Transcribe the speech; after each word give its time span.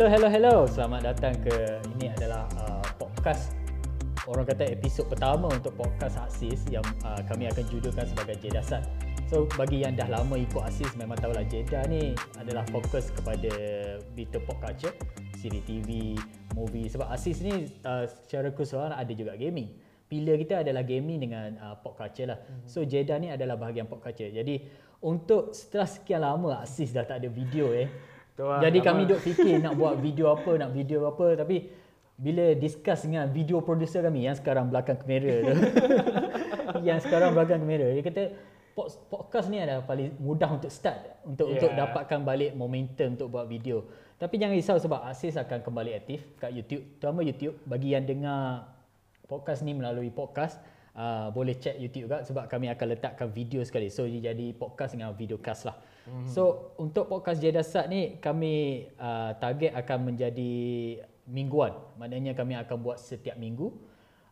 Hello, 0.00 0.08
hello, 0.08 0.28
hello. 0.32 0.56
Selamat 0.64 1.12
datang 1.12 1.36
ke 1.44 1.76
ini 1.92 2.08
adalah 2.08 2.48
uh, 2.56 2.80
podcast 2.96 3.52
orang 4.24 4.48
kata 4.48 4.72
episod 4.72 5.04
pertama 5.04 5.52
untuk 5.52 5.76
podcast 5.76 6.16
Aksis 6.16 6.64
yang 6.72 6.80
uh, 7.04 7.20
kami 7.28 7.52
akan 7.52 7.68
judulkan 7.68 8.08
sebagai 8.08 8.40
Jedasat. 8.40 8.80
So 9.28 9.44
bagi 9.60 9.84
yang 9.84 10.00
dah 10.00 10.08
lama 10.08 10.40
ikut 10.40 10.56
Aksis 10.56 10.88
memang 10.96 11.20
tahulah 11.20 11.44
Jeddah 11.44 11.84
ni 11.84 12.16
adalah 12.40 12.64
fokus 12.72 13.12
kepada 13.12 13.52
berita 14.16 14.40
pop 14.40 14.56
culture, 14.64 14.96
siri 15.36 15.60
TV, 15.68 16.16
movie 16.56 16.88
sebab 16.88 17.12
Aksis 17.12 17.44
ni 17.44 17.68
uh, 17.84 18.08
secara 18.08 18.56
keseluruhan 18.56 18.96
ada 18.96 19.12
juga 19.12 19.36
gaming. 19.36 19.68
Pillar 20.08 20.40
kita 20.40 20.64
adalah 20.64 20.80
gaming 20.80 21.28
dengan 21.28 21.60
uh, 21.60 21.76
pop 21.76 22.00
culture 22.00 22.24
lah. 22.24 22.40
Mm-hmm. 22.40 22.64
So 22.72 22.88
Jeddah 22.88 23.20
ni 23.20 23.28
adalah 23.36 23.60
bahagian 23.60 23.84
pop 23.84 24.00
culture. 24.00 24.32
Jadi 24.32 24.64
untuk 25.04 25.52
setelah 25.52 25.84
sekian 25.84 26.24
lama 26.24 26.64
Aksis 26.64 26.96
dah 26.96 27.04
tak 27.04 27.20
ada 27.20 27.28
video 27.28 27.68
eh. 27.76 28.16
Lah, 28.38 28.62
Jadi 28.62 28.78
kami 28.84 29.08
duk 29.08 29.20
fikir 29.20 29.58
nak 29.64 29.74
buat 29.74 29.98
video 29.98 30.30
apa, 30.30 30.54
nak 30.60 30.70
video 30.70 31.08
apa 31.08 31.34
tapi 31.34 31.70
bila 32.20 32.52
discuss 32.52 33.08
dengan 33.08 33.32
video 33.32 33.64
producer 33.64 34.04
kami 34.04 34.28
yang 34.28 34.36
sekarang 34.36 34.68
belakang 34.68 35.00
kamera 35.00 35.34
tu. 35.40 35.54
yang 36.88 37.00
sekarang 37.00 37.32
belakang 37.32 37.64
kamera 37.64 37.88
dia 37.96 38.04
kata 38.04 38.22
podcast 39.10 39.52
ni 39.52 39.60
adalah 39.60 39.84
paling 39.84 40.16
mudah 40.20 40.48
untuk 40.56 40.72
start 40.72 41.20
untuk 41.26 41.50
yeah. 41.50 41.54
untuk 41.58 41.70
dapatkan 41.74 42.20
balik 42.22 42.52
momentum 42.56 43.16
untuk 43.16 43.28
buat 43.32 43.48
video. 43.48 43.88
Tapi 44.20 44.36
jangan 44.36 44.54
risau 44.56 44.76
sebab 44.76 45.00
Asis 45.08 45.40
akan 45.40 45.64
kembali 45.64 45.96
aktif 45.96 46.24
kat 46.36 46.52
YouTube, 46.52 46.84
terutama 47.00 47.24
YouTube 47.24 47.56
bagi 47.64 47.96
yang 47.96 48.04
dengar 48.04 48.68
podcast 49.24 49.64
ni 49.64 49.72
melalui 49.72 50.12
podcast 50.12 50.60
uh, 50.96 51.28
boleh 51.32 51.56
check 51.56 51.76
YouTube 51.80 52.08
juga 52.10 52.20
sebab 52.24 52.44
kami 52.50 52.68
akan 52.68 52.86
letakkan 52.96 53.28
video 53.32 53.64
sekali. 53.64 53.88
So 53.88 54.04
dia 54.04 54.32
jadi 54.32 54.52
podcast 54.56 54.96
dengan 54.96 55.16
video 55.16 55.40
cast 55.40 55.68
lah. 55.68 55.76
Mm-hmm. 56.10 56.26
So 56.26 56.74
untuk 56.82 57.06
podcast 57.06 57.38
Jedasat 57.38 57.86
ni 57.86 58.18
kami 58.18 58.86
uh, 58.98 59.38
target 59.38 59.78
akan 59.78 60.10
menjadi 60.10 60.52
mingguan. 61.30 61.78
Maknanya 61.96 62.34
kami 62.34 62.58
akan 62.58 62.76
buat 62.82 62.98
setiap 62.98 63.38
minggu. 63.38 63.70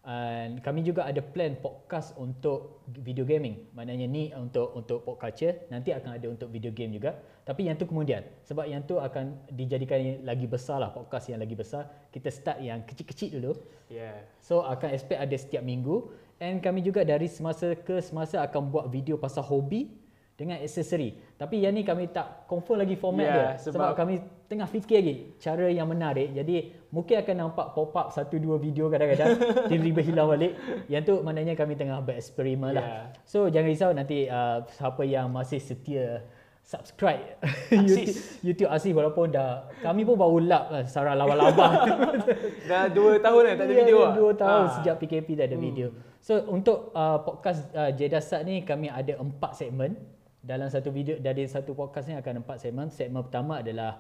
Dan 0.09 0.65
kami 0.65 0.81
juga 0.81 1.05
ada 1.05 1.21
plan 1.21 1.61
podcast 1.61 2.17
untuk 2.17 2.81
video 2.89 3.29
gaming. 3.29 3.69
Maknanya 3.77 4.09
ni 4.09 4.33
untuk 4.33 4.73
untuk 4.73 5.05
pop 5.05 5.21
culture, 5.21 5.69
nanti 5.69 5.93
akan 5.93 6.17
ada 6.17 6.33
untuk 6.33 6.49
video 6.49 6.73
game 6.73 6.97
juga. 6.97 7.13
Tapi 7.45 7.69
yang 7.69 7.77
tu 7.77 7.85
kemudian. 7.85 8.25
Sebab 8.49 8.65
yang 8.73 8.89
tu 8.89 8.97
akan 8.97 9.37
dijadikan 9.53 10.25
lagi 10.25 10.49
besar 10.49 10.81
lah, 10.81 10.97
podcast 10.97 11.29
yang 11.29 11.45
lagi 11.45 11.53
besar. 11.53 11.93
Kita 12.09 12.33
start 12.33 12.65
yang 12.65 12.89
kecil-kecil 12.89 13.37
dulu. 13.37 13.53
Yeah. 13.93 14.25
So 14.41 14.65
akan 14.65 14.97
expect 14.97 15.21
ada 15.21 15.37
setiap 15.37 15.61
minggu. 15.61 16.09
And 16.41 16.65
kami 16.65 16.81
juga 16.81 17.05
dari 17.05 17.29
semasa 17.29 17.77
ke 17.77 18.01
semasa 18.01 18.41
akan 18.49 18.73
buat 18.73 18.89
video 18.89 19.21
pasal 19.21 19.45
hobi 19.45 19.93
dengan 20.39 20.63
aksesori. 20.63 21.35
Tapi 21.35 21.67
yang 21.67 21.75
ni 21.75 21.83
kami 21.83 22.15
tak 22.15 22.47
confirm 22.47 22.87
lagi 22.87 22.95
format 22.95 23.27
yeah, 23.27 23.35
dia 23.35 23.47
sebab, 23.59 23.75
sebab 23.75 23.91
kami 23.99 24.15
tengah 24.47 24.71
fikir 24.71 25.03
lagi 25.03 25.15
cara 25.43 25.67
yang 25.67 25.91
menarik. 25.91 26.31
Jadi 26.31 26.79
mungkin 26.95 27.19
akan 27.19 27.35
nampak 27.43 27.75
pop 27.75 27.91
up 27.99 28.15
satu 28.15 28.39
dua 28.39 28.55
video 28.63 28.87
kadang-kadang 28.87 29.35
tiba-tiba 29.69 30.01
hilang 30.07 30.31
balik. 30.31 30.55
Yang 30.87 31.03
tu 31.11 31.15
maknanya 31.27 31.59
kami 31.59 31.75
tengah 31.75 31.99
bereksperimen 32.07 32.71
yeah. 32.71 32.79
lah. 32.79 32.87
Ya. 32.87 33.03
So 33.27 33.51
jangan 33.51 33.67
risau 33.67 33.91
nanti 33.91 34.31
uh, 34.31 34.63
siapa 34.79 35.03
yang 35.03 35.27
masih 35.35 35.59
setia 35.59 36.23
subscribe 36.69 37.41
YouTube, 37.73 38.13
YouTube 38.45 38.69
Asif 38.69 38.93
walaupun 38.93 39.33
dah 39.33 39.73
kami 39.81 40.05
pun 40.05 40.21
baru 40.21 40.37
lap 40.45 40.65
lah 40.69 40.85
Sarah 40.85 41.17
laba-laba 41.17 41.89
dah 42.69 42.93
dua 42.93 43.17
tahun 43.17 43.41
dah 43.41 43.55
tak 43.57 43.65
ada 43.65 43.73
yeah, 43.73 43.81
video 43.81 43.97
lah 44.05 44.13
dua 44.13 44.33
tahun 44.37 44.63
ha. 44.69 44.73
sejak 44.77 44.95
PKP 45.01 45.29
tak 45.33 45.49
ada 45.49 45.57
hmm. 45.57 45.65
video 45.65 45.89
so 46.21 46.37
untuk 46.53 46.93
uh, 46.93 47.25
podcast 47.25 47.73
uh, 47.73 47.89
Jedasat 47.89 48.45
ni 48.45 48.69
kami 48.69 48.93
ada 48.93 49.17
empat 49.17 49.57
segmen 49.57 49.97
dalam 50.39 50.71
satu 50.71 50.95
video 50.95 51.19
dari 51.19 51.45
satu 51.51 51.75
podcast 51.75 52.07
ni 52.07 52.15
akan 52.15 52.47
empat 52.47 52.63
segmen. 52.63 52.89
Segmen 52.89 53.27
pertama 53.27 53.61
adalah 53.61 53.99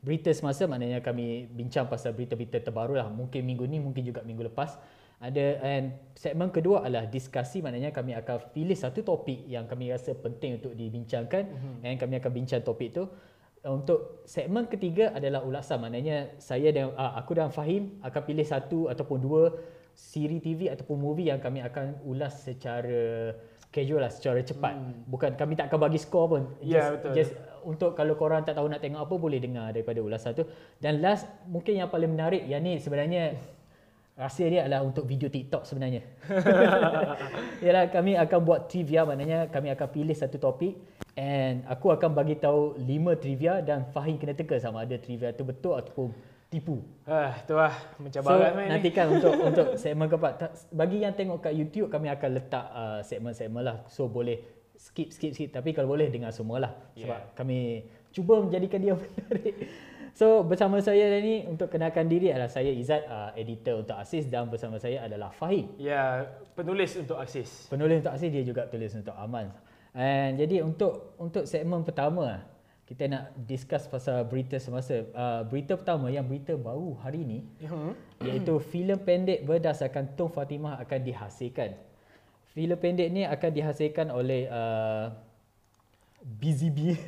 berita 0.00 0.32
semasa 0.32 0.64
maknanya 0.64 1.04
kami 1.04 1.44
bincang 1.52 1.84
pasal 1.84 2.16
berita-berita 2.16 2.64
terbaru 2.64 2.96
lah. 2.96 3.08
Mungkin 3.12 3.44
minggu 3.44 3.64
ni, 3.68 3.78
mungkin 3.78 4.02
juga 4.04 4.24
minggu 4.24 4.48
lepas. 4.52 4.80
Ada 5.20 5.60
and 5.60 6.00
segmen 6.16 6.48
kedua 6.48 6.80
adalah 6.80 7.04
diskusi 7.04 7.60
maknanya 7.60 7.92
kami 7.92 8.16
akan 8.16 8.56
pilih 8.56 8.72
satu 8.72 9.04
topik 9.04 9.44
yang 9.44 9.68
kami 9.68 9.92
rasa 9.92 10.16
penting 10.16 10.56
untuk 10.56 10.72
dibincangkan 10.72 11.44
mm-hmm. 11.44 11.84
and 11.84 12.00
kami 12.00 12.16
akan 12.16 12.32
bincang 12.32 12.64
topik 12.64 12.96
tu. 12.96 13.04
Untuk 13.60 14.24
segmen 14.24 14.64
ketiga 14.64 15.12
adalah 15.12 15.44
ulasan 15.44 15.84
maknanya 15.84 16.40
saya 16.40 16.72
dan 16.72 16.96
uh, 16.96 17.12
aku 17.20 17.36
dan 17.36 17.52
Fahim 17.52 18.00
akan 18.00 18.22
pilih 18.24 18.46
satu 18.48 18.88
ataupun 18.88 19.20
dua 19.20 19.52
siri 19.92 20.40
TV 20.40 20.72
ataupun 20.72 20.96
movie 20.96 21.28
yang 21.28 21.44
kami 21.44 21.60
akan 21.60 22.00
ulas 22.08 22.40
secara 22.40 23.36
casual 23.70 24.02
lah 24.02 24.12
secara 24.12 24.42
cepat. 24.42 24.74
Hmm. 24.74 25.06
Bukan 25.06 25.38
kami 25.38 25.54
tak 25.54 25.70
akan 25.70 25.78
bagi 25.86 25.98
skor 26.02 26.26
pun. 26.26 26.42
Ya 26.60 26.74
yeah, 26.74 26.86
betul. 26.94 27.12
Just 27.14 27.32
untuk 27.62 27.94
kalau 27.94 28.18
korang 28.18 28.42
tak 28.42 28.58
tahu 28.58 28.66
nak 28.66 28.82
tengok 28.82 29.00
apa 29.06 29.14
boleh 29.14 29.38
dengar 29.38 29.70
daripada 29.70 30.02
ulasan 30.02 30.34
tu. 30.34 30.44
Dan 30.82 30.98
last 30.98 31.30
mungkin 31.46 31.78
yang 31.78 31.88
paling 31.88 32.10
menarik 32.10 32.42
yang 32.50 32.60
ni 32.60 32.82
sebenarnya 32.82 33.38
rahsia 34.20 34.46
dia 34.50 34.60
adalah 34.66 34.84
untuk 34.84 35.06
video 35.06 35.30
TikTok 35.30 35.62
sebenarnya. 35.64 36.02
Yalah 37.64 37.88
kami 37.88 38.18
akan 38.18 38.38
buat 38.42 38.66
trivia 38.66 39.06
maknanya 39.06 39.48
kami 39.48 39.70
akan 39.72 39.88
pilih 39.88 40.16
satu 40.18 40.36
topik 40.36 40.76
and 41.14 41.62
aku 41.70 41.94
akan 41.94 42.10
bagi 42.12 42.36
tahu 42.36 42.76
lima 42.80 43.14
trivia 43.16 43.62
dan 43.62 43.86
Fahim 43.94 44.18
kena 44.18 44.34
teka 44.34 44.58
sama 44.58 44.82
ada 44.84 44.98
trivia 44.98 45.30
tu 45.32 45.46
betul 45.46 45.78
ataupun 45.78 46.10
tipu. 46.50 46.82
Ah, 47.06 47.38
tu 47.46 47.54
lah 47.54 47.70
macam 48.02 48.20
so, 48.20 48.26
barat 48.26 48.52
main 48.58 48.68
nanti 48.74 48.90
kan 48.90 49.06
untuk 49.16 49.32
untuk 49.38 49.66
segmen 49.78 50.10
keempat 50.10 50.66
bagi 50.74 50.98
yang 51.06 51.14
tengok 51.14 51.38
kat 51.46 51.54
YouTube 51.54 51.86
kami 51.86 52.10
akan 52.10 52.30
letak 52.36 52.66
uh, 52.74 52.98
segmen-segmen 53.06 53.62
lah. 53.62 53.86
So 53.86 54.10
boleh 54.10 54.42
skip 54.74 55.14
skip 55.14 55.32
skip 55.32 55.54
tapi 55.54 55.70
kalau 55.70 55.94
boleh 55.94 56.10
dengar 56.10 56.34
semualah 56.34 56.74
sebab 56.98 57.20
yeah. 57.22 57.36
kami 57.38 57.86
cuba 58.10 58.42
menjadikan 58.42 58.82
dia 58.82 58.94
menarik. 58.98 59.56
So 60.10 60.42
bersama 60.42 60.82
saya 60.82 61.22
ni 61.22 61.46
untuk 61.46 61.70
kenalkan 61.70 62.10
diri 62.10 62.34
adalah 62.34 62.50
saya 62.50 62.74
Izzat 62.74 63.06
uh, 63.06 63.30
editor 63.38 63.86
untuk 63.86 63.94
Asis 63.94 64.26
dan 64.26 64.50
bersama 64.50 64.82
saya 64.82 65.06
adalah 65.06 65.30
Fahim. 65.30 65.70
Ya, 65.78 65.86
yeah, 65.86 66.10
penulis 66.58 66.98
untuk 66.98 67.14
Asis. 67.22 67.70
Penulis 67.70 68.02
untuk 68.02 68.18
Asis 68.18 68.30
dia 68.34 68.42
juga 68.42 68.66
tulis 68.66 68.90
untuk 68.90 69.14
Aman. 69.14 69.54
And 69.94 70.34
jadi 70.34 70.66
untuk 70.66 71.14
untuk 71.14 71.46
segmen 71.46 71.86
pertama 71.86 72.42
kita 72.90 73.06
nak 73.06 73.30
discuss 73.46 73.86
pasal 73.86 74.26
berita 74.26 74.58
semasa. 74.58 75.06
Uh, 75.14 75.46
berita 75.46 75.78
pertama 75.78 76.10
yang 76.10 76.26
berita 76.26 76.58
baru 76.58 76.98
hari 76.98 77.22
ini 77.22 77.38
uh-huh. 77.62 77.94
iaitu 78.26 78.58
filem 78.58 78.98
pendek 78.98 79.46
berdasarkan 79.46 80.18
Tung 80.18 80.26
Fatimah 80.26 80.82
akan 80.82 80.98
dihasilkan. 80.98 81.78
Filem 82.50 82.74
pendek 82.74 83.08
ni 83.14 83.22
akan 83.22 83.50
dihasilkan 83.54 84.10
oleh 84.10 84.50
uh, 84.50 85.06
BZB 86.18 86.98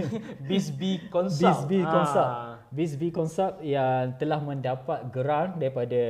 BizB 0.47 1.11
Consult. 1.11 1.67
Consult. 1.67 2.31
Ah. 2.31 2.63
Consult 3.11 3.55
yang 3.67 4.15
telah 4.23 4.39
mendapat 4.39 5.11
geran 5.11 5.59
daripada 5.59 6.03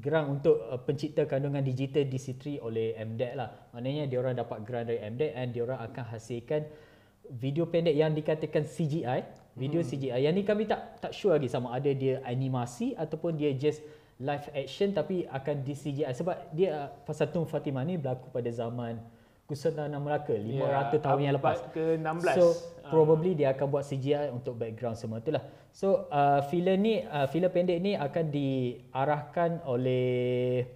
geran 0.00 0.32
untuk 0.32 0.64
uh, 0.64 0.80
pencipta 0.80 1.28
kandungan 1.28 1.60
digital 1.60 2.08
DC3 2.08 2.64
oleh 2.64 2.96
MDEC 2.96 3.36
lah. 3.36 3.52
Maknanya 3.76 4.08
dia 4.08 4.16
orang 4.16 4.32
dapat 4.32 4.64
geran 4.64 4.88
dari 4.88 5.04
MDEC 5.04 5.32
and 5.36 5.48
dia 5.52 5.62
orang 5.68 5.80
akan 5.84 6.04
hasilkan 6.08 6.64
video 7.32 7.68
pendek 7.68 7.92
yang 7.92 8.16
dikatakan 8.16 8.64
CGI, 8.64 9.20
video 9.56 9.84
hmm. 9.84 9.88
CGI. 9.88 10.20
Yang 10.24 10.34
ni 10.34 10.42
kami 10.44 10.64
tak 10.64 11.02
tak 11.02 11.12
sure 11.12 11.36
lagi 11.36 11.48
sama 11.50 11.76
ada 11.76 11.90
dia 11.92 12.24
animasi 12.24 12.96
ataupun 12.96 13.36
dia 13.36 13.52
just 13.52 13.84
live 14.18 14.46
action 14.50 14.90
tapi 14.90 15.28
akan 15.30 15.62
di 15.62 15.74
CGI 15.78 16.10
sebab 16.10 16.50
dia 16.50 16.90
pasal 17.06 17.30
Tun 17.30 17.46
Fatimah 17.46 17.86
ni 17.86 17.94
berlaku 17.94 18.34
pada 18.34 18.50
zaman 18.50 18.98
Kesultanan 19.48 19.96
Melaka 20.04 20.36
500 20.36 20.44
yeah, 20.44 21.00
tahun 21.00 21.20
yang 21.24 21.34
lepas. 21.40 21.56
ke 21.72 21.96
16. 21.96 22.36
So 22.36 22.52
uh. 22.52 22.92
probably 22.92 23.32
dia 23.32 23.56
akan 23.56 23.66
buat 23.72 23.84
CGI 23.88 24.28
untuk 24.28 24.60
background 24.60 25.00
semua 25.00 25.24
itulah. 25.24 25.40
So 25.72 26.04
uh, 26.12 26.44
filem 26.52 26.76
ni 26.84 26.94
uh, 27.00 27.24
filem 27.32 27.48
pendek 27.48 27.78
ni 27.80 27.96
akan 27.96 28.28
diarahkan 28.28 29.64
oleh 29.64 30.68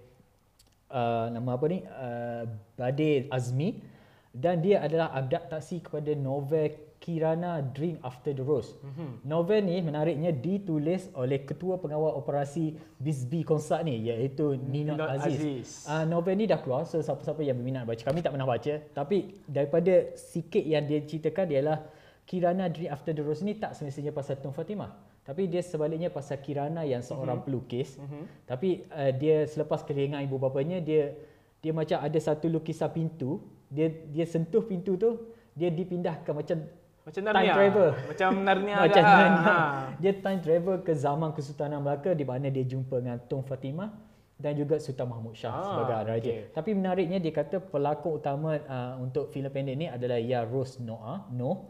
uh, 0.89 1.29
nama 1.29 1.53
apa 1.53 1.65
ni? 1.69 1.85
Uh, 1.85 2.49
Bade 2.73 3.29
Azmi 3.29 3.92
dan 4.33 4.65
dia 4.65 4.81
adalah 4.81 5.13
adaptasi 5.13 5.85
kepada 5.85 6.17
novel 6.17 6.73
Kirana 6.97 7.61
Dream 7.61 7.99
After 8.01 8.33
the 8.33 8.41
Rose. 8.41 8.73
Mm-hmm. 8.79 9.27
Novel 9.27 9.59
ni 9.61 9.77
menariknya 9.83 10.31
ditulis 10.33 11.11
oleh 11.13 11.45
ketua 11.45 11.77
pengawal 11.77 12.17
operasi 12.17 12.73
Bisbee 12.97 13.45
Konsert 13.45 13.85
ni 13.85 14.01
iaitu 14.01 14.57
Nino 14.57 14.97
Aziz. 14.97 15.37
Aziz. 15.37 15.67
Uh, 15.85 16.07
novel 16.07 16.39
ni 16.39 16.47
dah 16.47 16.63
keluar 16.63 16.87
so 16.89 16.97
siapa-siapa 17.03 17.43
yang 17.45 17.59
berminat 17.59 17.85
baca. 17.85 18.01
Kami 18.01 18.23
tak 18.25 18.33
pernah 18.33 18.49
baca 18.49 18.73
tapi 18.95 19.37
daripada 19.45 20.15
sikit 20.17 20.63
yang 20.63 20.87
dia 20.87 21.03
ceritakan 21.03 21.45
ialah 21.53 21.77
Kirana 22.23 22.71
Dream 22.71 22.89
After 22.89 23.11
the 23.11 23.21
Rose 23.21 23.43
ni 23.43 23.59
tak 23.59 23.77
semestinya 23.77 24.15
pasal 24.15 24.39
Tun 24.39 24.55
Fatimah. 24.55 24.95
Tapi 25.27 25.51
dia 25.51 25.59
sebaliknya 25.59 26.07
pasal 26.07 26.39
Kirana 26.39 26.87
yang 26.87 27.03
seorang 27.03 27.43
mm-hmm. 27.43 27.67
pelukis. 27.67 27.99
Mm-hmm. 27.99 28.23
Tapi 28.47 28.69
uh, 28.89 29.11
dia 29.11 29.43
selepas 29.45 29.83
kehilangan 29.83 30.23
ibu 30.23 30.39
bapanya 30.39 30.79
dia 30.79 31.13
dia 31.59 31.71
macam 31.75 31.99
ada 31.99 32.19
satu 32.19 32.47
lukisan 32.47 32.91
pintu 32.95 33.43
dia 33.73 33.89
dia 33.89 34.25
sentuh 34.29 34.61
pintu 34.61 34.95
tu 34.95 35.33
dia 35.57 35.73
dipindahkan 35.73 36.33
macam 36.33 36.57
macam 37.03 37.21
Narnia. 37.27 37.43
Time 37.43 37.51
travel. 37.59 37.89
Macam 38.07 38.29
Narnia 38.47 38.75
macam 38.79 39.03
lah. 39.03 39.17
Narnia. 39.19 39.43
Ha. 39.43 39.55
Dia 39.99 40.13
time 40.23 40.39
travel 40.39 40.75
ke 40.87 40.93
zaman 40.95 41.29
Kesultanan 41.35 41.83
Melaka 41.83 42.15
di 42.15 42.23
mana 42.23 42.47
dia 42.47 42.63
jumpa 42.63 42.95
dengan 43.03 43.19
Tung 43.27 43.43
Fatimah 43.43 43.91
dan 44.39 44.55
juga 44.55 44.79
Sultan 44.79 45.11
Mahmud 45.11 45.35
Shah 45.35 45.51
ah, 45.51 45.63
sebagai 45.67 45.99
raja. 46.07 46.31
Okay. 46.31 46.39
Tapi 46.55 46.69
menariknya 46.73 47.19
dia 47.19 47.33
kata 47.35 47.59
pelakon 47.59 48.23
utama 48.23 48.55
uh, 48.55 48.95
untuk 49.03 49.29
filem 49.35 49.51
pendek 49.51 49.75
ni 49.75 49.87
adalah 49.91 50.15
Ya 50.15 50.47
Rose 50.47 50.79
Noah, 50.79 51.27
No. 51.35 51.67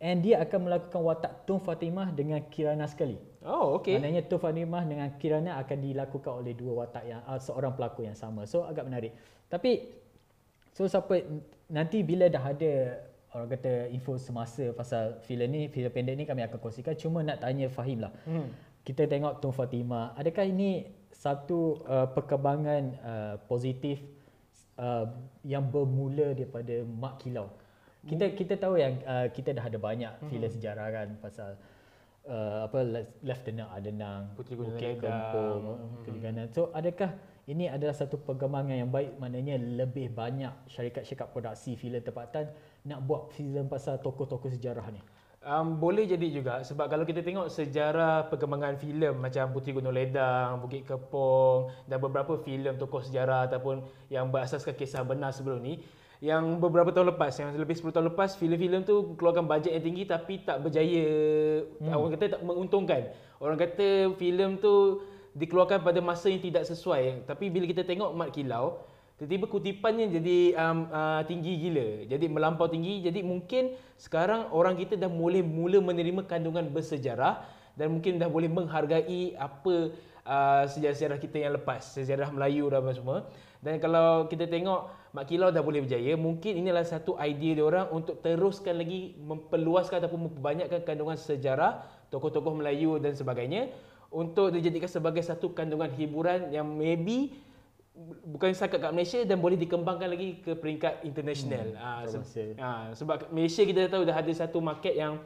And 0.00 0.24
dia 0.24 0.40
akan 0.40 0.64
melakukan 0.64 1.00
watak 1.04 1.44
Tung 1.44 1.60
Fatimah 1.60 2.08
dengan 2.16 2.40
Kirana 2.48 2.88
sekali. 2.88 3.20
Oh, 3.44 3.76
okey. 3.76 4.00
Maknanya 4.00 4.24
Tun 4.32 4.40
Fatimah 4.40 4.88
dengan 4.88 5.12
Kirana 5.20 5.60
akan 5.60 5.76
dilakukan 5.76 6.32
oleh 6.40 6.56
dua 6.56 6.84
watak 6.84 7.04
yang 7.04 7.20
uh, 7.28 7.36
seorang 7.36 7.76
pelakon 7.76 8.08
yang 8.08 8.16
sama. 8.16 8.48
So 8.48 8.64
agak 8.64 8.88
menarik. 8.88 9.12
Tapi 9.52 9.99
so 10.80 10.88
siapa 10.88 11.20
nanti 11.68 12.00
bila 12.00 12.32
dah 12.32 12.40
ada 12.40 13.04
orang 13.36 13.52
kata 13.52 13.92
info 13.92 14.16
semasa 14.16 14.72
pasal 14.72 15.20
filem 15.28 15.48
ni, 15.52 15.60
filem 15.68 15.92
pendek 15.92 16.16
ni 16.16 16.24
kami 16.24 16.40
akan 16.40 16.56
kongsikan. 16.56 16.96
Cuma 16.96 17.20
nak 17.20 17.44
tanya 17.44 17.68
Fahim 17.68 18.08
lah. 18.08 18.12
Hmm. 18.24 18.48
Kita 18.80 19.04
tengok 19.04 19.44
Tun 19.44 19.52
Fatimah. 19.52 20.16
Adakah 20.16 20.48
ini 20.48 20.88
satu 21.12 21.84
uh, 21.84 22.08
perkembangan 22.16 22.82
uh, 23.04 23.34
positif 23.44 24.00
uh, 24.80 25.04
yang 25.44 25.68
bermula 25.68 26.32
daripada 26.32 26.80
Mak 26.88 27.20
Kilau? 27.20 27.52
Kita 28.00 28.32
kita 28.32 28.56
tahu 28.56 28.80
yang 28.80 28.96
uh, 29.04 29.28
kita 29.28 29.52
dah 29.52 29.68
ada 29.68 29.76
banyak 29.76 30.24
hmm. 30.24 30.48
sejarah 30.56 30.88
kan 30.88 31.08
pasal 31.20 31.60
uh, 32.24 32.64
apa 32.64 33.04
Lieutenant 33.20 33.68
Adenang, 33.76 34.32
Puteri 34.32 34.56
Bukit 34.56 34.96
Kempung, 34.96 35.76
hmm. 36.08 36.48
So 36.56 36.72
adakah 36.72 37.12
ini 37.50 37.66
adalah 37.66 37.90
satu 37.90 38.22
perkembangan 38.22 38.78
yang 38.78 38.90
baik 38.94 39.18
maknanya 39.18 39.58
lebih 39.58 40.14
banyak 40.14 40.54
syarikat-syarikat 40.70 41.34
produksi 41.34 41.74
filem 41.74 41.98
tempatan 41.98 42.46
nak 42.86 43.02
buat 43.02 43.34
filem 43.34 43.66
pasal 43.66 43.98
tokoh-tokoh 43.98 44.54
sejarah 44.54 44.86
ni. 44.94 45.02
Um, 45.40 45.80
boleh 45.80 46.04
jadi 46.04 46.28
juga 46.30 46.60
sebab 46.60 46.86
kalau 46.92 47.08
kita 47.08 47.24
tengok 47.24 47.48
sejarah 47.48 48.28
perkembangan 48.28 48.76
filem 48.76 49.16
macam 49.16 49.50
Puteri 49.56 49.72
Gunung 49.72 49.96
Ledang, 49.96 50.60
Bukit 50.60 50.84
Kepong 50.84 51.72
dan 51.88 51.96
beberapa 51.96 52.36
filem 52.44 52.76
tokoh 52.76 53.00
sejarah 53.00 53.48
ataupun 53.48 53.82
yang 54.12 54.28
berasaskan 54.28 54.76
kisah 54.76 55.00
benar 55.00 55.32
sebelum 55.32 55.64
ni 55.64 55.80
yang 56.20 56.60
beberapa 56.60 56.92
tahun 56.92 57.16
lepas 57.16 57.32
yang 57.40 57.56
lebih 57.56 57.80
10 57.80 57.96
tahun 57.96 58.12
lepas 58.12 58.36
filem-filem 58.36 58.84
tu 58.84 59.16
keluarkan 59.16 59.48
bajet 59.48 59.72
yang 59.80 59.84
tinggi 59.88 60.04
tapi 60.04 60.44
tak 60.44 60.60
berjaya 60.60 61.08
hmm. 61.64 61.88
orang 61.88 62.12
kata 62.12 62.36
tak 62.36 62.42
menguntungkan 62.44 63.08
orang 63.40 63.56
kata 63.56 64.12
filem 64.20 64.60
tu 64.60 65.00
dikeluarkan 65.34 65.82
pada 65.86 66.00
masa 66.02 66.30
yang 66.30 66.42
tidak 66.42 66.66
sesuai. 66.66 67.26
Tapi 67.26 67.50
bila 67.50 67.64
kita 67.70 67.86
tengok 67.86 68.10
Mat 68.14 68.30
Kilau, 68.34 68.82
tiba-tiba 69.20 69.46
kutipannya 69.46 70.10
jadi 70.10 70.38
um, 70.58 70.88
uh, 70.90 71.22
tinggi 71.28 71.54
gila. 71.60 72.08
Jadi 72.10 72.26
melampau 72.26 72.66
tinggi. 72.66 73.04
Jadi 73.04 73.20
mungkin 73.22 73.76
sekarang 74.00 74.50
orang 74.50 74.74
kita 74.74 74.98
dah 74.98 75.10
boleh 75.12 75.44
mula 75.44 75.78
menerima 75.78 76.26
kandungan 76.26 76.66
bersejarah 76.72 77.44
dan 77.78 77.94
mungkin 77.94 78.18
dah 78.18 78.26
boleh 78.26 78.50
menghargai 78.50 79.38
apa 79.38 79.94
uh, 80.26 80.64
sejarah-sejarah 80.66 81.18
kita 81.22 81.36
yang 81.46 81.54
lepas, 81.56 81.94
sejarah 81.94 82.28
Melayu 82.34 82.66
dan 82.72 82.82
apa 82.82 82.92
semua. 82.96 83.18
Dan 83.60 83.76
kalau 83.76 84.24
kita 84.26 84.48
tengok 84.48 84.88
Mak 85.12 85.24
Kilau 85.28 85.52
dah 85.52 85.60
boleh 85.60 85.84
berjaya, 85.84 86.16
mungkin 86.16 86.56
inilah 86.56 86.80
satu 86.86 87.18
idea 87.20 87.60
dia 87.60 87.64
orang 87.66 87.92
untuk 87.92 88.24
teruskan 88.24 88.80
lagi 88.80 89.18
memperluaskan 89.20 90.00
ataupun 90.00 90.32
memperbanyakkan 90.32 90.80
kandungan 90.86 91.20
sejarah 91.20 91.84
tokoh-tokoh 92.08 92.56
Melayu 92.56 92.96
dan 92.98 93.12
sebagainya 93.12 93.68
untuk 94.10 94.50
dijadikan 94.50 94.90
sebagai 94.90 95.22
satu 95.22 95.54
kandungan 95.54 95.90
hiburan 95.94 96.50
yang 96.50 96.66
maybe 96.66 97.30
bukan 98.26 98.50
setakat 98.50 98.90
kat 98.90 98.92
Malaysia 98.94 99.20
dan 99.22 99.38
boleh 99.38 99.58
dikembangkan 99.58 100.08
lagi 100.10 100.42
ke 100.42 100.54
peringkat 100.58 101.06
international. 101.06 101.74
Hmm, 101.74 102.06
ha, 102.06 102.22
se- 102.26 102.56
ha, 102.58 102.70
sebab 102.94 103.30
Malaysia 103.30 103.62
kita 103.62 103.86
tahu 103.86 104.02
dah 104.02 104.16
ada 104.18 104.32
satu 104.34 104.58
market 104.58 104.98
yang 104.98 105.22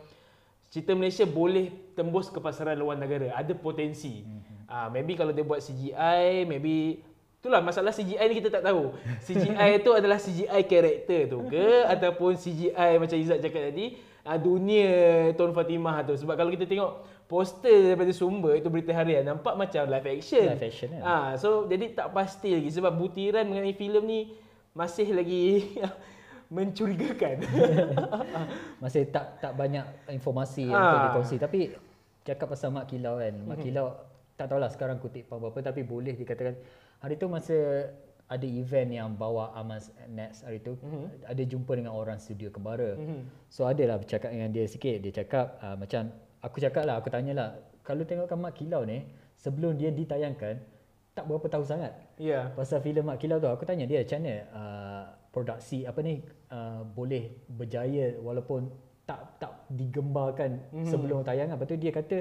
cerita 0.69 0.93
Malaysia 0.93 1.25
boleh 1.25 1.71
tembus 1.95 2.29
ke 2.29 2.39
pasaran 2.43 2.77
luar 2.77 2.99
negara. 2.99 3.33
Ada 3.33 3.57
potensi. 3.57 4.21
Hmm. 4.21 4.43
Ha, 4.69 4.77
maybe 4.91 5.15
kalau 5.15 5.31
dia 5.31 5.45
buat 5.47 5.63
CGI, 5.63 6.45
maybe 6.45 7.05
itulah 7.39 7.61
masalah 7.61 7.93
CGI 7.93 8.25
ni 8.27 8.35
kita 8.43 8.51
tak 8.51 8.65
tahu. 8.65 8.93
CGI 9.29 9.81
tu 9.81 9.93
adalah 9.93 10.19
CGI 10.19 10.61
karakter 10.67 11.21
tu 11.31 11.47
ke 11.47 11.67
ataupun 11.95 12.37
CGI 12.37 13.01
macam 13.01 13.17
Izzat 13.17 13.39
cakap 13.39 13.71
tadi, 13.71 13.97
dunia 14.41 14.93
Tuan 15.37 15.53
Fatimah 15.53 16.03
tu. 16.03 16.17
Sebab 16.17 16.35
kalau 16.35 16.51
kita 16.51 16.65
tengok 16.65 17.05
poster 17.25 17.93
daripada 17.93 18.13
sumber 18.13 18.61
itu 18.61 18.69
berita 18.69 18.93
harian 18.93 19.25
nampak 19.25 19.57
macam 19.57 19.89
live 19.89 20.09
action. 20.21 20.45
Live 20.55 20.67
action 20.69 20.89
kan. 20.93 21.03
Ah, 21.03 21.29
so 21.41 21.65
jadi 21.65 21.97
tak 21.97 22.13
pasti 22.13 22.53
lagi 22.53 22.71
sebab 22.71 22.93
butiran 22.93 23.49
mengenai 23.49 23.75
filem 23.75 24.05
ni 24.05 24.21
masih 24.77 25.11
lagi 25.17 25.73
mencurigakan. 26.55 27.45
masih 28.83 29.09
tak 29.09 29.41
tak 29.41 29.53
banyak 29.57 29.85
informasi 30.13 30.69
yang 30.69 30.77
untuk 30.77 31.03
dikongsi 31.11 31.37
tapi 31.41 31.61
cakap 32.25 32.53
pasal 32.53 32.73
Mak 32.73 32.87
Kilau 32.93 33.17
kan. 33.17 33.35
Mak 33.45 33.57
mhm. 33.59 33.65
Kilau 33.65 33.87
tak 34.35 34.51
tahulah 34.51 34.71
sekarang 34.71 34.99
kutip 34.99 35.31
apa-apa 35.31 35.63
tapi 35.63 35.87
boleh 35.87 36.13
dikatakan 36.19 36.59
hari 36.99 37.15
tu 37.15 37.31
masa 37.31 37.89
ada 38.25 38.47
event 38.49 38.91
yang 38.91 39.09
bawa 39.15 39.53
Amas 39.53 39.93
Nets 40.09 40.43
hari 40.43 40.59
tu 40.65 40.81
mm-hmm. 40.81 41.29
ada 41.29 41.43
jumpa 41.45 41.73
dengan 41.77 41.93
orang 41.93 42.17
studio 42.17 42.49
kembara. 42.49 42.97
Mm-hmm. 42.97 43.21
So 43.53 43.69
adalah 43.69 44.01
bercakap 44.01 44.33
dengan 44.33 44.49
dia 44.51 44.65
sikit 44.65 44.97
dia 45.05 45.13
cakap 45.13 45.61
uh, 45.61 45.77
macam 45.77 46.09
aku 46.45 46.61
cakap 46.61 46.85
lah, 46.85 47.01
aku 47.01 47.09
tanya 47.09 47.33
lah, 47.33 47.49
kalau 47.81 48.05
tengokkan 48.05 48.37
Mak 48.37 48.61
Kilau 48.61 48.85
ni, 48.85 49.09
sebelum 49.41 49.81
dia 49.81 49.89
ditayangkan, 49.89 50.61
tak 51.17 51.25
berapa 51.25 51.47
tahu 51.49 51.65
sangat. 51.65 51.97
Ya. 52.21 52.29
Yeah. 52.29 52.45
Pasal 52.53 52.85
filem 52.85 53.09
Mak 53.09 53.17
Kilau 53.17 53.41
tu, 53.41 53.49
aku 53.49 53.65
tanya 53.65 53.89
dia 53.89 54.05
macam 54.05 54.21
mana 54.21 54.35
uh, 54.53 55.05
produksi 55.33 55.89
apa 55.89 55.99
ni 56.05 56.21
uh, 56.53 56.85
boleh 56.85 57.33
berjaya 57.49 58.21
walaupun 58.21 58.69
tak 59.09 59.41
tak 59.41 59.53
digembarkan 59.73 60.61
mm-hmm. 60.71 60.91
sebelum 60.93 61.25
tayangan. 61.25 61.57
Lepas 61.57 61.69
tu 61.73 61.77
dia 61.81 61.93
kata, 61.93 62.17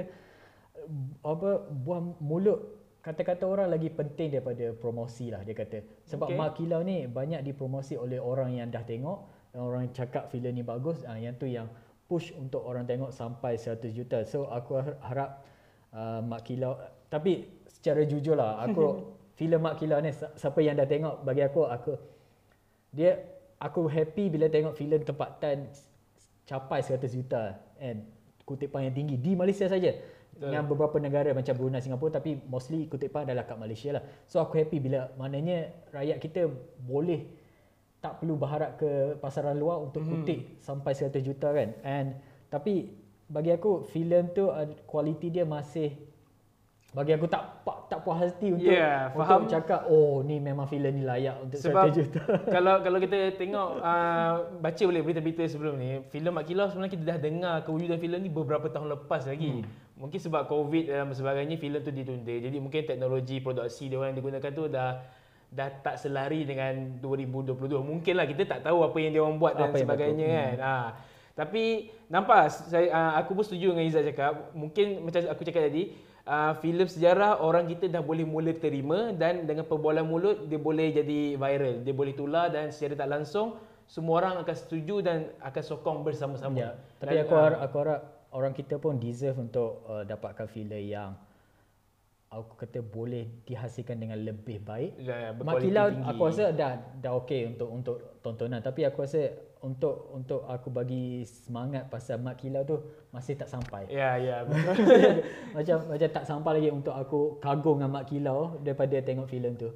apa 1.24 1.50
buang 1.70 2.16
mulut 2.20 2.60
kata-kata 3.04 3.44
orang 3.44 3.68
lagi 3.68 3.92
penting 3.92 4.32
daripada 4.32 4.72
promosi 4.72 5.28
lah 5.28 5.44
dia 5.44 5.52
kata 5.52 5.84
sebab 6.08 6.32
okay. 6.32 6.36
Mak 6.40 6.50
Kilau 6.56 6.80
ni 6.80 7.04
banyak 7.04 7.44
dipromosi 7.44 8.00
oleh 8.00 8.16
orang 8.16 8.56
yang 8.56 8.72
dah 8.72 8.80
tengok 8.80 9.28
orang 9.60 9.92
cakap 9.92 10.32
filem 10.32 10.56
ni 10.56 10.64
bagus 10.64 11.04
uh, 11.04 11.16
yang 11.16 11.36
tu 11.36 11.44
yang 11.44 11.68
push 12.04 12.32
untuk 12.36 12.60
orang 12.64 12.84
tengok 12.84 13.10
sampai 13.10 13.56
100 13.56 13.90
juta. 13.96 14.18
So 14.28 14.48
aku 14.48 14.80
harap 15.00 15.44
uh, 15.94 16.20
Mak 16.20 16.42
Kilau 16.44 16.76
tapi 17.08 17.46
secara 17.70 18.02
jujur 18.04 18.34
lah 18.34 18.60
aku 18.64 18.84
filem 19.38 19.60
Mak 19.62 19.80
Kilau 19.80 19.98
ni 20.02 20.10
siapa 20.12 20.58
yang 20.60 20.76
dah 20.76 20.88
tengok 20.88 21.22
bagi 21.22 21.42
aku 21.42 21.64
aku 21.66 21.92
dia 22.94 23.18
aku 23.58 23.88
happy 23.88 24.30
bila 24.30 24.46
tengok 24.46 24.76
filem 24.76 25.02
tempatan 25.02 25.66
capai 26.44 26.80
100 26.84 27.00
juta 27.08 27.56
and 27.80 28.04
kutipan 28.44 28.92
yang 28.92 28.94
tinggi 28.94 29.16
di 29.16 29.32
Malaysia 29.32 29.66
saja. 29.66 29.92
Dengan 30.34 30.66
beberapa 30.66 30.98
negara 30.98 31.30
macam 31.30 31.54
Brunei, 31.54 31.78
Singapura 31.78 32.18
tapi 32.18 32.34
mostly 32.50 32.90
kutipan 32.90 33.22
adalah 33.22 33.46
kat 33.46 33.54
Malaysia 33.54 33.94
lah. 33.94 34.02
So 34.26 34.42
aku 34.42 34.58
happy 34.58 34.82
bila 34.82 35.14
maknanya 35.14 35.70
rakyat 35.94 36.18
kita 36.18 36.50
boleh 36.82 37.22
tak 38.04 38.20
perlu 38.20 38.36
berharap 38.36 38.76
ke 38.76 39.16
pasaran 39.16 39.56
luar 39.56 39.80
untuk 39.80 40.04
hmm. 40.04 40.10
kutip 40.12 40.38
sampai 40.60 40.92
100 40.92 41.24
juta 41.24 41.48
kan 41.56 41.72
and 41.80 42.20
tapi 42.52 42.92
bagi 43.24 43.48
aku 43.56 43.88
filem 43.88 44.28
tu 44.36 44.52
kualiti 44.84 45.32
dia 45.32 45.48
masih 45.48 45.96
bagi 46.94 47.10
aku 47.10 47.26
tak 47.26 47.64
tak 47.90 48.00
puas 48.06 48.22
hati 48.22 48.54
untuk 48.54 48.70
yeah, 48.70 49.10
untuk 49.10 49.50
cakap 49.50 49.90
oh 49.90 50.22
ni 50.22 50.38
memang 50.38 50.70
filem 50.70 50.94
ni 50.94 51.02
layak 51.02 51.42
untuk 51.42 51.58
Sebab 51.58 51.90
100 51.90 51.98
juta. 51.98 52.22
kalau 52.54 52.80
kalau 52.86 52.98
kita 53.02 53.34
tengok 53.34 53.68
uh, 53.82 54.34
baca 54.62 54.82
boleh 54.86 55.02
berita-berita 55.02 55.42
sebelum 55.50 55.74
ni, 55.74 56.06
filem 56.14 56.32
Mak 56.32 56.46
Kilau 56.46 56.70
sebenarnya 56.70 56.92
kita 56.94 57.04
dah 57.04 57.18
dengar 57.18 57.54
kewujudan 57.66 57.98
filem 57.98 58.20
ni 58.24 58.30
beberapa 58.30 58.70
tahun 58.70 58.94
lepas 58.94 59.26
lagi. 59.26 59.60
Hmm. 59.60 59.66
Mungkin 60.00 60.18
sebab 60.22 60.46
COVID 60.46 60.84
dan 60.86 61.10
sebagainya 61.10 61.56
filem 61.58 61.82
tu 61.82 61.90
ditunda. 61.90 62.34
Jadi 62.34 62.56
mungkin 62.62 62.80
teknologi 62.86 63.36
produksi 63.42 63.90
dia 63.90 63.98
orang 63.98 64.14
yang 64.14 64.18
digunakan 64.22 64.50
tu 64.54 64.64
dah 64.70 64.90
dah 65.54 65.70
tak 65.70 66.02
selari 66.02 66.42
dengan 66.42 66.98
2022. 66.98 67.78
Mungkinlah 67.78 68.26
kita 68.26 68.42
tak 68.42 68.60
tahu 68.66 68.82
apa 68.82 68.96
yang 68.98 69.10
dia 69.14 69.22
orang 69.22 69.38
buat 69.38 69.54
dan 69.54 69.70
apa 69.70 69.76
sebagainya 69.78 70.26
kan. 70.26 70.54
Hmm. 70.58 70.66
Ha. 70.66 70.74
Tapi 71.34 71.90
nampak 72.10 72.50
saya 72.50 72.90
uh, 72.90 73.12
aku 73.22 73.38
pun 73.38 73.42
setuju 73.46 73.74
dengan 73.74 73.86
Izzat 73.86 74.06
cakap, 74.06 74.54
mungkin 74.54 75.02
macam 75.02 75.18
aku 75.30 75.42
cakap 75.42 75.66
tadi, 75.66 75.94
uh, 76.26 76.58
filem 76.58 76.86
sejarah 76.86 77.42
orang 77.42 77.66
kita 77.70 77.90
dah 77.90 78.02
boleh 78.02 78.22
mula 78.26 78.54
terima 78.54 79.10
dan 79.14 79.46
dengan 79.46 79.66
perbualan 79.66 80.06
mulut 80.06 80.46
dia 80.46 80.58
boleh 80.58 80.90
jadi 80.90 81.38
viral. 81.38 81.82
Dia 81.86 81.94
boleh 81.94 82.14
tular 82.14 82.50
dan 82.50 82.70
secara 82.74 83.06
tak 83.06 83.10
langsung 83.10 83.58
semua 83.86 84.22
orang 84.22 84.42
akan 84.42 84.56
setuju 84.58 85.02
dan 85.02 85.30
akan 85.38 85.62
sokong 85.62 85.98
bersama-sama. 86.06 86.56
Ya, 86.56 86.70
tapi 86.98 87.18
dan, 87.18 87.26
aku 87.26 87.34
harap, 87.34 87.58
aku 87.62 87.76
harap 87.82 88.00
orang 88.34 88.52
kita 88.54 88.74
pun 88.78 88.98
deserve 88.98 89.38
untuk 89.38 89.86
uh, 89.86 90.02
dapatkan 90.02 90.46
filem 90.50 90.82
yang 90.86 91.14
aku 92.40 92.66
kata 92.66 92.82
boleh 92.82 93.44
dihasilkan 93.46 94.00
dengan 94.00 94.18
lebih 94.18 94.58
baik. 94.64 94.98
Ya, 94.98 95.28
ya, 95.28 95.30
Makilau 95.36 95.92
aku 96.02 96.20
rasa 96.26 96.50
dah 96.50 96.80
dah 96.98 97.12
okey 97.22 97.54
untuk 97.54 97.68
untuk 97.70 97.96
tontonan 98.24 98.64
tapi 98.64 98.82
aku 98.88 99.04
rasa 99.04 99.30
untuk 99.64 100.12
untuk 100.12 100.44
aku 100.44 100.68
bagi 100.68 101.24
semangat 101.24 101.88
pasal 101.88 102.20
Mak 102.20 102.36
Kilau 102.36 102.62
tu 102.68 102.76
masih 103.08 103.32
tak 103.40 103.48
sampai. 103.48 103.88
Ya 103.88 104.20
ya 104.20 104.44
macam 105.56 105.76
macam 105.88 106.08
tak 106.12 106.24
sampai 106.28 106.52
lagi 106.60 106.68
untuk 106.68 106.92
aku 106.92 107.40
kagum 107.40 107.80
dengan 107.80 107.96
Mak 107.96 108.04
Kilau 108.12 108.60
daripada 108.60 109.00
tengok 109.00 109.28
filem 109.28 109.56
tu. 109.56 109.72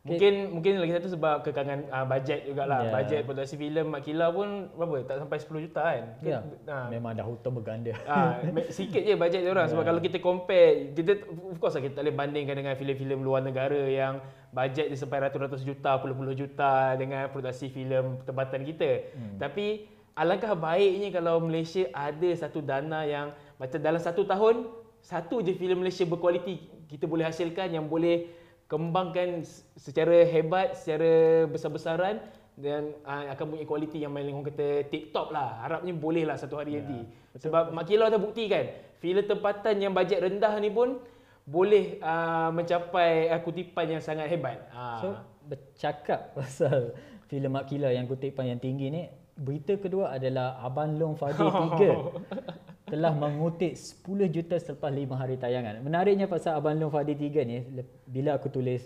Mungkin 0.00 0.56
mungkin 0.56 0.80
lagi 0.80 0.96
satu 0.96 1.12
sebab 1.12 1.44
kekangan 1.44 1.92
uh, 1.92 2.08
bajet 2.08 2.48
jugaklah. 2.48 2.88
Yeah. 2.88 2.92
Bajet 2.96 3.20
produksi 3.28 3.60
filem 3.60 3.92
Mak 3.92 4.00
Kila 4.08 4.32
pun 4.32 4.72
berapa? 4.72 5.04
Tak 5.04 5.16
sampai 5.20 5.36
10 5.36 5.66
juta 5.68 5.80
kan? 5.84 6.04
Ya. 6.24 6.40
Yeah. 6.40 6.72
Ha. 6.72 6.88
Memang 6.88 7.12
dah 7.20 7.26
hutang 7.28 7.52
berganda. 7.52 7.92
Ha, 8.08 8.40
sikit 8.72 9.04
je 9.04 9.12
bajet 9.20 9.44
dia 9.44 9.52
orang 9.52 9.68
yeah. 9.68 9.76
sebab 9.76 9.84
kalau 9.84 10.00
kita 10.00 10.16
compare 10.24 10.96
kita 10.96 11.20
of 11.28 11.60
course 11.60 11.76
lah 11.76 11.84
kita 11.84 12.00
tak 12.00 12.08
boleh 12.08 12.16
bandingkan 12.16 12.56
dengan 12.56 12.72
filem-filem 12.80 13.20
luar 13.20 13.44
negara 13.44 13.76
yang 13.76 14.24
bajet 14.56 14.88
dia 14.88 14.96
sampai 14.96 15.20
ratus-ratus 15.28 15.68
juta, 15.68 16.00
puluh-puluh 16.00 16.32
juta 16.32 16.96
dengan 16.96 17.28
produksi 17.28 17.68
filem 17.68 18.24
tempatan 18.24 18.64
kita. 18.64 19.04
Hmm. 19.12 19.36
Tapi 19.36 19.84
alangkah 20.16 20.56
baiknya 20.56 21.12
kalau 21.12 21.44
Malaysia 21.44 21.84
ada 21.92 22.30
satu 22.32 22.64
dana 22.64 23.04
yang 23.04 23.36
macam 23.60 23.76
dalam 23.76 24.00
satu 24.00 24.24
tahun 24.24 24.64
satu 25.04 25.44
je 25.44 25.52
filem 25.56 25.80
Malaysia 25.80 26.08
berkualiti 26.08 26.60
kita 26.88 27.08
boleh 27.08 27.28
hasilkan 27.28 27.72
yang 27.72 27.86
boleh 27.86 28.39
kembangkan 28.70 29.42
secara 29.74 30.22
hebat, 30.22 30.78
secara 30.78 31.42
besar-besaran 31.50 32.22
dan 32.54 32.94
uh, 33.02 33.26
akan 33.34 33.58
punya 33.58 33.64
kualiti 33.66 33.98
yang 34.06 34.14
paling 34.14 34.30
orang 34.30 34.46
kata 34.54 34.86
tip 34.94 35.10
top 35.10 35.34
lah. 35.34 35.66
Harapnya 35.66 35.90
boleh 35.90 36.22
lah 36.22 36.38
satu 36.38 36.62
hari 36.62 36.78
ya, 36.78 36.86
nanti. 36.86 37.02
Betul. 37.34 37.50
Sebab 37.50 37.64
Mak 37.74 37.84
Kilau 37.90 38.06
dah 38.06 38.22
buktikan 38.22 38.64
filem 39.02 39.26
tempatan 39.26 39.74
yang 39.82 39.90
bajet 39.90 40.22
rendah 40.22 40.54
ni 40.62 40.70
pun 40.70 41.02
boleh 41.42 41.98
uh, 41.98 42.54
mencapai 42.54 43.34
uh, 43.34 43.40
kutipan 43.42 43.98
yang 43.98 44.02
sangat 44.04 44.30
hebat. 44.30 44.70
Uh. 44.70 44.98
So 45.02 45.06
bercakap 45.50 46.30
pasal 46.38 46.94
filem 47.26 47.50
Mak 47.50 47.66
Kilau 47.66 47.90
yang 47.90 48.06
kutipan 48.06 48.54
yang 48.54 48.62
tinggi 48.62 48.86
ni, 48.86 49.02
berita 49.34 49.74
kedua 49.82 50.14
adalah 50.14 50.62
Abang 50.62 50.94
Long 50.94 51.18
Fadil 51.18 51.50
3 51.50 51.74
telah 52.88 53.12
mengutip 53.12 53.76
10 53.76 54.04
juta 54.30 54.56
selepas 54.56 54.90
5 54.90 55.20
hari 55.20 55.36
tayangan. 55.36 55.82
Menariknya 55.84 56.26
pasal 56.26 56.56
Abang 56.56 56.78
Long 56.78 56.90
Fadil 56.92 57.18
3 57.18 57.44
ni, 57.44 57.60
bila 58.08 58.38
aku 58.40 58.48
tulis 58.48 58.82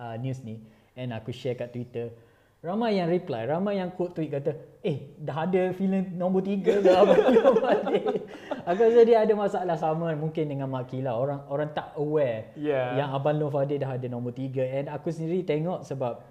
uh, 0.00 0.16
news 0.18 0.40
ni 0.42 0.62
and 0.94 1.12
aku 1.12 1.30
share 1.30 1.58
kat 1.58 1.70
Twitter, 1.70 2.14
Ramai 2.64 2.96
yang 2.96 3.12
reply, 3.12 3.44
ramai 3.44 3.76
yang 3.76 3.92
quote 3.92 4.16
tweet 4.16 4.32
kata, 4.32 4.56
eh 4.80 5.12
dah 5.20 5.44
ada 5.44 5.76
filem 5.76 6.16
nombor 6.16 6.40
tiga 6.40 6.80
ke 6.80 6.88
Abang 6.88 7.20
Long 7.20 7.60
Fadil. 7.60 8.24
Aku 8.72 8.80
rasa 8.88 9.00
dia 9.04 9.20
ada 9.20 9.34
masalah 9.36 9.76
sama 9.76 10.16
mungkin 10.16 10.48
dengan 10.48 10.72
Mak 10.72 10.88
Kila. 10.88 11.12
Orang 11.12 11.44
orang 11.52 11.68
tak 11.76 11.92
aware 12.00 12.56
yeah. 12.56 12.96
yang 12.96 13.12
Abang 13.12 13.36
Long 13.36 13.52
Fadil 13.52 13.76
dah 13.76 14.00
ada 14.00 14.08
nombor 14.08 14.32
tiga. 14.32 14.64
And 14.64 14.88
aku 14.88 15.12
sendiri 15.12 15.44
tengok 15.44 15.84
sebab 15.84 16.24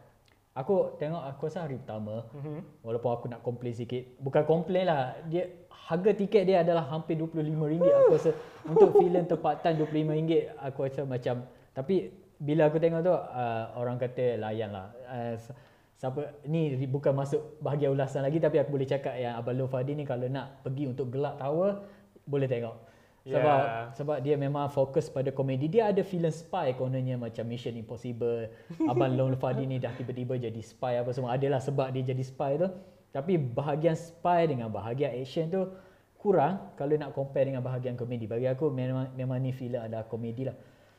aku 0.53 0.97
tengok 1.01 1.23
aku 1.25 1.41
rasa 1.49 1.65
hari 1.65 1.81
pertama, 1.81 2.29
mm-hmm. 2.29 2.85
walaupun 2.85 3.09
aku 3.13 3.25
nak 3.29 3.41
komplain 3.41 3.73
sikit. 3.73 4.05
Bukan 4.21 4.45
komplain 4.45 4.85
lah, 4.85 5.17
dia 5.25 5.49
harga 5.69 6.13
tiket 6.13 6.45
dia 6.45 6.61
adalah 6.61 6.85
hampir 6.87 7.17
RM25. 7.17 7.81
Aku 7.81 8.11
rasa 8.13 8.31
untuk 8.69 8.89
filem 9.01 9.25
tempatan 9.25 9.71
RM25 9.81 10.31
aku 10.61 10.79
rasa 10.85 11.01
macam, 11.03 11.35
tapi 11.73 12.13
bila 12.37 12.69
aku 12.69 12.77
tengok 12.77 13.01
tu, 13.01 13.13
uh, 13.13 13.65
orang 13.77 13.97
kata 13.97 14.37
layan 14.37 14.69
lah. 14.71 14.93
Uh, 15.09 15.35
siapa 15.93 16.35
ni 16.49 16.75
bukan 16.83 17.15
masuk 17.15 17.63
bahagian 17.63 17.95
ulasan 17.95 18.27
lagi 18.27 18.35
tapi 18.35 18.59
aku 18.59 18.75
boleh 18.75 18.83
cakap 18.83 19.15
yang 19.15 19.39
Abang 19.39 19.55
Long 19.55 19.71
Fadil 19.71 19.95
ni 19.95 20.03
kalau 20.03 20.27
nak 20.27 20.59
pergi 20.59 20.91
untuk 20.91 21.07
gelak 21.13 21.39
tawa 21.39 21.79
boleh 22.27 22.47
tengok. 22.49 22.75
Sebab 23.23 23.59
yeah. 23.63 23.87
sebab 23.95 24.17
dia 24.19 24.35
memang 24.35 24.67
fokus 24.67 25.07
pada 25.07 25.31
komedi. 25.31 25.71
Dia 25.71 25.95
ada 25.95 26.03
filem 26.03 26.27
spy 26.27 26.75
kononnya 26.75 27.15
macam 27.15 27.47
Mission 27.47 27.71
Impossible. 27.79 28.51
Abang 28.91 29.15
Long 29.15 29.31
Fadil 29.39 29.63
ni 29.63 29.79
dah 29.79 29.95
tiba-tiba 29.95 30.35
jadi 30.35 30.59
spy 30.59 30.99
apa 30.99 31.15
semua. 31.15 31.39
Adalah 31.39 31.63
sebab 31.63 31.87
dia 31.95 32.03
jadi 32.03 32.19
spy 32.19 32.59
tu. 32.59 32.67
Tapi 33.15 33.39
bahagian 33.39 33.95
spy 33.95 34.51
dengan 34.51 34.67
bahagian 34.67 35.15
action 35.15 35.47
tu 35.47 35.71
kurang 36.19 36.75
kalau 36.75 36.99
nak 36.99 37.15
compare 37.15 37.47
dengan 37.47 37.63
bahagian 37.63 37.95
komedi. 37.95 38.27
Bagi 38.27 38.43
aku 38.43 38.67
memang 38.67 39.15
memang 39.15 39.39
ni 39.39 39.55
filem 39.55 39.79
ada 39.79 40.03
komedi 40.03 40.51
lah. 40.51 40.55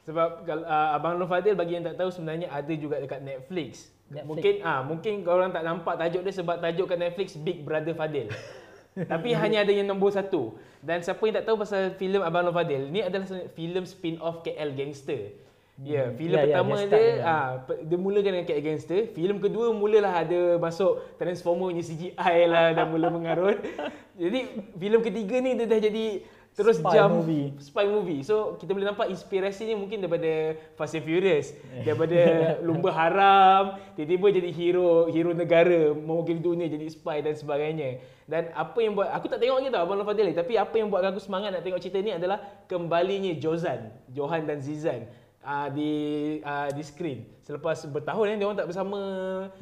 Sebab 0.09 0.49
uh, 0.49 0.97
Abang 0.97 1.21
Long 1.21 1.29
Fadil 1.29 1.53
bagi 1.53 1.77
yang 1.77 1.85
tak 1.85 2.01
tahu 2.01 2.09
sebenarnya 2.09 2.49
ada 2.49 2.73
juga 2.73 3.05
dekat 3.05 3.21
Netflix. 3.21 3.93
Netflix. 4.09 4.29
Mungkin 4.33 4.55
ah 4.65 4.81
mungkin 4.81 5.15
orang 5.29 5.53
tak 5.53 5.65
nampak 5.65 6.01
tajuk 6.01 6.25
dia 6.25 6.33
sebab 6.33 6.57
tajuk 6.57 6.89
kat 6.89 6.99
Netflix 7.01 7.37
Big 7.37 7.61
Brother 7.69 7.93
Fadil. 7.93 8.33
Tapi 8.95 9.35
hanya 9.43 9.67
ada 9.67 9.73
yang 9.75 9.91
nombor 9.91 10.15
satu. 10.15 10.55
Dan 10.79 11.03
siapa 11.03 11.21
yang 11.27 11.43
tak 11.43 11.47
tahu 11.51 11.57
pasal 11.59 11.99
filem 11.99 12.23
Abang 12.23 12.47
Long 12.47 12.55
Fadil, 12.55 12.87
ni 12.95 13.03
adalah 13.03 13.27
filem 13.59 13.83
spin-off 13.83 14.47
KL 14.47 14.71
Gangster. 14.79 15.35
Ya, 15.83 15.91
yeah, 15.91 16.07
hmm. 16.07 16.15
filem 16.15 16.37
yeah, 16.39 16.45
pertama 16.47 16.75
yeah, 16.79 16.87
dia, 16.87 17.03
dia 17.03 17.15
ah 17.27 17.49
dia 17.83 17.99
mulakan 17.99 18.31
dengan 18.31 18.47
KL 18.47 18.63
Gangster. 18.63 19.01
Filem 19.11 19.43
kedua 19.43 19.75
mulalah 19.75 20.23
ada 20.23 20.55
masuk 20.63 21.03
Transformer 21.19 21.75
punya 21.75 21.83
CGI 21.83 22.37
lah 22.47 22.67
dan 22.79 22.87
mula 22.95 23.11
mengarut. 23.11 23.59
Jadi 24.23 24.71
filem 24.79 25.03
ketiga 25.03 25.43
ni 25.43 25.59
dia 25.59 25.67
dah 25.67 25.81
jadi 25.83 26.23
terus 26.55 26.79
spy 26.79 26.95
jump 26.95 27.21
movie. 27.21 27.51
spy 27.59 27.85
movie. 27.91 28.23
So 28.23 28.55
kita 28.57 28.71
boleh 28.71 28.87
nampak 28.87 29.11
inspirasinya 29.11 29.75
mungkin 29.75 30.07
daripada 30.07 30.55
Fast 30.79 30.95
and 30.95 31.03
Furious, 31.03 31.51
daripada 31.87 32.19
Lumba 32.63 32.95
Haram, 32.95 33.83
tiba-tiba 33.99 34.27
jadi 34.31 34.51
hero 34.55 35.11
hero 35.11 35.35
negara 35.35 35.91
mewakili 35.93 36.39
dunia 36.39 36.71
jadi 36.71 36.87
spy 36.87 37.27
dan 37.27 37.35
sebagainya. 37.35 37.99
Dan 38.25 38.55
apa 38.55 38.79
yang 38.81 38.95
buat 38.95 39.11
aku 39.11 39.27
tak 39.29 39.43
tengok 39.43 39.61
lagi 39.61 39.69
tau 39.69 39.85
Abang 39.85 40.07
Fadil 40.07 40.33
tapi 40.33 40.57
apa 40.57 40.75
yang 40.81 40.89
buat 40.89 41.05
aku 41.05 41.21
semangat 41.21 41.53
nak 41.53 41.61
tengok 41.67 41.83
cerita 41.83 42.01
ni 42.01 42.15
adalah 42.15 42.41
kembalinya 42.71 43.35
Jozan, 43.37 43.93
Johan 44.15 44.49
dan 44.49 44.65
Zizan 44.65 45.11
uh, 45.45 45.69
di 45.69 45.93
uh, 46.41 46.73
di 46.73 46.83
screen 46.83 47.29
selepas 47.45 47.85
bertahun 47.85 48.25
eh 48.33 48.37
dia 48.41 48.49
orang 48.49 48.57
tak 48.57 48.69
bersama 48.73 48.99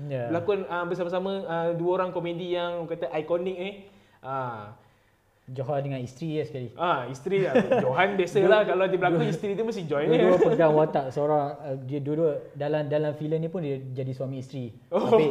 yeah. 0.07 0.31
berlakon 0.31 0.63
uh, 0.71 0.87
bersama-sama 0.87 1.31
uh, 1.43 1.69
dua 1.75 1.91
orang 1.99 2.15
komedi 2.15 2.55
yang 2.55 2.87
kata 2.87 3.11
ikonik 3.19 3.57
ni. 3.59 3.71
Uh, 4.23 4.71
Johan 5.53 5.81
dengan 5.85 6.01
isteri 6.01 6.41
ya 6.41 6.45
sekali. 6.49 6.73
Ah, 6.81 7.05
isteri 7.13 7.45
lah. 7.45 7.55
Johan 7.85 8.17
biasalah 8.17 8.61
kalau 8.65 8.85
dia 8.89 8.99
berlakon 8.99 9.29
isteri 9.29 9.53
dia 9.53 9.65
mesti 9.65 9.85
join 9.85 10.09
dia. 10.09 10.25
Dua 10.25 10.39
pegang 10.41 10.73
watak 10.73 11.13
seorang 11.13 11.45
uh, 11.61 11.77
dia 11.85 12.01
dua 12.01 12.41
dalam 12.57 12.89
dalam 12.89 13.13
filem 13.15 13.39
ni 13.45 13.49
pun 13.53 13.61
dia 13.61 13.77
jadi 13.81 14.13
suami 14.17 14.41
isteri. 14.41 14.73
Oh. 14.89 15.05
Tapi 15.13 15.25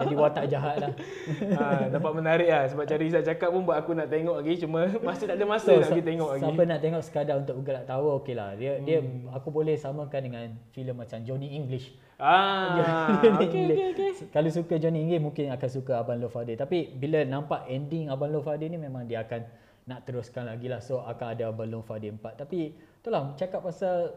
jadi 0.00 0.14
watak 0.16 0.44
jahat 0.48 0.76
lah. 0.80 0.92
ah, 1.60 1.84
dapat 1.92 2.12
menarik 2.16 2.48
lah 2.48 2.64
sebab 2.72 2.84
cari 2.88 3.04
Izzat 3.06 3.22
cakap 3.28 3.52
pun 3.52 3.62
buat 3.68 3.78
aku 3.78 3.92
nak 3.92 4.08
tengok 4.08 4.42
lagi 4.42 4.54
cuma 4.64 4.80
masih 5.04 5.24
tak 5.28 5.36
ada 5.36 5.44
masa 5.46 5.70
so, 5.70 5.78
nak 5.78 5.88
pergi 5.92 6.04
tengok 6.04 6.28
lagi. 6.32 6.42
Siapa 6.42 6.62
nak 6.64 6.78
tengok 6.80 7.02
sekadar 7.04 7.36
untuk 7.38 7.54
bergerak 7.60 7.84
tahu 7.84 8.04
okeylah. 8.18 8.50
Dia 8.56 8.72
hmm. 8.80 8.84
dia 8.88 8.98
aku 9.36 9.48
boleh 9.52 9.76
samakan 9.76 10.20
dengan 10.24 10.44
filem 10.72 10.96
macam 10.96 11.20
Johnny 11.20 11.52
English. 11.52 11.92
Ah, 12.16 13.20
okay, 13.20 13.28
okay, 13.44 13.86
okay. 13.92 14.10
Kalau 14.32 14.48
suka 14.48 14.80
Johnny 14.80 15.04
English 15.04 15.20
mungkin 15.20 15.52
akan 15.52 15.68
suka 15.68 16.00
Abang 16.00 16.16
Lo 16.16 16.32
Fadil. 16.32 16.56
Tapi 16.56 16.88
bila 16.96 17.20
nampak 17.28 17.68
ending 17.68 18.08
Abang 18.08 18.32
Lo 18.32 18.40
Fadil 18.40 18.72
ni 18.72 18.80
memang 18.80 19.04
dia 19.04 19.20
akan 19.20 19.44
nak 19.86 20.02
teruskan 20.02 20.50
lagi 20.50 20.66
lah. 20.66 20.82
So 20.82 21.02
akan 21.02 21.26
ada 21.38 21.50
Abang 21.50 21.70
Lo 21.70 21.80
Fadil 21.82 22.18
4. 22.18 22.42
Tapi 22.42 22.74
itulah 22.74 23.34
cakap 23.38 23.62
pasal 23.62 24.12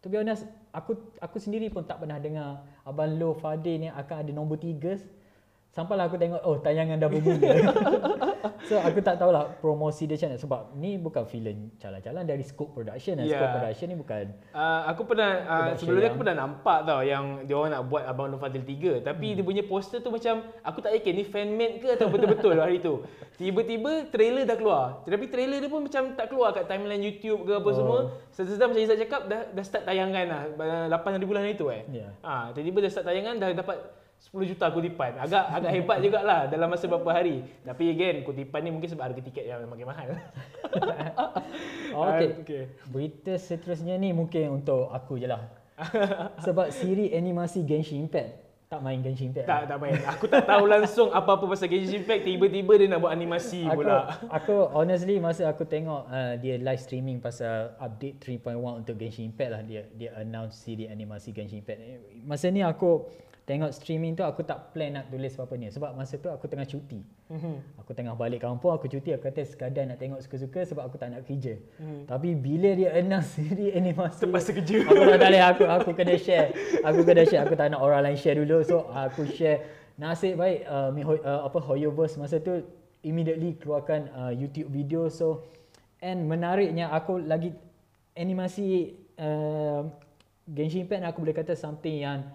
to 0.00 0.08
be 0.08 0.16
honest 0.16 0.48
aku 0.72 0.96
aku 1.20 1.36
sendiri 1.36 1.68
pun 1.68 1.84
tak 1.84 2.00
pernah 2.00 2.16
dengar 2.20 2.64
Abang 2.84 3.16
Lo 3.16 3.36
Fadil 3.36 3.84
ni 3.84 3.88
akan 3.88 4.16
ada 4.24 4.30
nombor 4.32 4.60
3 4.60 5.19
Sampailah 5.70 6.10
aku 6.10 6.18
tengok 6.18 6.42
oh 6.42 6.58
tayangan 6.58 6.98
dah 6.98 7.06
bermula. 7.06 7.54
so 8.68 8.74
aku 8.82 8.98
tak 9.00 9.22
tahulah 9.22 9.46
promosi 9.62 10.04
dia 10.10 10.18
macam 10.18 10.28
mana 10.34 10.38
sebab 10.42 10.60
ni 10.74 10.98
bukan 10.98 11.24
filem 11.30 11.70
jalan-jalan 11.78 12.26
dari 12.26 12.42
Scope 12.42 12.74
Production 12.74 13.22
dan 13.22 13.30
yeah. 13.30 13.38
Scope 13.38 13.54
Production 13.54 13.86
ni 13.86 13.96
bukan 13.96 14.24
uh, 14.50 14.82
aku 14.90 15.02
pernah 15.06 15.30
uh, 15.46 15.70
sebelum 15.78 15.98
ni 16.02 16.06
aku 16.10 16.18
pernah 16.26 16.36
nampak 16.42 16.78
tau 16.84 17.00
yang 17.06 17.46
dia 17.46 17.54
orang 17.54 17.72
nak 17.78 17.82
buat 17.86 18.02
Abang 18.02 18.34
Nur 18.34 18.42
Fadil 18.42 18.66
3 18.66 19.06
tapi 19.06 19.32
hmm. 19.32 19.36
dia 19.38 19.44
punya 19.46 19.62
poster 19.62 20.02
tu 20.02 20.10
macam 20.10 20.42
aku 20.66 20.78
tak 20.82 20.92
yakin 20.98 21.12
ni 21.22 21.24
fan 21.24 21.48
made 21.54 21.78
ke 21.78 21.88
atau 21.94 22.10
betul-betul 22.10 22.58
hari 22.58 22.82
tu. 22.82 23.06
Tiba-tiba 23.38 24.12
trailer 24.12 24.44
dah 24.44 24.56
keluar. 24.58 25.00
Tapi 25.06 25.26
trailer 25.32 25.58
dia 25.64 25.70
pun 25.72 25.86
macam 25.86 26.12
tak 26.12 26.26
keluar 26.28 26.52
kat 26.52 26.68
timeline 26.68 27.00
YouTube 27.00 27.48
ke 27.48 27.52
apa 27.56 27.70
oh. 27.70 27.74
semua. 27.74 27.98
Sedang 28.34 28.74
macam 28.74 28.82
Izzat 28.84 28.98
cakap 29.00 29.30
dah 29.30 29.48
dah 29.48 29.64
start 29.64 29.84
tayangan 29.88 30.24
lah 30.28 30.42
8 30.92 31.14
hari 31.16 31.26
bulan 31.26 31.46
itu 31.48 31.70
eh. 31.72 31.86
Yeah. 31.88 32.10
Ha, 32.20 32.52
tiba-tiba 32.52 32.84
dah 32.84 32.90
start 32.92 33.06
tayangan 33.08 33.34
dah 33.40 33.48
dapat 33.56 33.99
10 34.20 34.52
juta 34.52 34.68
kutipan. 34.68 35.16
Agak 35.16 35.48
agak 35.48 35.72
hebat 35.72 35.98
jugalah 36.04 36.44
dalam 36.44 36.68
masa 36.68 36.84
beberapa 36.84 37.16
hari. 37.16 37.40
Tapi 37.64 37.84
again, 37.88 38.20
kutipan 38.20 38.60
ni 38.60 38.70
mungkin 38.70 38.92
sebab 38.92 39.08
harga 39.08 39.20
tiket 39.24 39.48
yang 39.48 39.64
makin 39.64 39.88
mahal. 39.88 40.08
okay. 42.04 42.28
okay. 42.44 42.62
Berita 42.84 43.40
seterusnya 43.40 43.96
ni 43.96 44.12
mungkin 44.12 44.60
untuk 44.60 44.92
aku 44.92 45.16
je 45.16 45.24
lah. 45.24 45.40
sebab 46.44 46.68
siri 46.68 47.16
animasi 47.16 47.64
Genshin 47.64 48.04
Impact 48.04 48.50
tak 48.70 48.86
main 48.86 49.02
Genshin 49.02 49.34
Impact. 49.34 49.50
Tak, 49.50 49.62
tak 49.66 49.78
main. 49.82 49.98
Aku 50.14 50.30
tak 50.30 50.46
tahu 50.46 50.64
langsung 50.70 51.10
apa-apa 51.10 51.42
pasal 51.50 51.66
Genshin 51.66 52.06
Impact. 52.06 52.22
Tiba-tiba 52.22 52.72
dia 52.78 52.86
nak 52.86 53.02
buat 53.02 53.10
animasi 53.10 53.66
aku, 53.66 53.82
pula. 53.82 54.06
Aku 54.30 54.54
honestly 54.70 55.18
masa 55.18 55.50
aku 55.50 55.66
tengok 55.66 56.06
uh, 56.06 56.38
dia 56.38 56.54
live 56.54 56.78
streaming 56.78 57.18
pasal 57.18 57.74
update 57.82 58.22
3.1 58.22 58.54
untuk 58.62 58.94
Genshin 58.94 59.34
Impact 59.34 59.50
lah. 59.50 59.62
Dia 59.66 59.82
dia 59.90 60.14
announce 60.14 60.62
siri 60.62 60.86
animasi 60.86 61.34
Genshin 61.34 61.66
Impact. 61.66 61.82
Masa 62.22 62.46
ni 62.54 62.62
aku 62.62 63.10
tengok 63.50 63.74
streaming 63.74 64.14
tu 64.14 64.22
aku 64.22 64.46
tak 64.46 64.70
plan 64.70 64.94
nak 64.94 65.10
tulis 65.10 65.34
apa-apa 65.34 65.54
ni 65.58 65.66
sebab 65.74 65.98
masa 65.98 66.14
tu 66.22 66.30
aku 66.30 66.46
tengah 66.46 66.62
cuti. 66.62 67.02
Mm-hmm. 67.34 67.82
Aku 67.82 67.90
tengah 67.90 68.14
balik 68.14 68.46
kampung 68.46 68.70
aku 68.70 68.86
cuti 68.86 69.10
aku 69.10 69.26
kata 69.26 69.42
sekadar 69.42 69.90
nak 69.90 69.98
tengok 69.98 70.22
suka-suka 70.22 70.62
sebab 70.62 70.86
aku 70.86 70.94
tak 71.02 71.10
nak 71.10 71.26
kerja. 71.26 71.58
Mm. 71.82 72.06
Tapi 72.06 72.38
bila 72.38 72.70
dia 72.78 72.94
announce 72.94 73.34
siri 73.34 73.74
animasi 73.74 74.22
terpaksa 74.22 74.54
kerja. 74.54 74.86
Aku 74.86 75.02
tak 75.18 75.34
aku 75.34 75.64
aku 75.66 75.90
kena 75.98 76.14
share. 76.14 76.54
Aku 76.86 77.02
kena 77.02 77.26
share 77.26 77.42
aku 77.42 77.58
tak 77.58 77.74
nak 77.74 77.82
orang 77.82 78.06
lain 78.06 78.14
share 78.14 78.38
dulu 78.38 78.62
so 78.62 78.86
aku 78.94 79.26
share 79.26 79.66
nasib 79.98 80.38
baik 80.38 80.62
uh, 80.70 80.94
uh, 80.94 81.40
apa 81.50 81.58
Hoyoverse 81.58 82.22
masa 82.22 82.38
tu 82.38 82.62
immediately 83.02 83.58
keluarkan 83.58 84.06
uh, 84.14 84.30
YouTube 84.30 84.70
video 84.70 85.10
so 85.10 85.42
and 85.98 86.30
menariknya 86.30 86.86
aku 86.94 87.18
lagi 87.18 87.50
animasi 88.14 88.94
uh, 89.18 89.90
Genshin 90.46 90.86
Impact 90.86 91.02
aku 91.02 91.18
boleh 91.26 91.36
kata 91.36 91.58
something 91.58 92.00
yang 92.00 92.30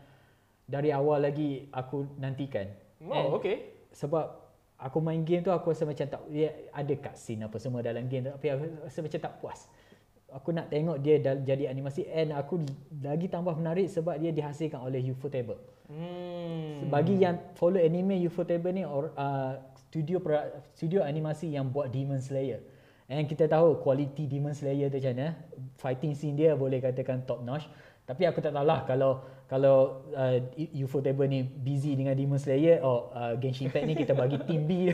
dari 0.65 0.89
awal 0.89 1.21
lagi 1.21 1.69
aku 1.69 2.17
nantikan. 2.17 2.65
Oh, 3.05 3.37
okay. 3.37 3.85
Sebab 3.93 4.25
aku 4.75 4.97
main 4.99 5.23
game 5.23 5.45
tu 5.45 5.53
aku 5.53 5.71
rasa 5.71 5.87
macam 5.87 6.03
tak 6.03 6.21
dia 6.27 6.51
ada 6.75 6.93
cutscene 6.99 7.47
apa 7.47 7.57
semua 7.61 7.79
dalam 7.79 8.11
game 8.11 8.27
tu 8.27 8.31
tapi 8.35 8.47
aku 8.51 8.63
rasa 8.83 8.99
macam 9.05 9.19
tak 9.21 9.33
puas. 9.39 9.59
Aku 10.35 10.51
nak 10.51 10.67
tengok 10.67 10.99
dia 10.99 11.21
jadi 11.21 11.71
animasi 11.71 12.09
and 12.11 12.35
aku 12.35 12.59
lagi 12.99 13.31
tambah 13.31 13.55
menarik 13.55 13.87
sebab 13.87 14.19
dia 14.19 14.35
dihasilkan 14.35 14.83
oleh 14.83 14.99
Ufotable. 15.13 15.61
Hmm. 15.87 16.89
Bagi 16.91 17.21
yang 17.21 17.39
follow 17.55 17.79
anime 17.79 18.19
Ufotable 18.25 18.73
ni 18.73 18.83
or, 18.83 19.13
uh, 19.15 19.55
studio 19.95 20.19
studio 20.75 21.05
animasi 21.05 21.55
yang 21.55 21.71
buat 21.71 21.93
Demon 21.93 22.19
Slayer. 22.19 22.59
And 23.05 23.29
kita 23.29 23.45
tahu 23.45 23.79
quality 23.85 24.25
Demon 24.25 24.57
Slayer 24.57 24.89
tu 24.89 24.97
macam 24.97 25.13
mana. 25.13 25.27
Fighting 25.77 26.17
scene 26.17 26.35
dia 26.35 26.57
boleh 26.57 26.81
katakan 26.81 27.21
top 27.23 27.45
notch. 27.45 27.69
Tapi 28.05 28.21
aku 28.29 28.37
tak 28.37 28.53
tahulah 28.53 28.85
kalau 28.85 29.11
kalau 29.45 30.05
uh, 30.13 30.37
Ufotable 30.77 31.29
ni 31.29 31.45
busy 31.45 31.93
dengan 31.97 32.17
Demon 32.17 32.37
Slayer 32.37 32.81
or 32.81 33.13
uh, 33.13 33.33
Genshin 33.37 33.69
Impact 33.69 33.85
ni 33.85 33.93
kita 33.97 34.13
bagi 34.13 34.37
team 34.45 34.65
B. 34.65 34.89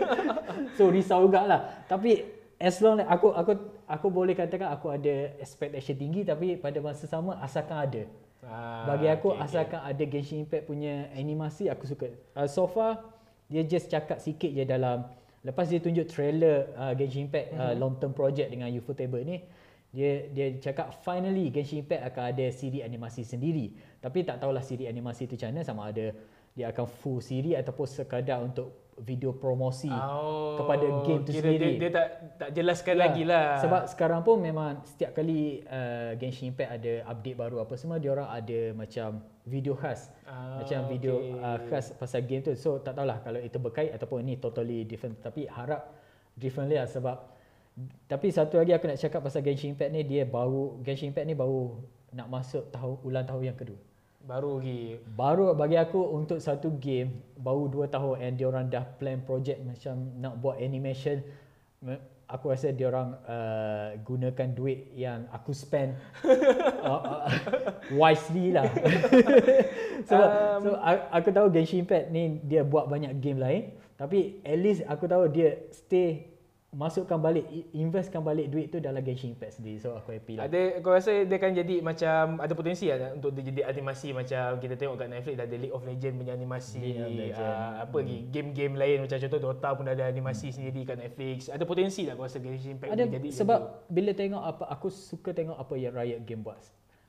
so 0.76 0.88
risau 0.92 1.28
lah. 1.28 1.84
Tapi 1.88 2.24
as 2.60 2.80
long 2.84 3.00
aku 3.00 3.32
aku 3.32 3.52
aku 3.88 4.06
boleh 4.12 4.36
katakan 4.36 4.68
aku 4.72 4.92
ada 4.92 5.32
expectation 5.40 5.96
tinggi 5.96 6.26
tapi 6.26 6.60
pada 6.60 6.80
masa 6.84 7.08
sama 7.08 7.40
asalkan 7.40 7.78
ada. 7.80 8.02
Ah, 8.44 8.86
Bagi 8.94 9.10
aku 9.10 9.34
okay, 9.34 9.44
asalkan 9.44 9.80
okay. 9.84 9.90
ada 9.92 10.04
Genshin 10.08 10.44
Impact 10.44 10.64
punya 10.68 11.08
animasi 11.12 11.68
aku 11.68 11.84
suka. 11.84 12.12
Uh, 12.36 12.48
so 12.48 12.68
far 12.68 13.04
dia 13.48 13.64
just 13.64 13.88
cakap 13.88 14.20
sikit 14.20 14.52
je 14.52 14.68
dalam 14.68 15.08
lepas 15.44 15.64
dia 15.64 15.80
tunjuk 15.80 16.08
trailer 16.12 16.68
uh, 16.76 16.92
Genshin 16.92 17.28
Impact 17.28 17.48
uh, 17.52 17.72
mm-hmm. 17.72 17.76
long 17.80 17.94
term 17.96 18.12
project 18.12 18.52
dengan 18.52 18.68
Ufotable 18.72 19.24
ni 19.24 19.40
dia 19.88 20.28
dia 20.28 20.52
cakap 20.60 20.92
finally 21.00 21.48
Genshin 21.48 21.80
Impact 21.80 22.02
akan 22.12 22.24
ada 22.28 22.46
siri 22.52 22.84
animasi 22.84 23.24
sendiri. 23.24 23.72
Tapi 23.98 24.20
tak 24.24 24.44
tahulah 24.44 24.60
siri 24.60 24.84
animasi 24.84 25.24
tu 25.24 25.34
macam 25.40 25.48
mana 25.56 25.62
sama 25.64 25.88
ada 25.88 26.12
dia 26.52 26.74
akan 26.74 26.86
full 26.90 27.22
siri 27.22 27.54
ataupun 27.54 27.86
sekadar 27.86 28.42
untuk 28.42 28.88
video 28.98 29.30
promosi 29.30 29.86
oh, 29.86 30.58
kepada 30.58 30.86
game 31.06 31.22
tu 31.22 31.30
sendiri. 31.30 31.78
Dia, 31.78 31.86
dia 31.86 31.90
tak 31.94 32.06
tak 32.34 32.50
jelaskan 32.50 32.94
ya, 32.98 33.00
lagi 33.00 33.22
lah. 33.22 33.46
Sebab 33.62 33.82
sekarang 33.86 34.20
pun 34.26 34.42
memang 34.42 34.82
setiap 34.82 35.14
kali 35.14 35.62
uh, 35.64 36.18
Genshin 36.18 36.50
Impact 36.50 36.70
ada 36.82 36.92
update 37.06 37.38
baru 37.38 37.62
apa 37.62 37.74
semua 37.78 38.02
dia 38.02 38.10
orang 38.10 38.28
ada 38.28 38.74
macam 38.74 39.22
video 39.46 39.78
khas. 39.78 40.10
Ah, 40.26 40.60
macam 40.60 40.90
video 40.90 41.14
okay. 41.22 41.38
uh, 41.38 41.58
khas 41.70 41.94
pasal 41.94 42.26
game 42.26 42.42
tu. 42.42 42.52
So 42.58 42.82
tak 42.82 42.98
tahulah 42.98 43.22
kalau 43.22 43.40
itu 43.40 43.56
berkait 43.62 43.94
ataupun 43.94 44.26
ni 44.26 44.36
totally 44.36 44.82
different 44.84 45.22
tapi 45.22 45.46
harap 45.46 45.94
differently 46.34 46.76
lah 46.76 46.90
sebab 46.90 47.37
tapi 48.10 48.32
satu 48.32 48.58
lagi 48.58 48.74
aku 48.74 48.90
nak 48.90 48.98
cakap 48.98 49.20
pasal 49.22 49.44
Genshin 49.44 49.76
Impact 49.76 49.92
ni 49.94 50.02
dia 50.02 50.24
baru 50.26 50.80
Genshin 50.82 51.14
Impact 51.14 51.26
ni 51.28 51.36
baru 51.36 51.78
nak 52.10 52.26
masuk 52.32 52.72
tahun 52.74 52.96
ulang 53.04 53.26
tahun 53.28 53.42
yang 53.52 53.58
kedua. 53.58 53.80
Baru 54.28 54.60
lagi. 54.60 54.98
Baru 55.14 55.54
bagi 55.54 55.78
aku 55.78 56.00
untuk 56.12 56.42
satu 56.42 56.74
game 56.76 57.22
baru 57.38 57.70
dua 57.70 57.86
tahun 57.88 58.20
and 58.20 58.34
dia 58.36 58.46
orang 58.50 58.66
dah 58.68 58.84
plan 58.98 59.22
project 59.22 59.62
macam 59.62 59.94
nak 60.18 60.36
buat 60.42 60.58
animation 60.58 61.22
aku 62.28 62.52
rasa 62.52 62.76
dia 62.76 62.92
orang 62.92 63.16
uh, 63.24 63.96
gunakan 64.04 64.48
duit 64.52 64.92
yang 64.92 65.24
aku 65.32 65.56
spend 65.56 65.96
uh, 66.84 67.24
uh, 67.24 67.24
wisely 67.96 68.52
lah. 68.52 68.68
Sebab 70.08 70.28
um, 70.28 70.60
so 70.60 70.70
aku 71.08 71.28
tahu 71.32 71.46
Genshin 71.48 71.88
Impact 71.88 72.12
ni 72.12 72.36
dia 72.44 72.60
buat 72.66 72.84
banyak 72.84 73.16
game 73.24 73.40
lain 73.40 73.72
tapi 73.98 74.44
at 74.46 74.58
least 74.60 74.84
aku 74.86 75.10
tahu 75.10 75.26
dia 75.26 75.58
stay 75.74 76.27
masukkan 76.68 77.16
balik 77.16 77.48
investkan 77.72 78.20
balik 78.20 78.52
duit 78.52 78.68
tu 78.68 78.76
dalam 78.76 79.00
Genshin 79.00 79.32
Impact 79.32 79.56
sendiri 79.56 79.80
so 79.80 79.96
aku 79.96 80.12
happy 80.12 80.36
lah 80.36 80.52
ada 80.52 80.76
aku 80.76 80.92
rasa 80.92 81.24
dia 81.24 81.36
akan 81.40 81.52
jadi 81.64 81.74
macam 81.80 82.44
ada 82.44 82.52
potensi 82.52 82.92
lah 82.92 83.16
untuk 83.16 83.32
dia 83.32 83.48
jadi 83.48 83.72
animasi 83.72 84.12
macam 84.12 84.60
kita 84.60 84.76
tengok 84.76 85.00
kat 85.00 85.08
Netflix 85.08 85.34
dah 85.40 85.46
ada 85.48 85.56
League 85.56 85.72
of 85.72 85.80
Legends 85.88 86.20
punya 86.20 86.36
animasi 86.36 86.84
uh, 87.32 87.88
apa 87.88 87.96
lagi 88.04 88.18
hmm. 88.20 88.28
game-game 88.28 88.74
lain 88.76 88.96
macam 89.00 89.16
contoh 89.16 89.40
Dota 89.40 89.68
pun 89.72 89.82
dah 89.88 89.94
ada 89.96 90.06
animasi 90.12 90.52
hmm. 90.52 90.54
sendiri 90.60 90.80
kat 90.84 90.96
Netflix 91.00 91.48
ada 91.48 91.64
potensi 91.64 92.04
lah 92.04 92.12
aku 92.20 92.28
rasa 92.28 92.36
Genshin 92.36 92.76
Impact 92.76 92.92
ada, 92.92 93.04
jadi 93.08 93.28
sebab 93.32 93.60
jadi. 93.64 93.88
bila 93.88 94.10
tengok 94.12 94.42
apa 94.44 94.64
aku 94.68 94.88
suka 94.92 95.32
tengok 95.32 95.56
apa 95.56 95.72
yang 95.80 95.96
Riot 95.96 96.20
Game 96.28 96.44
buat 96.44 96.60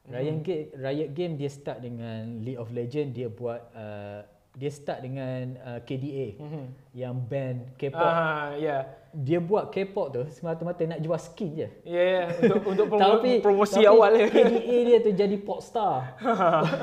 Riot, 0.07 0.39
hmm. 0.39 0.43
Game, 0.47 0.67
Riot 0.71 1.09
Game 1.11 1.33
dia 1.35 1.51
start 1.51 1.83
dengan 1.83 2.39
League 2.47 2.55
of 2.63 2.71
Legends 2.71 3.11
dia 3.11 3.27
buat 3.27 3.59
uh, 3.75 4.23
dia 4.59 4.71
start 4.73 5.05
dengan 5.05 5.55
uh, 5.61 5.79
KDA 5.85 6.35
mm-hmm. 6.35 6.65
yang 6.97 7.15
band 7.15 7.79
K-pop. 7.79 8.01
Ah, 8.01 8.57
yeah. 8.60 8.84
Dia 9.12 9.41
buat 9.41 9.74
K-pop 9.74 10.08
tu 10.13 10.22
semata-mata 10.30 10.86
nak 10.86 11.00
jual 11.02 11.17
skin 11.17 11.50
je. 11.56 11.67
Ya, 11.84 11.98
yeah, 11.98 12.06
yeah. 12.06 12.26
untuk 12.45 12.60
untuk 12.69 12.86
promo- 12.93 13.02
tapi, 13.02 13.32
promosi 13.41 13.82
tapi 13.82 13.89
awal 13.89 14.10
dia. 14.15 14.28
KDA 14.30 14.78
dia 14.86 14.98
tu 15.02 15.12
jadi 15.13 15.36
pop 15.41 15.60
star. 15.65 16.15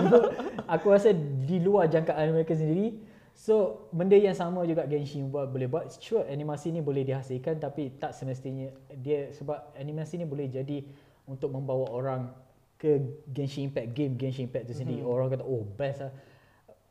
Aku 0.75 0.91
rasa 0.91 1.15
di 1.17 1.63
luar 1.63 1.87
jangkaan 1.87 2.35
mereka 2.35 2.59
sendiri. 2.59 2.99
So, 3.37 3.87
benda 3.93 4.17
yang 4.17 4.33
sama 4.33 4.65
juga 4.65 4.89
Genshin 4.89 5.29
buat 5.29 5.53
boleh 5.53 5.69
buat. 5.69 5.93
Sure, 6.01 6.25
animasi 6.25 6.73
ni 6.73 6.81
boleh 6.81 7.05
dihasilkan 7.05 7.61
tapi 7.61 7.93
tak 8.01 8.17
semestinya 8.17 8.73
dia 8.97 9.29
sebab 9.37 9.77
animasi 9.77 10.17
ni 10.17 10.25
boleh 10.25 10.49
jadi 10.49 10.81
untuk 11.29 11.53
membawa 11.53 11.93
orang 11.93 12.33
ke 12.81 12.97
Genshin 13.29 13.69
Impact 13.69 13.93
game 13.93 14.17
Genshin 14.17 14.49
Impact 14.49 14.73
tu 14.73 14.75
sendiri. 14.77 15.05
Mm-hmm. 15.05 15.13
Orang 15.13 15.29
kata, 15.29 15.45
"Oh, 15.45 15.65
best 15.65 16.01
lah." 16.01 16.13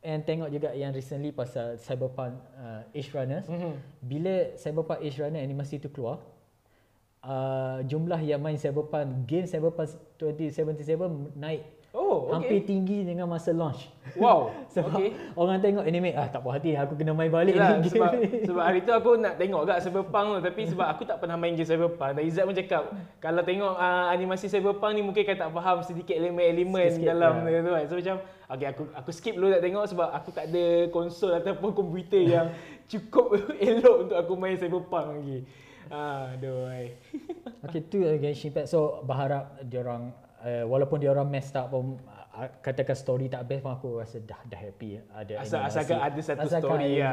And 0.02 0.24
tengok 0.24 0.48
juga 0.48 0.70
yang 0.72 0.90
recently 0.96 1.30
pasal 1.30 1.76
Cyberpunk 1.76 2.36
uh, 2.56 2.82
Edge 2.96 3.12
Runners. 3.12 3.46
Mm-hmm. 3.46 3.74
Bila 4.00 4.34
Cyberpunk 4.56 5.00
Edge 5.04 5.18
Runner 5.20 5.42
animasi 5.42 5.76
tu 5.82 5.92
keluar, 5.92 6.24
uh, 7.26 7.82
jumlah 7.84 8.20
yang 8.22 8.40
main 8.40 8.56
Cyberpunk 8.56 9.26
game 9.28 9.44
Cyberpunk 9.44 9.92
2077 10.18 11.36
naik 11.36 11.75
Oh, 11.96 12.28
okay. 12.28 12.32
Hampir 12.36 12.58
tinggi 12.68 13.08
dengan 13.08 13.24
masa 13.24 13.56
launch. 13.56 13.88
Wow. 14.20 14.52
sebab 14.76 15.00
okay. 15.00 15.16
orang 15.32 15.64
tengok 15.64 15.80
anime, 15.88 16.12
ah 16.12 16.28
tak 16.28 16.44
puas 16.44 16.60
hati 16.60 16.76
aku 16.76 16.92
kena 16.92 17.16
main 17.16 17.32
balik 17.32 17.56
Yalah, 17.56 17.80
sebab, 17.88 18.12
sebab 18.52 18.62
hari 18.68 18.84
tu 18.84 18.92
aku 18.92 19.16
nak 19.16 19.40
tengok 19.40 19.64
agak 19.64 19.80
Cyberpunk 19.80 20.26
tu 20.36 20.40
tapi 20.44 20.62
sebab 20.68 20.86
aku 20.92 21.02
tak 21.08 21.16
pernah 21.24 21.40
main 21.40 21.56
game 21.56 21.64
Cyberpunk. 21.64 22.20
Dan 22.20 22.28
Izzat 22.28 22.44
pun 22.44 22.52
cakap 22.52 22.92
kalau 23.16 23.40
tengok 23.40 23.80
uh, 23.80 24.12
animasi 24.12 24.52
Cyberpunk 24.52 24.92
ni 24.92 25.00
mungkin 25.00 25.24
kan 25.24 25.40
tak 25.40 25.50
faham 25.56 25.80
sedikit 25.80 26.12
elemen-elemen 26.12 27.00
dalam 27.00 27.48
ya. 27.48 27.64
tu 27.64 27.70
kan. 27.72 27.84
So 27.88 27.94
macam 27.96 28.16
okay, 28.52 28.66
aku 28.76 28.82
aku 28.92 29.10
skip 29.16 29.34
dulu 29.40 29.48
nak 29.56 29.64
tengok 29.64 29.84
sebab 29.88 30.08
aku 30.12 30.28
tak 30.36 30.44
ada 30.52 30.64
konsol 30.92 31.32
ataupun 31.40 31.72
komputer 31.72 32.28
yang 32.28 32.52
cukup 32.92 33.40
elok 33.56 33.96
untuk 34.04 34.16
aku 34.20 34.32
main 34.36 34.60
Cyberpunk 34.60 35.16
lagi. 35.16 35.48
Aduh. 35.88 36.68
okay, 37.64 37.80
tu 37.88 38.04
Genshin 38.04 38.52
Impact. 38.52 38.68
So 38.68 39.00
berharap 39.00 39.64
dia 39.64 39.80
orang 39.80 40.25
uh, 40.46 40.64
walaupun 40.70 41.02
dia 41.02 41.10
orang 41.10 41.26
messed 41.26 41.58
up 41.58 41.74
pun 41.74 41.98
uh, 42.06 42.48
katakan 42.62 42.94
story 42.94 43.26
tak 43.26 43.42
best 43.50 43.66
pun 43.66 43.74
aku 43.74 43.98
rasa 43.98 44.22
dah 44.22 44.38
dah 44.46 44.60
happy. 44.60 45.02
Ada 45.10 45.32
asal 45.42 45.60
asalkan 45.66 45.98
ada 45.98 46.20
satu 46.22 46.46
asalkan 46.46 46.62
story 46.62 46.90
ya. 47.02 47.12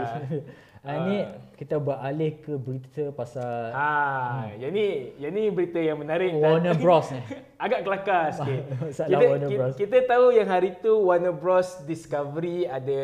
Uh, 0.85 0.97
ni 1.09 1.17
kita 1.57 1.75
beralih 1.79 2.31
ke 2.43 2.53
berita 2.59 3.03
pasal 3.15 3.71
ha 3.71 3.89
hmm. 3.89 4.61
yang 4.61 4.71
ni 4.75 4.85
yang 5.17 5.31
ni 5.33 5.43
berita 5.49 5.79
yang 5.81 5.97
menarik. 5.97 6.29
Warner 6.37 6.77
Bros 6.77 7.09
ni. 7.09 7.21
agak 7.65 7.81
kelakar 7.87 8.29
sikit. 8.37 8.63
Kita, 8.93 9.25
kita, 9.49 9.65
kita 9.79 9.97
tahu 10.05 10.25
yang 10.35 10.47
hari 10.51 10.77
tu 10.83 10.93
Warner 11.09 11.33
Bros 11.33 11.81
Discovery 11.87 12.69
ada 12.69 13.01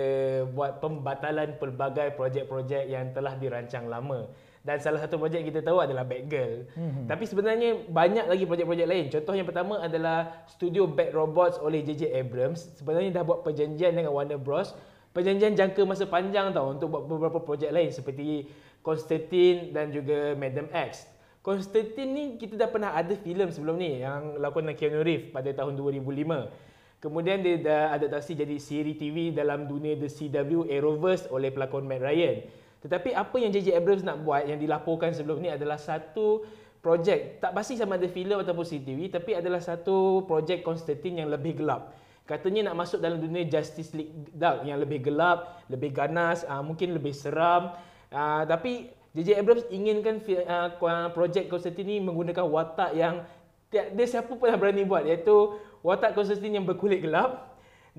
buat 0.51 0.83
pembatalan 0.83 1.57
pelbagai 1.57 2.13
projek-projek 2.19 2.85
yang 2.91 3.09
telah 3.15 3.33
dirancang 3.39 3.87
lama 3.87 4.29
dan 4.59 4.77
salah 4.83 4.99
satu 4.99 5.15
projek 5.15 5.47
kita 5.47 5.63
tahu 5.63 5.79
adalah 5.79 6.03
Batgirl. 6.03 6.67
Mm-hmm. 6.75 7.05
Tapi 7.07 7.23
sebenarnya 7.23 7.69
banyak 7.87 8.25
lagi 8.27 8.43
projek-projek 8.43 8.87
lain. 8.87 9.05
Contoh 9.07 9.33
yang 9.33 9.47
pertama 9.47 9.79
adalah 9.79 10.43
studio 10.51 10.83
Bat 10.83 11.15
Robots 11.15 11.57
oleh 11.63 11.79
JJ 11.79 12.11
Abrams. 12.11 12.75
Sebenarnya 12.75 13.15
dah 13.15 13.23
buat 13.23 13.47
perjanjian 13.47 13.95
dengan 13.95 14.11
Warner 14.11 14.35
Bros. 14.35 14.75
Perjanjian 15.15 15.55
jangka 15.55 15.81
masa 15.87 16.05
panjang 16.05 16.51
tau 16.51 16.75
untuk 16.75 16.91
buat 16.91 17.07
beberapa 17.07 17.39
projek 17.39 17.71
lain 17.71 17.89
seperti 17.89 18.51
Constantine 18.83 19.71
dan 19.71 19.95
juga 19.95 20.35
Madam 20.35 20.67
X. 20.69 21.07
Constantine 21.39 22.11
ni 22.11 22.23
kita 22.35 22.59
dah 22.59 22.67
pernah 22.67 22.91
ada 22.91 23.15
filem 23.15 23.47
sebelum 23.49 23.79
ni 23.79 24.03
yang 24.03 24.37
lakonan 24.43 24.75
Keanu 24.75 25.07
Reeves 25.07 25.31
pada 25.31 25.49
tahun 25.55 25.79
2005. 25.79 26.67
Kemudian 26.99 27.39
dia 27.39 27.55
dah 27.63 27.95
adaptasi 27.95 28.35
jadi 28.35 28.59
siri 28.59 28.91
TV 28.99 29.31
dalam 29.31 29.71
dunia 29.71 29.95
The 29.95 30.11
CW 30.11 30.67
Arrowverse 30.67 31.31
oleh 31.31 31.47
pelakon 31.47 31.87
Matt 31.87 32.03
Ryan. 32.03 32.43
Tetapi 32.79 33.11
apa 33.11 33.35
yang 33.39 33.51
JJ 33.51 33.75
Abrams 33.75 34.03
nak 34.07 34.23
buat 34.23 34.47
yang 34.47 34.59
dilaporkan 34.59 35.11
sebelum 35.11 35.43
ni 35.43 35.51
adalah 35.51 35.75
satu 35.75 36.47
projek 36.79 37.43
tak 37.43 37.51
pasti 37.51 37.75
sama 37.75 37.99
ada 37.99 38.07
filem 38.07 38.39
ataupun 38.39 38.63
CCTV 38.63 39.11
tapi 39.11 39.35
adalah 39.35 39.59
satu 39.59 40.23
projek 40.23 40.63
Constantine 40.63 41.23
yang 41.23 41.29
lebih 41.31 41.59
gelap. 41.59 41.91
Katanya 42.23 42.71
nak 42.71 42.85
masuk 42.85 43.01
dalam 43.01 43.19
dunia 43.19 43.43
Justice 43.49 43.91
League 43.97 44.13
Dark 44.31 44.61
yang 44.61 44.77
lebih 44.77 45.01
gelap, 45.01 45.65
lebih 45.65 45.91
ganas, 45.91 46.45
uh, 46.45 46.61
mungkin 46.61 46.93
lebih 46.93 47.11
seram. 47.11 47.73
Uh, 48.13 48.45
tapi 48.45 48.93
JJ 49.17 49.41
Abrams 49.41 49.65
inginkan 49.73 50.21
uh, 50.45 51.09
projek 51.11 51.49
Constantine 51.49 51.97
ini 51.97 52.05
menggunakan 52.05 52.45
watak 52.45 52.93
yang 52.93 53.25
dia 53.69 54.05
siapa 54.09 54.33
pun 54.33 54.49
berani 54.49 54.85
buat 54.85 55.05
iaitu 55.05 55.57
watak 55.81 56.13
Constantine 56.17 56.61
yang 56.61 56.65
berkulit 56.65 57.01
gelap 57.01 57.48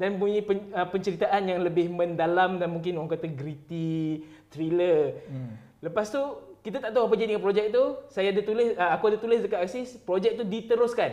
dan 0.01 0.17
punya 0.17 0.41
pen, 0.41 0.73
uh, 0.73 0.89
penceritaan 0.89 1.45
yang 1.45 1.61
lebih 1.61 1.93
mendalam 1.93 2.57
dan 2.57 2.73
mungkin 2.73 2.97
orang 2.97 3.13
kata 3.13 3.29
gritty, 3.29 4.25
thriller. 4.49 5.21
Hmm. 5.29 5.61
Lepas 5.85 6.09
tu 6.09 6.25
kita 6.65 6.81
tak 6.81 6.97
tahu 6.97 7.05
apa 7.05 7.15
jadi 7.21 7.37
dengan 7.37 7.45
projek 7.45 7.69
tu. 7.69 8.01
Saya 8.09 8.33
ada 8.33 8.41
tulis 8.41 8.73
uh, 8.81 8.91
aku 8.97 9.13
ada 9.13 9.21
tulis 9.21 9.45
dekat 9.45 9.61
Axis, 9.61 10.01
projek 10.01 10.41
tu 10.41 10.49
diteruskan. 10.49 11.13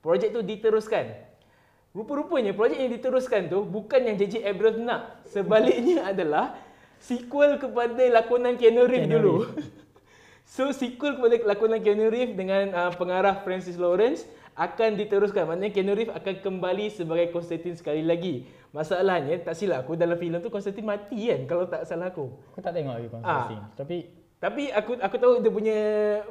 Projek 0.00 0.32
tu 0.32 0.40
diteruskan. 0.40 1.12
Rupa-rupanya 1.92 2.56
projek 2.56 2.80
yang 2.80 2.92
diteruskan 2.96 3.52
tu 3.52 3.60
bukan 3.60 4.00
yang 4.08 4.16
JJ 4.16 4.48
Abrams 4.48 4.80
nak. 4.80 5.20
Sebaliknya 5.28 6.04
adalah 6.10 6.56
sequel 6.96 7.60
kepada 7.60 8.08
lakonan 8.08 8.56
Keanu 8.56 8.88
Reeves 8.88 9.12
dulu. 9.12 9.52
so 10.48 10.72
sequel 10.72 11.20
kepada 11.20 11.44
lakonan 11.44 11.84
Keanu 11.84 12.08
Reeves 12.08 12.40
dengan 12.40 12.72
uh, 12.72 12.92
pengarah 12.96 13.44
Francis 13.44 13.76
Lawrence 13.76 14.24
akan 14.54 14.94
diteruskan. 14.94 15.50
Maknanya 15.50 15.74
Keanu 15.74 15.92
Reeves 15.98 16.14
akan 16.14 16.34
kembali 16.40 16.86
sebagai 16.90 17.30
Constantine 17.34 17.74
sekali 17.74 18.02
lagi. 18.06 18.46
Masalahnya, 18.70 19.38
tak 19.42 19.54
silap 19.54 19.86
aku 19.86 19.94
dalam 19.94 20.18
filem 20.18 20.42
tu 20.42 20.50
Constantine 20.50 20.86
mati 20.86 21.30
kan 21.30 21.46
kalau 21.46 21.64
tak 21.66 21.86
salah 21.86 22.10
aku. 22.10 22.30
Aku 22.54 22.58
tak 22.62 22.74
tengok 22.74 22.94
lagi 22.98 23.08
Constantine. 23.10 23.62
Ha. 23.62 23.74
Tapi 23.78 23.98
Tapi 24.44 24.68
aku 24.68 25.00
aku 25.00 25.16
tahu 25.16 25.40
dia 25.40 25.48
punya 25.48 25.78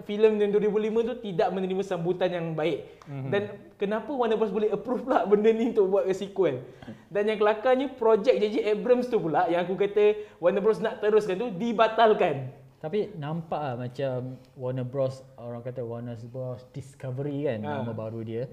filem 0.06 0.38
yang 0.38 0.54
2005 0.54 1.10
tu 1.10 1.16
tidak 1.26 1.50
menerima 1.50 1.82
sambutan 1.82 2.30
yang 2.30 2.54
baik. 2.54 2.86
Mm-hmm. 3.10 3.30
Dan 3.34 3.42
kenapa 3.82 4.14
Warner 4.14 4.38
Bros 4.38 4.54
boleh 4.54 4.70
approve 4.70 5.02
pula 5.02 5.26
benda 5.26 5.50
ni 5.50 5.74
untuk 5.74 5.90
buat 5.90 6.06
ke 6.06 6.14
sequel? 6.14 6.62
Dan 7.10 7.34
yang 7.34 7.42
kelakarnya 7.42 7.90
projek 7.98 8.38
JJ 8.38 8.70
Abrams 8.70 9.10
tu 9.10 9.18
pula 9.18 9.50
yang 9.50 9.66
aku 9.66 9.74
kata 9.74 10.30
Warner 10.38 10.62
Bros 10.62 10.78
nak 10.78 11.02
teruskan 11.02 11.42
tu 11.42 11.50
dibatalkan. 11.58 12.54
Tapi 12.84 13.16
nampak 13.16 13.62
lah 13.64 13.76
macam 13.80 14.36
Warner 14.60 14.84
Bros 14.84 15.24
orang 15.40 15.64
kata 15.64 15.88
Warner 15.88 16.20
Bros 16.28 16.68
Discovery 16.76 17.48
kan 17.48 17.64
ha. 17.64 17.80
nama 17.80 17.96
baru 17.96 18.20
dia. 18.28 18.44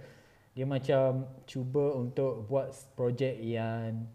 Dia 0.55 0.71
macam 0.71 1.27
cuba 1.51 1.99
untuk 1.99 2.47
buat 2.47 2.71
projek 2.95 3.43
yang 3.43 4.07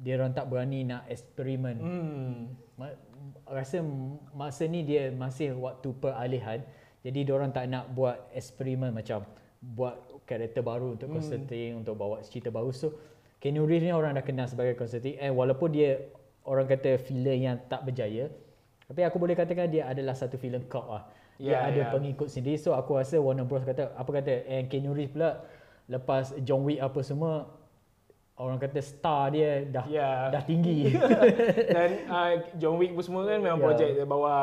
dia 0.00 0.16
orang 0.16 0.32
tak 0.32 0.48
berani 0.48 0.88
nak 0.88 1.04
eksperimen. 1.12 1.76
Hmm. 1.76 2.36
Ma- 2.80 2.96
rasa 3.44 3.84
masa 4.32 4.64
ni 4.64 4.80
dia 4.80 5.12
masih 5.12 5.52
waktu 5.60 5.92
peralihan. 5.92 6.64
Jadi 7.04 7.28
dia 7.28 7.32
orang 7.36 7.52
tak 7.52 7.68
nak 7.68 7.92
buat 7.92 8.32
eksperimen 8.32 8.96
macam 8.96 9.28
buat 9.60 10.24
karakter 10.24 10.64
baru 10.64 10.96
untuk 10.96 11.12
Constantine, 11.12 11.76
hmm. 11.76 11.80
untuk 11.84 12.00
bawa 12.00 12.24
cerita 12.24 12.48
baru. 12.48 12.72
So 12.72 12.96
Keanu 13.44 13.68
Reeves 13.68 13.84
ni 13.84 13.92
orang 13.92 14.16
dah 14.16 14.24
kenal 14.24 14.48
sebagai 14.48 14.72
Constantine. 14.72 15.20
Eh 15.20 15.28
walaupun 15.28 15.68
dia 15.68 16.00
orang 16.48 16.64
kata 16.64 16.96
filem 16.96 17.44
yang 17.44 17.56
tak 17.68 17.84
berjaya, 17.84 18.32
tapi 18.84 19.00
aku 19.00 19.16
boleh 19.16 19.32
katakan 19.32 19.68
dia 19.72 19.88
adalah 19.88 20.12
satu 20.12 20.36
filem 20.36 20.64
cult 20.68 20.88
lah. 20.88 21.02
Dia 21.40 21.50
yeah, 21.50 21.60
ada 21.66 21.80
yeah. 21.88 21.90
pengikut 21.90 22.28
sendiri. 22.30 22.60
So 22.60 22.76
aku 22.76 23.00
rasa 23.00 23.18
Warner 23.18 23.48
Bros 23.48 23.66
kata 23.66 23.96
apa 23.96 24.10
kata 24.22 24.44
eh 24.46 24.68
Keanu 24.70 24.94
Reeves 24.94 25.16
pula 25.16 25.42
lepas 25.90 26.36
John 26.46 26.62
Wick 26.62 26.78
apa 26.78 27.00
semua 27.02 27.50
orang 28.34 28.58
kata 28.58 28.82
star 28.82 29.30
dia 29.34 29.66
dah 29.66 29.86
yeah. 29.90 30.30
dah 30.30 30.42
tinggi. 30.44 30.94
Dan 31.76 31.90
uh, 32.06 32.32
John 32.60 32.78
Wick 32.78 32.94
pun 32.94 33.02
semua 33.02 33.26
kan 33.26 33.42
memang 33.42 33.58
yeah. 33.58 33.66
projek 33.66 33.88
dia 33.98 34.06
bawa 34.06 34.34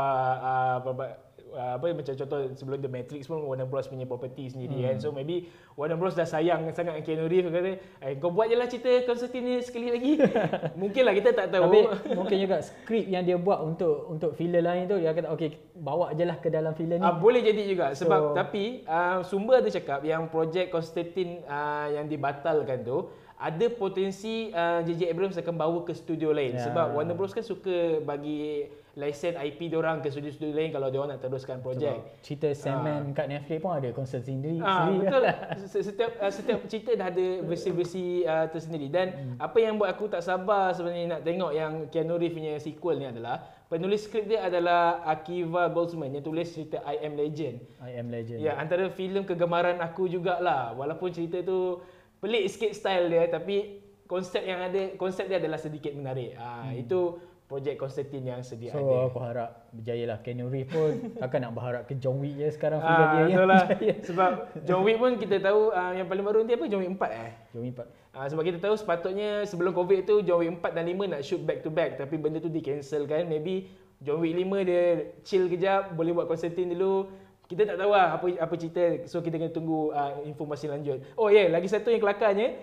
uh, 1.53 1.77
apa 1.77 1.91
macam 1.91 2.13
contoh 2.15 2.39
sebelum 2.55 2.79
The 2.81 2.91
Matrix 2.91 3.27
pun 3.27 3.43
Warner 3.43 3.67
Bros 3.67 3.87
punya 3.87 4.07
property 4.07 4.49
sendiri 4.51 4.81
hmm. 4.81 4.85
kan. 4.87 4.95
So 4.99 5.11
maybe 5.11 5.51
Warner 5.75 5.99
Bros 5.99 6.15
dah 6.15 6.27
sayang 6.27 6.67
sangat 6.71 6.99
dengan 6.99 7.03
Keanu 7.05 7.25
Reeves 7.27 7.51
kata, 7.51 7.71
eh, 8.03 8.13
kau 8.19 8.31
buat 8.31 8.47
je 8.51 8.55
lah 8.59 8.67
cerita 8.67 8.91
Constantine 9.07 9.45
ni 9.45 9.53
sekali 9.63 9.87
lagi. 9.91 10.11
mungkin 10.81 11.01
lah 11.07 11.13
kita 11.15 11.29
tak 11.35 11.47
tahu. 11.51 11.63
Tapi 11.67 11.79
mungkin 12.15 12.37
juga 12.39 12.57
skrip 12.63 13.05
yang 13.07 13.23
dia 13.23 13.37
buat 13.39 13.59
untuk 13.63 14.09
untuk 14.09 14.31
filem 14.35 14.63
lain 14.63 14.89
tu 14.89 14.97
dia 14.99 15.11
kata 15.15 15.31
okey 15.35 15.49
bawa 15.77 16.11
je 16.15 16.23
lah 16.27 16.37
ke 16.39 16.49
dalam 16.51 16.73
filem 16.75 16.99
ni. 16.99 17.05
Uh, 17.05 17.15
boleh 17.15 17.41
jadi 17.43 17.61
juga 17.67 17.85
sebab 17.95 18.31
so, 18.31 18.35
tapi 18.35 18.83
uh, 18.87 19.23
sumber 19.23 19.59
ada 19.63 19.69
cakap 19.71 20.03
yang 20.03 20.27
projek 20.27 20.71
Constantine 20.71 21.43
uh, 21.47 21.87
yang 21.91 22.07
dibatalkan 22.07 22.83
tu 22.83 23.11
ada 23.41 23.65
potensi 23.73 24.53
uh, 24.53 24.85
JJ 24.85 25.09
Abrams 25.09 25.33
akan 25.41 25.57
bawa 25.57 25.81
ke 25.81 25.97
studio 25.97 26.29
lain 26.29 26.53
yeah. 26.53 26.69
sebab 26.69 26.93
Warner 26.93 27.17
Bros 27.17 27.33
kan 27.33 27.41
suka 27.41 27.97
bagi 28.05 28.69
lesen 28.99 29.39
IP 29.39 29.71
dia 29.71 29.79
orang 29.79 30.03
ke 30.03 30.11
studio-studio 30.11 30.51
lain 30.51 30.69
kalau 30.75 30.91
dia 30.91 30.99
orang 30.99 31.15
nak 31.15 31.23
teruskan 31.23 31.63
projek. 31.63 31.95
Cerita 32.19 32.51
Sandman 32.51 33.11
uh. 33.11 33.15
kat 33.15 33.31
Netflix 33.31 33.57
pun 33.63 33.71
ada 33.71 33.89
konsert 33.95 34.27
sendiri. 34.27 34.59
Uh, 34.59 34.99
betul. 34.99 35.23
setiap 35.87 36.11
uh, 36.19 36.31
setiap 36.31 36.59
cerita 36.67 36.91
dah 36.99 37.07
ada 37.07 37.25
versi-versi 37.47 38.27
uh, 38.27 38.51
tersendiri 38.51 38.91
dan 38.91 39.07
hmm. 39.15 39.35
apa 39.39 39.57
yang 39.63 39.79
buat 39.79 39.95
aku 39.95 40.11
tak 40.11 40.19
sabar 40.19 40.75
sebenarnya 40.75 41.17
nak 41.17 41.21
tengok 41.23 41.51
yang 41.55 41.71
Keanu 41.87 42.19
Reeves 42.19 42.35
punya 42.35 42.51
sequel 42.59 42.99
ni 42.99 43.07
adalah 43.07 43.47
penulis 43.71 44.03
skrip 44.03 44.27
dia 44.27 44.43
adalah 44.43 44.99
Akiva 45.07 45.71
Goldsman 45.71 46.11
yang 46.11 46.23
tulis 46.27 46.51
cerita 46.51 46.83
I 46.83 46.99
Am 47.07 47.15
Legend. 47.15 47.63
I 47.79 47.95
Am 47.95 48.11
Legend. 48.11 48.43
Ya, 48.43 48.59
antara 48.59 48.91
filem 48.91 49.23
kegemaran 49.23 49.79
aku 49.79 50.11
jugalah 50.11 50.75
walaupun 50.75 51.15
cerita 51.15 51.39
tu 51.39 51.79
pelik 52.21 52.45
sikit 52.47 52.71
style 52.77 53.09
dia 53.09 53.25
tapi 53.27 53.81
konsep 54.05 54.45
yang 54.45 54.61
ada 54.61 54.93
konsep 54.95 55.25
dia 55.25 55.41
adalah 55.41 55.57
sedikit 55.57 55.91
menarik. 55.97 56.37
Ah 56.37 56.69
hmm. 56.69 56.85
itu 56.85 57.17
projek 57.51 57.75
Constantine 57.75 58.31
yang 58.31 58.41
sedia 58.47 58.71
so, 58.71 58.79
ada. 58.79 58.87
So 58.87 58.95
aku 59.11 59.19
harap 59.19 59.49
berjaya 59.75 60.03
lah 60.07 60.17
Keanu 60.23 60.47
Reeves 60.47 60.71
pun 60.71 60.91
takkan 61.19 61.43
nak 61.43 61.51
berharap 61.51 61.83
ke 61.83 61.99
John 61.99 62.23
Wick 62.23 62.39
je 62.39 62.47
sekarang 62.55 62.79
ah, 62.79 63.27
dia 63.27 63.43
lah. 63.43 63.67
Sebab 64.07 64.31
John 64.63 64.87
Wick 64.87 64.95
pun 64.95 65.19
kita 65.19 65.43
tahu 65.43 65.75
uh, 65.75 65.91
yang 65.91 66.07
paling 66.07 66.23
baru 66.23 66.47
nanti 66.47 66.55
apa 66.55 66.71
John 66.71 66.79
Wick 66.79 66.95
4 66.95 67.11
eh. 67.11 67.31
John 67.51 67.61
Wick 67.67 67.75
4. 67.75 67.83
Uh, 67.83 67.87
ah, 68.15 68.25
sebab 68.31 68.43
kita 68.47 68.57
tahu 68.63 68.75
sepatutnya 68.79 69.43
sebelum 69.43 69.75
Covid 69.75 70.07
tu 70.07 70.23
John 70.23 70.39
Wick 70.39 70.63
4 70.63 70.77
dan 70.79 70.85
5 70.87 71.11
nak 71.11 71.21
shoot 71.27 71.43
back 71.43 71.59
to 71.59 71.67
back 71.67 71.99
tapi 71.99 72.15
benda 72.15 72.39
tu 72.39 72.47
di 72.47 72.63
cancel 72.63 73.03
kan. 73.03 73.27
Maybe 73.27 73.67
John 73.99 74.23
Wick 74.23 74.31
5 74.31 74.47
dia 74.63 74.83
chill 75.27 75.51
kejap 75.51 75.91
boleh 75.91 76.15
buat 76.15 76.31
Constantine 76.31 76.71
dulu 76.71 77.11
kita 77.51 77.75
tak 77.75 77.77
tahu 77.83 77.91
lah 77.91 78.15
apa 78.15 78.25
apa 78.39 78.53
cerita 78.55 78.83
so 79.11 79.19
kita 79.19 79.35
kena 79.35 79.51
tunggu 79.51 79.91
uh, 79.91 80.23
informasi 80.23 80.71
lanjut 80.71 81.03
oh 81.19 81.27
ya 81.27 81.43
yeah, 81.43 81.47
lagi 81.51 81.67
satu 81.67 81.91
yang 81.91 81.99
kelakarnya 81.99 82.55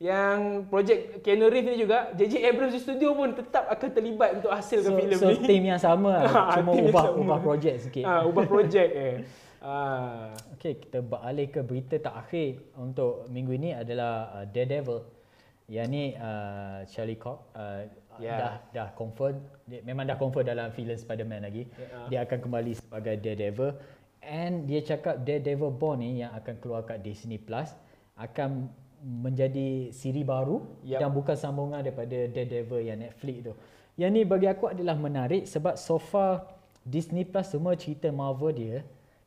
yang 0.00 0.64
projek 0.72 1.20
Keanu 1.20 1.52
Reeves 1.52 1.76
ni 1.76 1.84
juga 1.84 2.08
JJ 2.16 2.46
Abrams 2.48 2.78
studio 2.80 3.12
pun 3.12 3.36
tetap 3.36 3.68
akan 3.68 3.88
terlibat 3.92 4.40
untuk 4.40 4.48
hasilkan 4.48 4.94
so, 4.94 4.96
filem 4.96 5.18
so 5.18 5.28
ni 5.28 5.36
so 5.36 5.44
team 5.44 5.62
yang 5.68 5.76
sama 5.82 6.24
lah. 6.24 6.54
cuma 6.56 6.72
ubah 6.72 7.04
sama. 7.12 7.20
ubah 7.20 7.38
projek 7.44 7.74
sikit 7.84 8.04
ha, 8.08 8.24
ubah 8.24 8.44
projek 8.48 8.88
eh 8.94 9.16
Ah. 9.60 10.32
Okay, 10.56 10.80
kita 10.80 11.04
beralih 11.04 11.52
ke 11.52 11.60
berita 11.60 12.00
tak 12.00 12.16
akhir 12.16 12.64
untuk 12.80 13.28
minggu 13.28 13.52
ini 13.60 13.70
adalah 13.76 14.32
uh, 14.32 14.44
Daredevil. 14.48 15.04
Yang 15.70 15.86
ni 15.92 16.04
uh, 16.18 16.82
Charlie 16.90 17.20
Cox 17.20 17.46
uh, 17.54 17.86
yeah. 18.18 18.38
dah 18.40 18.54
dah 18.74 18.88
confirm, 18.98 19.38
dia, 19.70 19.84
memang 19.86 20.02
dah 20.02 20.18
confirm 20.18 20.42
dalam 20.42 20.74
filem 20.74 20.98
Spider-Man 20.98 21.46
lagi. 21.46 21.68
Yeah. 21.76 22.08
Dia 22.10 22.18
akan 22.26 22.38
kembali 22.42 22.72
sebagai 22.74 23.14
Daredevil. 23.20 23.76
And 24.20 24.68
dia 24.68 24.84
cakap 24.84 25.24
Daredevil 25.24 25.72
Born 25.72 26.04
ni 26.04 26.20
yang 26.20 26.36
akan 26.36 26.60
keluar 26.60 26.84
kat 26.84 27.00
Disney 27.00 27.40
Plus 27.40 27.72
akan 28.20 28.68
menjadi 29.00 29.88
siri 29.96 30.20
baru 30.20 30.60
yep. 30.84 31.00
dan 31.00 31.08
bukan 31.08 31.32
sambungan 31.32 31.80
daripada 31.80 32.28
Daredevil 32.28 32.84
yang 32.84 33.00
Netflix 33.00 33.36
tu. 33.48 33.54
Yang 33.96 34.10
ni 34.12 34.22
bagi 34.28 34.48
aku 34.48 34.72
adalah 34.76 34.96
menarik 34.96 35.48
sebab 35.48 35.80
so 35.80 35.96
far 35.96 36.44
Disney 36.84 37.24
Plus 37.24 37.48
semua 37.48 37.76
cerita 37.76 38.12
Marvel 38.12 38.52
dia 38.52 38.76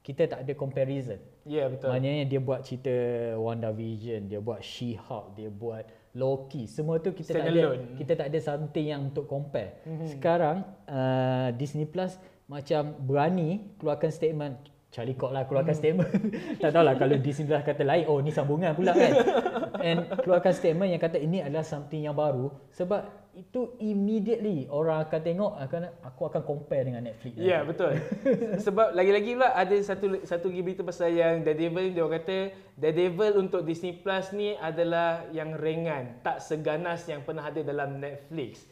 kita 0.03 0.27
tak 0.27 0.39
ada 0.43 0.53
comparison. 0.53 1.17
Ya 1.47 1.63
yeah, 1.63 1.65
betul. 1.71 1.89
Maknanya 1.89 2.23
dia 2.27 2.39
buat 2.43 2.60
cerita 2.67 2.93
WandaVision, 3.39 4.27
dia 4.27 4.39
buat 4.43 4.60
She-Hulk, 4.60 5.39
dia 5.39 5.47
buat 5.47 5.84
Loki. 6.13 6.67
Semua 6.67 6.99
tu 6.99 7.15
kita 7.15 7.34
Stand 7.34 7.47
tak 7.47 7.56
alone. 7.56 7.82
ada 7.82 7.97
kita 7.97 8.12
tak 8.19 8.27
ada 8.29 8.39
something 8.43 8.86
yang 8.86 9.01
untuk 9.10 9.25
compare. 9.25 9.82
Mm-hmm. 9.88 10.08
Sekarang 10.12 10.58
uh, 10.86 11.49
Disney 11.56 11.88
Plus 11.88 12.19
macam 12.45 12.93
berani 12.99 13.73
keluarkan 13.79 14.12
statement 14.12 14.72
Charlie 14.93 15.17
Cox 15.17 15.34
lah 15.34 15.49
keluarkan 15.49 15.73
statement. 15.73 16.10
tak 16.62 16.69
tahulah 16.69 16.93
kalau 16.93 17.17
di 17.17 17.32
sini 17.34 17.49
kata 17.49 17.82
lain, 17.82 18.06
oh 18.06 18.21
ni 18.21 18.29
sambungan 18.29 18.77
pula 18.77 18.93
kan. 18.93 19.12
And 19.89 20.06
keluarkan 20.21 20.53
statement 20.53 20.93
yang 20.93 21.01
kata 21.01 21.17
ini 21.17 21.41
adalah 21.41 21.65
something 21.65 22.06
yang 22.06 22.13
baru 22.13 22.53
sebab 22.69 23.25
itu 23.34 23.73
immediately 23.82 24.69
orang 24.69 25.10
akan 25.10 25.21
tengok 25.25 25.53
akan 25.58 25.82
aku 26.06 26.21
akan 26.29 26.41
compare 26.45 26.86
dengan 26.86 27.01
Netflix. 27.01 27.34
Ya 27.34 27.49
yeah, 27.49 27.62
betul. 27.65 27.97
sebab 28.69 28.93
lagi-lagi 28.93 29.34
pula 29.34 29.49
ada 29.58 29.73
satu 29.82 30.21
satu 30.21 30.53
lagi 30.53 30.62
berita 30.62 30.86
pasal 30.86 31.10
yang 31.10 31.41
Daredevil 31.41 31.97
dia 31.97 32.06
orang 32.06 32.21
kata 32.21 32.38
Daredevil 32.77 33.41
untuk 33.41 33.65
Disney 33.65 33.97
Plus 33.97 34.29
ni 34.38 34.53
adalah 34.62 35.25
yang 35.34 35.58
ringan, 35.58 36.21
tak 36.21 36.45
seganas 36.45 37.10
yang 37.10 37.25
pernah 37.25 37.49
ada 37.49 37.65
dalam 37.65 37.97
Netflix. 37.97 38.69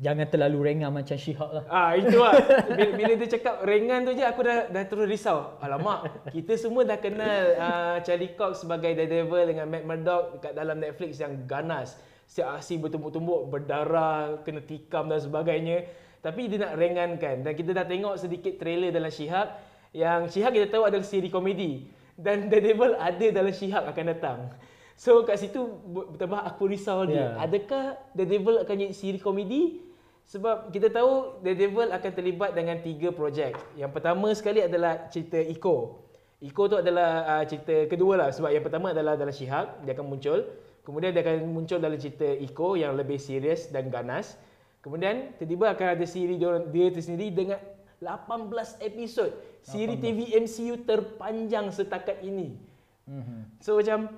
Jangan 0.00 0.26
terlalu 0.26 0.72
ringan 0.72 0.90
macam 0.90 1.14
She-Hulk 1.14 1.52
lah. 1.52 1.64
Ah 1.68 1.92
itu 1.94 2.16
lah. 2.16 2.32
Bila, 2.74 2.90
bila 2.96 3.12
dia 3.14 3.28
cakap 3.28 3.60
ringan 3.62 4.08
tu 4.08 4.16
je 4.16 4.24
aku 4.24 4.40
dah 4.40 4.72
dah 4.72 4.84
terus 4.88 5.06
risau. 5.06 5.60
Alamak, 5.60 6.10
kita 6.32 6.56
semua 6.56 6.82
dah 6.82 6.96
kenal 6.96 7.54
uh, 7.60 7.96
Charlie 8.02 8.32
Cox 8.32 8.64
sebagai 8.64 8.96
Daredevil 8.96 9.54
dengan 9.54 9.68
Matt 9.68 9.84
Murdock 9.84 10.40
dekat 10.40 10.52
dalam 10.56 10.80
Netflix 10.80 11.20
yang 11.20 11.44
ganas. 11.44 12.00
Siap 12.24 12.56
aksi 12.56 12.80
bertumbuk-tumbuk, 12.80 13.52
berdarah, 13.52 14.40
kena 14.42 14.64
tikam 14.64 15.12
dan 15.12 15.20
sebagainya. 15.20 15.84
Tapi 16.24 16.48
dia 16.48 16.64
nak 16.64 16.80
ringankan 16.80 17.44
dan 17.44 17.52
kita 17.52 17.76
dah 17.76 17.84
tengok 17.84 18.16
sedikit 18.16 18.56
trailer 18.56 18.88
dalam 18.88 19.12
She-Hulk 19.12 19.48
yang 19.92 20.26
She-Hulk 20.26 20.56
kita 20.56 20.66
tahu 20.72 20.88
adalah 20.88 21.04
siri 21.04 21.28
komedi 21.28 21.84
dan 22.16 22.48
Daredevil 22.48 22.96
ada 22.96 23.26
dalam 23.28 23.52
She-Hulk 23.52 23.92
akan 23.92 24.04
datang. 24.16 24.38
So 24.94 25.26
kat 25.26 25.42
situ 25.42 25.60
betapa 26.14 26.46
aku 26.46 26.70
risau 26.70 27.02
dia. 27.04 27.34
Yeah. 27.34 27.44
Adakah 27.44 27.98
The 28.14 28.24
Devil 28.24 28.62
akan 28.62 28.74
jadi 28.78 28.94
siri 28.94 29.18
komedi? 29.18 29.82
Sebab 30.24 30.72
kita 30.72 30.88
tahu 30.88 31.42
The 31.44 31.52
Devil 31.52 31.92
akan 31.92 32.10
terlibat 32.14 32.56
dengan 32.56 32.80
tiga 32.80 33.12
projek. 33.12 33.58
Yang 33.76 33.90
pertama 33.92 34.32
sekali 34.32 34.64
adalah 34.64 35.10
cerita 35.12 35.36
Eco. 35.36 36.00
Eco 36.40 36.62
tu 36.70 36.76
adalah 36.80 37.26
uh, 37.28 37.44
cerita 37.44 37.90
kedua 37.90 38.14
lah. 38.16 38.28
Sebab 38.32 38.54
yang 38.54 38.64
pertama 38.64 38.94
adalah 38.94 39.18
dalam 39.18 39.34
Shihak. 39.34 39.84
Dia 39.84 39.92
akan 39.92 40.06
muncul. 40.08 40.40
Kemudian 40.84 41.10
dia 41.12 41.24
akan 41.24 41.48
muncul 41.48 41.78
dalam 41.80 41.96
cerita 42.00 42.24
Eco 42.24 42.76
yang 42.76 42.96
lebih 42.96 43.20
serius 43.20 43.68
dan 43.68 43.92
ganas. 43.92 44.36
Kemudian 44.84 45.32
tiba-tiba 45.40 45.72
akan 45.72 45.86
ada 45.96 46.04
siri 46.04 46.36
dia, 46.36 46.60
dia 46.68 46.86
tersendiri 46.92 47.32
dengan 47.32 47.60
18 48.04 48.84
episod. 48.84 49.32
Siri 49.64 49.96
TV 49.96 50.36
MCU 50.36 50.84
terpanjang 50.84 51.72
setakat 51.72 52.20
ini. 52.20 52.60
Mm-hmm. 53.08 53.40
So 53.64 53.80
macam 53.80 54.12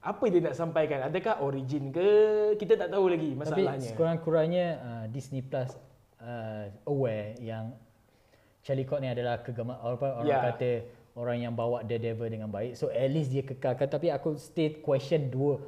apa 0.00 0.24
dia 0.26 0.40
nak 0.40 0.56
sampaikan? 0.56 1.04
Adakah 1.04 1.44
origin 1.44 1.92
ke? 1.92 2.08
Kita 2.56 2.72
tak 2.74 2.88
tahu 2.88 3.12
lagi 3.12 3.36
masalahnya. 3.36 3.76
Tapi 3.76 3.88
sekurang-kurangnya 3.92 4.66
uh, 4.80 5.04
Disney 5.12 5.44
Plus 5.44 5.76
uh, 6.18 6.72
aware 6.88 7.36
yang 7.36 7.76
Charlie 8.60 8.84
Cox 8.84 9.00
ni 9.00 9.08
adalah 9.08 9.40
kegemar 9.40 9.76
apa 9.76 10.20
orang 10.20 10.28
yeah. 10.28 10.44
kata 10.52 10.70
orang 11.16 11.36
yang 11.40 11.52
bawa 11.52 11.84
Daredevil 11.84 12.32
dengan 12.32 12.48
baik. 12.48 12.76
So 12.76 12.88
at 12.88 13.12
least 13.12 13.28
dia 13.28 13.44
kekalkan 13.44 13.88
tapi 13.88 14.08
aku 14.08 14.36
still 14.36 14.80
question 14.80 15.28
dua 15.28 15.60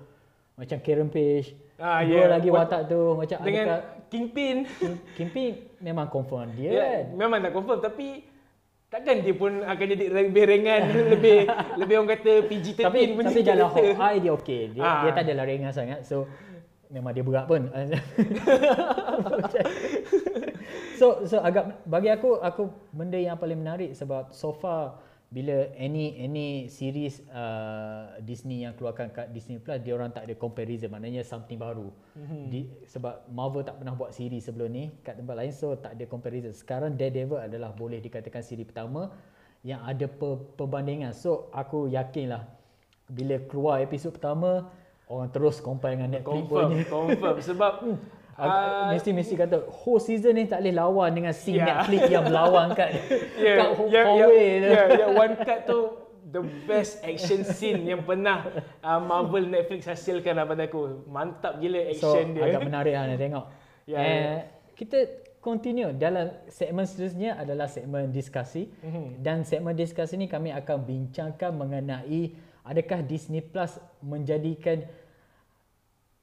macam 0.52 0.76
Karen 0.80 1.08
Page 1.08 1.56
Ah, 1.82 2.04
Dua 2.04 2.14
yeah. 2.14 2.28
lagi 2.30 2.46
Wat- 2.52 2.68
watak 2.68 2.82
tu 2.86 3.00
macam 3.18 3.36
Dengan 3.42 3.64
adakah 3.66 3.80
Kingpin. 4.06 4.56
Kim, 4.78 4.92
Kimpi 5.16 5.44
memang 5.80 6.06
confirm 6.06 6.52
dia 6.54 6.70
Ya, 6.70 6.84
kan. 6.84 7.04
memang 7.16 7.38
tak 7.40 7.52
confirm 7.52 7.80
tapi 7.80 8.22
takkan 8.92 9.24
dia 9.24 9.32
pun 9.32 9.64
akan 9.64 9.86
jadi 9.96 10.04
lebih 10.12 10.44
ringan, 10.44 10.82
lebih 11.16 11.48
lebih 11.80 11.94
orang 11.96 12.10
kata 12.12 12.32
PG-13 12.44 12.84
Tapi 12.84 13.00
punya 13.16 13.30
tapi 13.32 13.40
jalan. 13.40 13.66
Hawkeye 13.72 14.18
dia 14.20 14.32
okey. 14.36 14.62
Dia 14.76 14.82
Ah. 14.84 15.00
dia 15.00 15.10
tak 15.16 15.24
adalah 15.32 15.44
ringan 15.48 15.72
sangat. 15.72 16.04
So 16.04 16.28
memang 16.92 17.16
dia 17.16 17.24
berat 17.24 17.48
pun. 17.48 17.72
so 21.00 21.24
so 21.24 21.40
agak 21.40 21.80
bagi 21.88 22.12
aku 22.12 22.36
aku 22.36 22.68
benda 22.92 23.16
yang 23.16 23.40
paling 23.40 23.64
menarik 23.64 23.96
sebab 23.96 24.28
so 24.28 24.52
far 24.52 25.00
bila 25.32 25.72
any 25.80 26.20
any 26.20 26.48
series 26.68 27.24
uh, 27.32 28.20
Disney 28.20 28.68
yang 28.68 28.76
keluarkan 28.76 29.08
kat 29.08 29.32
Disney 29.32 29.56
Plus 29.56 29.80
dia 29.80 29.96
orang 29.96 30.12
tak 30.12 30.28
ada 30.28 30.36
comparison 30.36 30.92
maknanya 30.92 31.24
something 31.24 31.56
baru. 31.56 31.88
Mm-hmm. 32.12 32.42
Di, 32.52 32.60
sebab 32.84 33.32
Marvel 33.32 33.64
tak 33.64 33.80
pernah 33.80 33.96
buat 33.96 34.12
series 34.12 34.44
sebelum 34.44 34.68
ni 34.68 34.92
kat 35.00 35.16
tempat 35.16 35.32
lain 35.40 35.52
so 35.56 35.72
tak 35.80 35.96
ada 35.96 36.04
comparison. 36.04 36.52
Sekarang 36.52 36.92
Daredevil 37.00 37.40
adalah 37.40 37.72
boleh 37.72 37.96
dikatakan 38.04 38.44
series 38.44 38.68
pertama 38.68 39.08
yang 39.64 39.80
ada 39.88 40.04
per, 40.04 40.52
perbandingan. 40.60 41.16
So 41.16 41.48
aku 41.56 41.88
yakinlah 41.88 42.44
bila 43.08 43.40
keluar 43.48 43.80
episod 43.80 44.12
pertama 44.12 44.68
orang 45.08 45.32
terus 45.32 45.64
compare 45.64 45.96
dengan 45.96 46.12
Netflix 46.12 46.44
confirm, 46.44 46.68
punya. 46.76 46.84
confirm 46.92 47.36
sebab 47.48 47.72
Ag- 48.32 48.48
ah, 48.48 48.88
mesti 48.90 49.10
mesti 49.10 49.34
kata 49.34 49.56
whole 49.70 49.98
season 49.98 50.32
ni 50.32 50.44
tak 50.44 50.60
boleh 50.60 50.74
lawan 50.74 51.10
dengan 51.10 51.32
scene 51.32 51.58
Yeah. 51.58 51.68
Netflix 51.78 52.00
yang 52.08 52.24
berlawan 52.24 52.66
kat 52.72 52.90
yeah, 53.36 53.56
kat 53.60 53.68
yeah, 53.68 53.86
yeah, 53.86 54.04
hallway 54.04 54.48
tu. 54.56 54.68
yeah, 54.68 54.84
yeah, 54.90 55.08
one 55.22 55.34
cut 55.38 55.60
tu 55.62 55.78
the 56.26 56.40
best 56.64 57.02
action 57.02 57.44
scene 57.44 57.84
yang 57.84 58.00
pernah 58.00 58.48
uh, 58.80 58.96
Marvel 58.98 59.44
Netflix 59.44 59.84
hasilkan 59.84 60.32
lah 60.32 60.44
pada 60.44 60.64
aku. 60.64 61.04
Mantap 61.06 61.60
gila 61.60 61.76
So 61.92 62.08
action 62.08 62.32
dia. 62.32 62.48
agak 62.48 62.60
menarik 62.62 62.92
lah 62.92 63.04
nak 63.06 63.18
tengok. 63.18 63.44
Ya, 63.84 63.96
Yeah, 63.96 64.00
ya. 64.00 64.36
Kita 64.72 64.98
continue 65.38 65.92
dalam 65.92 66.32
segmen 66.48 66.82
seterusnya 66.82 67.36
adalah 67.36 67.66
segmen 67.66 68.08
diskusi 68.08 68.72
Mhm. 68.78 69.20
dan 69.20 69.42
segmen 69.42 69.74
diskusi 69.74 70.14
ni 70.14 70.24
kami 70.24 70.48
akan 70.50 70.78
bincangkan 70.80 71.52
mengenai 71.52 72.32
adakah 72.62 73.02
Disney 73.02 73.42
Plus 73.42 73.76
menjadikan 74.00 74.86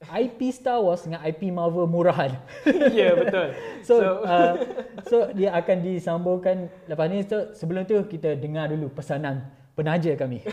IP 0.07 0.55
Star 0.55 0.79
Wars 0.79 1.03
dengan 1.03 1.19
IP 1.27 1.51
Marvel 1.51 1.83
murahan. 1.83 2.31
Ya, 2.95 3.11
yeah, 3.11 3.13
betul. 3.19 3.51
So, 3.87 3.99
so, 3.99 4.23
uh, 4.23 4.53
so 5.07 5.15
dia 5.35 5.51
akan 5.55 5.83
disambungkan 5.83 6.71
lepas 6.87 7.07
ni 7.11 7.23
so, 7.27 7.51
sebelum 7.51 7.83
tu 7.83 7.99
kita 8.07 8.35
dengar 8.39 8.71
dulu 8.71 8.87
pesanan 8.95 9.43
penaja 9.75 10.15
kami. 10.15 10.43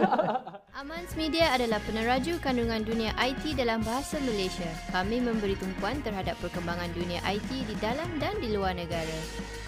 Amans 0.80 1.12
Media 1.12 1.52
adalah 1.52 1.76
peneraju 1.84 2.40
kandungan 2.40 2.80
dunia 2.84 3.12
IT 3.20 3.52
dalam 3.56 3.84
bahasa 3.84 4.16
Malaysia. 4.24 4.68
Kami 4.92 5.20
memberi 5.20 5.56
tumpuan 5.60 6.00
terhadap 6.00 6.40
perkembangan 6.40 6.88
dunia 6.96 7.20
IT 7.28 7.52
di 7.52 7.76
dalam 7.84 8.08
dan 8.16 8.32
di 8.40 8.48
luar 8.52 8.72
negara. 8.72 9.18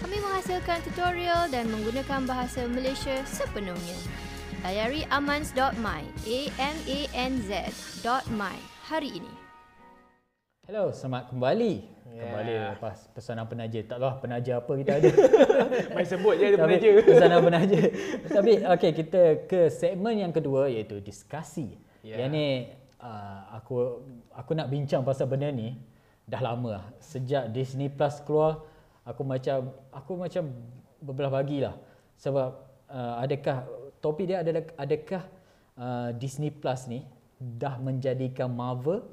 Kami 0.01 0.17
menghasilkan 0.17 0.81
tutorial 0.89 1.53
dan 1.53 1.69
menggunakan 1.69 2.25
bahasa 2.25 2.65
Malaysia 2.65 3.21
sepenuhnya. 3.29 3.97
Layari 4.65 5.05
amans.my, 5.11 6.01
A-M-A-N-Z.my 6.23 7.33
hari 8.83 9.15
ini. 9.15 9.31
Hello, 10.67 10.91
selamat 10.91 11.31
kembali. 11.31 11.73
Yeah. 12.03 12.19
Kembali 12.19 12.53
lepas 12.75 12.97
pesanan 13.15 13.47
penaja. 13.47 13.79
Tak 13.87 13.97
tahu 13.99 14.11
penaja 14.19 14.51
apa 14.59 14.71
kita 14.75 14.91
ada. 14.99 15.09
Main 15.95 16.07
sebut 16.07 16.35
je 16.35 16.43
ada 16.51 16.57
Tapi 16.59 16.67
penaja. 16.67 16.89
Pesanan 16.99 17.39
penaja. 17.39 17.79
Tapi 18.27 18.51
okey 18.75 18.91
kita 18.91 19.21
ke 19.47 19.71
segmen 19.71 20.19
yang 20.19 20.35
kedua 20.35 20.67
iaitu 20.67 20.99
diskusi. 20.99 21.79
Yeah. 22.03 22.27
Yang 22.27 22.29
ni 22.35 22.47
uh, 22.99 23.55
aku 23.55 24.03
aku 24.35 24.51
nak 24.51 24.67
bincang 24.67 25.07
pasal 25.07 25.31
benda 25.31 25.47
ni 25.47 25.79
dah 26.27 26.43
lama 26.43 26.83
lah. 26.83 26.85
Sejak 26.99 27.55
Disney 27.55 27.87
Plus 27.87 28.19
keluar 28.27 28.67
aku 29.07 29.23
macam 29.23 29.71
aku 29.95 30.11
macam 30.19 30.43
berbelah 30.99 31.31
bagilah. 31.31 31.75
Sebab 32.19 32.49
uh, 32.91 33.15
adakah 33.23 33.63
topik 34.03 34.27
dia 34.27 34.43
adalah 34.43 34.63
adakah 34.75 35.23
uh, 35.79 36.11
Disney 36.19 36.51
Plus 36.51 36.83
ni 36.91 37.07
dah 37.39 37.75
menjadikan 37.81 38.51
Marvel 38.51 39.03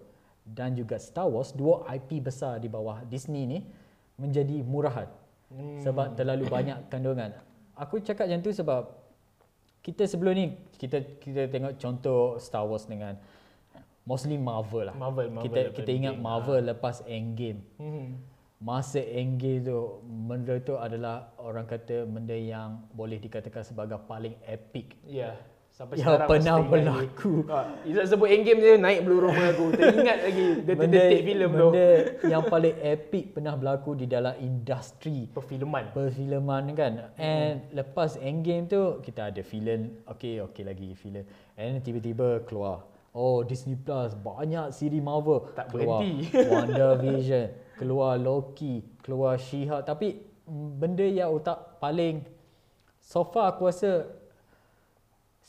dan 0.45 0.75
juga 0.75 0.99
Star 0.99 1.29
Wars 1.29 1.55
dua 1.55 1.87
IP 1.95 2.25
besar 2.25 2.59
di 2.59 2.67
bawah 2.67 3.05
Disney 3.07 3.47
ni 3.47 3.59
menjadi 4.19 4.61
murahan 4.67 5.09
hmm. 5.53 5.81
sebab 5.85 6.19
terlalu 6.19 6.51
banyak 6.51 6.79
kandungan. 6.93 7.33
Aku 7.79 8.03
cakap 8.03 8.29
macam 8.29 8.45
tu 8.45 8.53
sebab 8.53 8.83
kita 9.81 10.05
sebelum 10.05 10.33
ni 10.37 10.47
kita 10.77 11.01
kita 11.21 11.49
tengok 11.49 11.81
contoh 11.81 12.37
Star 12.37 12.69
Wars 12.69 12.85
dengan 12.85 13.17
mostly 14.05 14.37
Marvel 14.37 14.93
lah. 14.93 14.97
Marvel, 14.97 15.33
Marvel 15.33 15.45
kita 15.49 15.61
kita 15.73 15.91
ingat. 15.91 16.15
Marvel 16.21 16.61
lepas 16.67 17.01
Endgame. 17.09 17.65
Hmm. 17.81 18.21
Masa 18.61 19.01
Endgame 19.01 19.65
tu 19.65 20.05
benda 20.05 20.61
tu 20.61 20.77
adalah 20.77 21.33
orang 21.41 21.65
kata 21.65 22.05
benda 22.05 22.37
yang 22.37 22.85
boleh 22.93 23.17
dikatakan 23.17 23.65
sebagai 23.65 23.97
paling 24.05 24.37
epic 24.45 25.01
Ya. 25.09 25.33
Sampai 25.81 25.97
yang 25.97 26.13
sekarang 26.13 26.29
pernah 26.29 26.57
lagi. 26.61 26.69
berlaku. 26.69 27.33
Ha, 27.49 27.59
Izzat 27.89 28.07
sebut 28.13 28.29
Endgame 28.29 28.61
je 28.61 28.73
naik 28.77 29.01
belurung 29.01 29.33
aku. 29.33 29.65
Teringat 29.73 30.19
lagi 30.29 30.47
detik-detik 30.61 31.21
filem 31.25 31.49
tu. 31.49 31.57
benda 31.73 31.89
yang 32.29 32.43
paling 32.45 32.77
epic 32.85 33.25
pernah 33.33 33.55
berlaku 33.57 33.91
di 33.97 34.05
dalam 34.05 34.37
industri 34.37 35.25
Perfilman. 35.33 35.89
perfilman 35.97 36.77
kan 36.77 36.93
and 37.17 37.65
lepas 37.73 38.21
endgame 38.21 38.69
tu 38.69 39.01
kita 39.01 39.33
ada 39.33 39.41
filem 39.41 40.05
okey 40.05 40.45
okey 40.53 40.69
lagi 40.69 40.93
filem 40.93 41.25
and 41.57 41.81
tiba-tiba 41.81 42.45
keluar 42.45 42.85
oh 43.17 43.41
Disney 43.41 43.81
Plus 43.81 44.13
banyak 44.13 44.77
siri 44.77 45.01
Marvel 45.01 45.49
Tak 45.57 45.73
keluar 45.73 46.05
berhenti. 46.05 46.29
WandaVision 46.53 47.47
keluar 47.81 48.21
Loki 48.21 48.85
keluar 49.01 49.41
She-Hulk 49.41 49.89
tapi 49.89 50.21
benda 50.45 51.09
yang 51.09 51.33
otak 51.33 51.81
paling 51.81 52.21
so 53.01 53.25
far 53.25 53.57
aku 53.57 53.65
rasa 53.73 54.20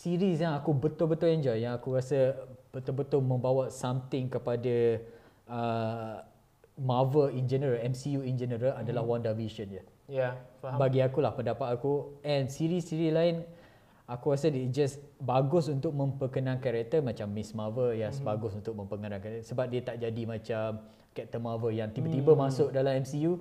series 0.01 0.41
yang 0.41 0.57
aku 0.57 0.73
betul-betul 0.73 1.29
enjoy 1.29 1.61
yang 1.61 1.77
aku 1.77 1.93
rasa 1.93 2.33
betul-betul 2.73 3.21
membawa 3.21 3.69
something 3.69 4.25
kepada 4.25 4.97
uh, 5.45 6.25
Marvel 6.81 7.29
in 7.37 7.45
general, 7.45 7.77
MCU 7.77 8.25
in 8.25 8.33
general 8.33 8.73
adalah 8.73 9.05
WandaVision 9.05 9.67
je. 9.69 9.83
Ya, 10.09 10.41
faham. 10.57 10.81
Bagi 10.81 11.05
aku 11.05 11.21
lah 11.21 11.37
pendapat 11.37 11.77
aku 11.77 12.17
and 12.25 12.49
series-series 12.49 13.13
lain 13.13 13.45
aku 14.11 14.35
rasa 14.35 14.51
dia 14.51 14.67
just 14.67 14.99
bagus 15.21 15.71
untuk 15.71 15.95
memperkenalkan 15.95 16.59
karakter 16.59 16.99
macam 16.99 17.31
Miss 17.31 17.55
Marvel 17.55 17.95
yang 17.95 18.11
hmm. 18.11 18.25
bagus 18.27 18.51
untuk 18.59 18.75
memperkenalkan 18.75 19.23
karakter 19.23 19.45
sebab 19.47 19.65
dia 19.71 19.81
tak 19.85 20.03
jadi 20.03 20.21
macam 20.27 20.83
Captain 21.15 21.43
Marvel 21.43 21.71
yang 21.71 21.87
tiba-tiba 21.95 22.35
hmm. 22.35 22.41
masuk 22.43 22.67
dalam 22.75 22.99
MCU 22.99 23.39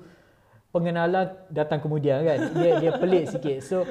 pengenalan 0.70 1.26
datang 1.50 1.82
kemudian 1.82 2.22
kan 2.22 2.38
dia 2.54 2.78
dia 2.78 2.92
pelik 2.94 3.26
sikit 3.26 3.58
so 3.66 3.82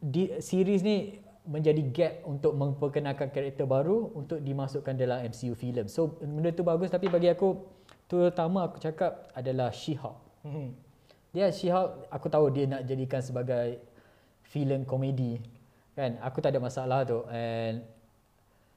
di 0.00 0.36
series 0.44 0.84
ni 0.84 1.19
menjadi 1.48 1.82
gap 1.88 2.14
untuk 2.28 2.52
memperkenalkan 2.52 3.32
karakter 3.32 3.64
baru 3.64 4.12
untuk 4.12 4.44
dimasukkan 4.44 4.92
dalam 4.96 5.24
MCU 5.28 5.56
film. 5.56 5.88
So 5.88 6.20
benda 6.20 6.52
tu 6.52 6.64
bagus 6.66 6.92
tapi 6.92 7.08
bagi 7.08 7.32
aku 7.32 7.56
terutama 8.10 8.68
aku 8.68 8.82
cakap 8.82 9.30
adalah 9.32 9.72
She-Hulk. 9.72 10.18
Hmm. 10.44 10.72
dia 11.30 11.52
She-Hulk 11.52 12.10
aku 12.10 12.26
tahu 12.26 12.50
dia 12.50 12.64
nak 12.66 12.82
jadikan 12.84 13.22
sebagai 13.22 13.80
filem 14.44 14.82
komedi. 14.82 15.38
Kan? 15.94 16.18
Aku 16.24 16.42
tak 16.42 16.56
ada 16.56 16.60
masalah 16.60 17.06
tu. 17.06 17.22
And 17.30 17.86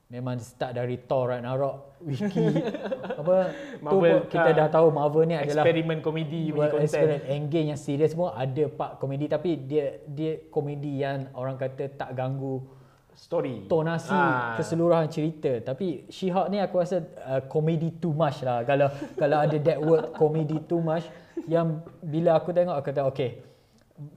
memang 0.07 0.37
start 0.37 0.75
dari 0.75 0.99
Thor 0.99 1.31
Ragnarok 1.31 1.97
wiki 2.03 2.47
apa 3.21 3.35
tu 3.49 3.81
Marvel, 3.81 3.99
pun 4.01 4.21
kita 4.29 4.49
ah, 4.51 4.55
dah 4.55 4.67
tahu 4.69 4.87
Marvel 4.91 5.23
ni 5.25 5.35
adalah 5.35 5.63
Eksperimen 5.63 5.97
komedi 5.99 6.51
punya 6.51 6.59
Well, 6.59 6.71
konten. 6.75 6.85
eksperimen 6.85 7.19
Endgame 7.25 7.67
yang 7.73 7.79
serius 7.79 8.11
semua 8.13 8.35
ada 8.35 8.63
part 8.67 8.99
komedi 8.99 9.25
tapi 9.25 9.57
dia 9.57 10.03
dia 10.05 10.37
komedi 10.51 11.01
yang 11.01 11.31
orang 11.33 11.55
kata 11.55 11.87
tak 11.93 12.13
ganggu 12.13 12.61
Story. 13.13 13.69
tonasi 13.69 14.09
Ah. 14.09 14.57
keseluruhan 14.57 15.05
cerita 15.05 15.61
tapi 15.61 16.09
She-Hulk 16.09 16.49
ni 16.49 16.57
aku 16.57 16.81
rasa 16.81 16.97
uh, 17.23 17.45
komedi 17.45 17.93
too 17.97 18.09
much 18.09 18.41
lah 18.41 18.65
kalau 18.65 18.89
kalau 19.13 19.37
ada 19.37 19.53
that 19.61 19.77
word 19.77 20.17
komedi 20.17 20.57
too 20.65 20.81
much 20.81 21.05
yang 21.45 21.77
bila 22.01 22.41
aku 22.41 22.49
tengok 22.49 22.73
aku 22.73 22.85
kata 22.89 23.01
okay 23.05 23.52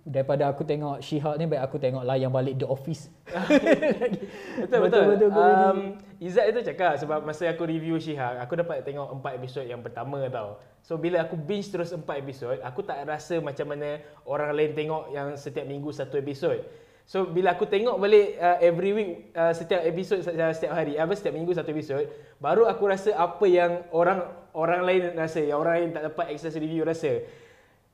daripada 0.03 0.49
aku 0.51 0.62
tengok 0.62 1.03
She-Hulk 1.03 1.37
ni 1.38 1.44
baik 1.51 1.62
aku 1.66 1.77
tengok 1.77 2.03
lah 2.05 2.16
yang 2.18 2.31
balik 2.33 2.59
The 2.59 2.66
Office 2.66 3.09
Betul 4.62 4.79
betul. 4.87 5.03
Betul-betul 5.03 5.31
komedi. 5.31 5.64
um, 5.66 5.79
Izzat 6.16 6.49
itu 6.49 6.64
cakap 6.64 6.96
sebab 6.96 7.29
masa 7.29 7.44
aku 7.53 7.68
review 7.68 8.01
Shihak, 8.01 8.40
aku 8.40 8.57
dapat 8.57 8.81
tengok 8.81 9.20
empat 9.20 9.37
episod 9.37 9.64
yang 9.68 9.85
pertama 9.85 10.25
tau. 10.33 10.57
So 10.81 10.96
bila 10.96 11.20
aku 11.20 11.37
binge 11.37 11.68
terus 11.68 11.92
empat 11.92 12.25
episod, 12.25 12.57
aku 12.64 12.81
tak 12.81 13.05
rasa 13.05 13.37
macam 13.44 13.68
mana 13.68 14.01
orang 14.25 14.49
lain 14.57 14.72
tengok 14.72 15.12
yang 15.12 15.37
setiap 15.37 15.68
minggu 15.68 15.92
satu 15.92 16.16
episod. 16.16 16.57
So 17.05 17.29
bila 17.29 17.53
aku 17.53 17.68
tengok 17.68 18.01
balik 18.01 18.35
uh, 18.40 18.59
every 18.64 18.90
week 18.96 19.11
uh, 19.37 19.53
setiap 19.53 19.85
episod 19.85 20.25
uh, 20.25 20.53
setiap 20.57 20.72
hari 20.72 20.96
apa 20.96 21.12
setiap 21.12 21.37
minggu 21.37 21.53
satu 21.53 21.68
episod, 21.70 22.09
baru 22.40 22.64
aku 22.64 22.88
rasa 22.88 23.12
apa 23.12 23.44
yang 23.44 23.85
orang 23.92 24.25
orang 24.57 24.83
lain 24.88 25.03
rasa, 25.20 25.44
yang 25.44 25.61
orang 25.61 25.75
lain 25.85 25.90
tak 25.92 26.03
dapat 26.11 26.33
access 26.33 26.57
review 26.57 26.83
rasa. 26.83 27.29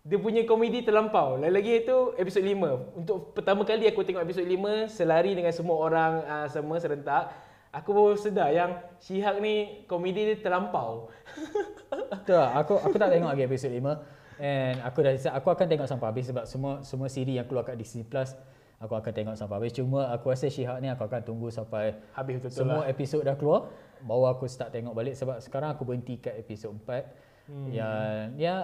Dia 0.02 0.18
punya 0.18 0.42
komedi 0.42 0.82
terlampau. 0.82 1.38
Lagi-lagi 1.38 1.86
itu 1.86 1.96
episod 2.18 2.42
5. 2.42 2.98
Untuk 2.98 3.38
pertama 3.38 3.62
kali 3.62 3.86
aku 3.86 4.02
tengok 4.02 4.26
episod 4.26 4.42
5 4.42 4.90
selari 4.90 5.30
dengan 5.38 5.54
semua 5.54 5.78
orang 5.78 6.12
uh, 6.26 6.46
semua 6.50 6.82
serentak. 6.82 7.30
aku 7.72 7.88
baru 7.96 8.18
sedar 8.20 8.52
yang 8.52 8.76
She-Hulk 9.00 9.38
ni 9.40 9.86
komedi 9.88 10.28
dia 10.28 10.36
terlampau. 10.42 11.08
Betul. 12.12 12.44
Aku 12.44 12.76
aku 12.82 12.96
tak 12.98 13.14
tengok 13.14 13.30
lagi 13.32 13.46
episod 13.46 13.70
5 13.70 14.42
and 14.42 14.76
aku 14.82 14.98
dah 15.06 15.14
aku 15.38 15.48
akan 15.54 15.66
tengok 15.70 15.88
sampai 15.88 16.06
habis 16.10 16.28
sebab 16.28 16.44
semua 16.50 16.72
semua 16.82 17.08
siri 17.08 17.38
yang 17.38 17.46
keluar 17.46 17.62
kat 17.62 17.78
Disney 17.78 18.02
Plus 18.02 18.34
aku 18.82 18.98
akan 18.98 19.12
tengok 19.14 19.34
sampai 19.38 19.54
habis. 19.62 19.72
Cuma 19.78 20.10
aku 20.10 20.34
rasa 20.34 20.50
She-Hulk 20.50 20.82
ni 20.82 20.90
aku 20.90 21.06
akan 21.06 21.22
tunggu 21.22 21.48
sampai 21.54 21.94
Habis 22.12 22.42
betul-betul 22.42 22.58
semua 22.58 22.82
lah. 22.84 22.90
episod 22.90 23.22
dah 23.22 23.38
keluar 23.38 23.70
baru 24.02 24.34
aku 24.34 24.50
start 24.50 24.74
tengok 24.74 24.92
balik 24.92 25.14
sebab 25.14 25.38
sekarang 25.38 25.70
aku 25.72 25.86
berhenti 25.86 26.18
kat 26.18 26.34
episod 26.34 26.74
4. 26.74 27.46
Hmm. 27.46 27.70
Yang 27.70 28.38
ya 28.38 28.54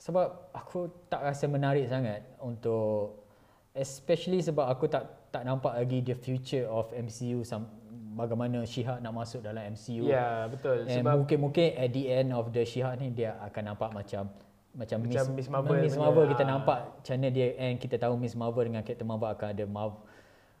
sebab 0.00 0.48
aku 0.56 0.88
tak 1.12 1.20
rasa 1.28 1.44
menarik 1.44 1.84
sangat 1.84 2.24
untuk 2.40 3.20
especially 3.76 4.40
sebab 4.40 4.64
aku 4.64 4.88
tak 4.88 5.28
tak 5.28 5.44
nampak 5.44 5.76
lagi 5.76 6.00
the 6.00 6.16
future 6.16 6.66
of 6.66 6.88
MCU 6.90 7.44
sam, 7.44 7.68
bagaimana 8.16 8.66
She-Hulk 8.66 8.98
nak 8.98 9.14
masuk 9.14 9.44
dalam 9.44 9.76
MCU. 9.76 10.10
Ya, 10.10 10.48
betul. 10.50 10.88
And 10.88 11.04
Sebab 11.04 11.14
mungkin-mungkin 11.22 11.78
at 11.78 11.90
the 11.94 12.04
end 12.10 12.34
of 12.34 12.50
the 12.50 12.66
She-Hulk 12.66 12.98
ni 12.98 13.14
dia 13.14 13.38
akan 13.44 13.76
nampak 13.76 13.92
macam 13.94 14.32
macam, 14.70 15.02
Macam 15.02 15.34
Miss 15.34 15.50
Marvel 15.50 15.82
Miss 15.82 15.98
punya, 15.98 16.02
Marvel 16.06 16.24
kita 16.30 16.44
ah. 16.46 16.50
nampak 16.54 16.78
macam 16.94 17.14
mana 17.18 17.28
dia 17.34 17.46
and 17.58 17.74
kita 17.82 17.96
tahu 17.98 18.14
Miss 18.14 18.34
Marvel 18.38 18.64
dengan 18.70 18.82
Captain 18.86 19.06
Marvel 19.06 19.30
akan 19.34 19.48
ada 19.50 19.64
Marvel 19.66 20.02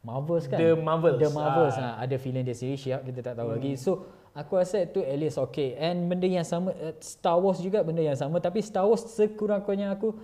Marvels 0.00 0.44
kan? 0.50 0.58
The 0.58 0.70
Marvels, 0.74 1.18
The 1.20 1.30
Marvels 1.30 1.76
ha. 1.76 2.00
Ada 2.00 2.16
filem 2.18 2.42
dia 2.42 2.56
sendiri 2.56 2.76
She-Hulk 2.76 3.02
kita 3.08 3.20
tak 3.22 3.34
tahu 3.38 3.48
hmm. 3.48 3.56
lagi. 3.56 3.72
So 3.78 3.90
aku 4.32 4.52
rasa 4.56 4.86
tu 4.86 5.00
at 5.00 5.16
least 5.16 5.36
okay. 5.36 5.74
And 5.74 6.06
benda 6.06 6.24
yang 6.24 6.44
sama 6.44 6.70
uh, 6.72 6.94
Star 6.98 7.36
Wars 7.36 7.58
juga 7.58 7.82
benda 7.82 8.00
yang 8.00 8.14
sama 8.14 8.38
tapi 8.38 8.60
Star 8.60 8.84
Wars 8.84 9.02
sekurang-kurangnya 9.04 9.90
aku 9.90 10.14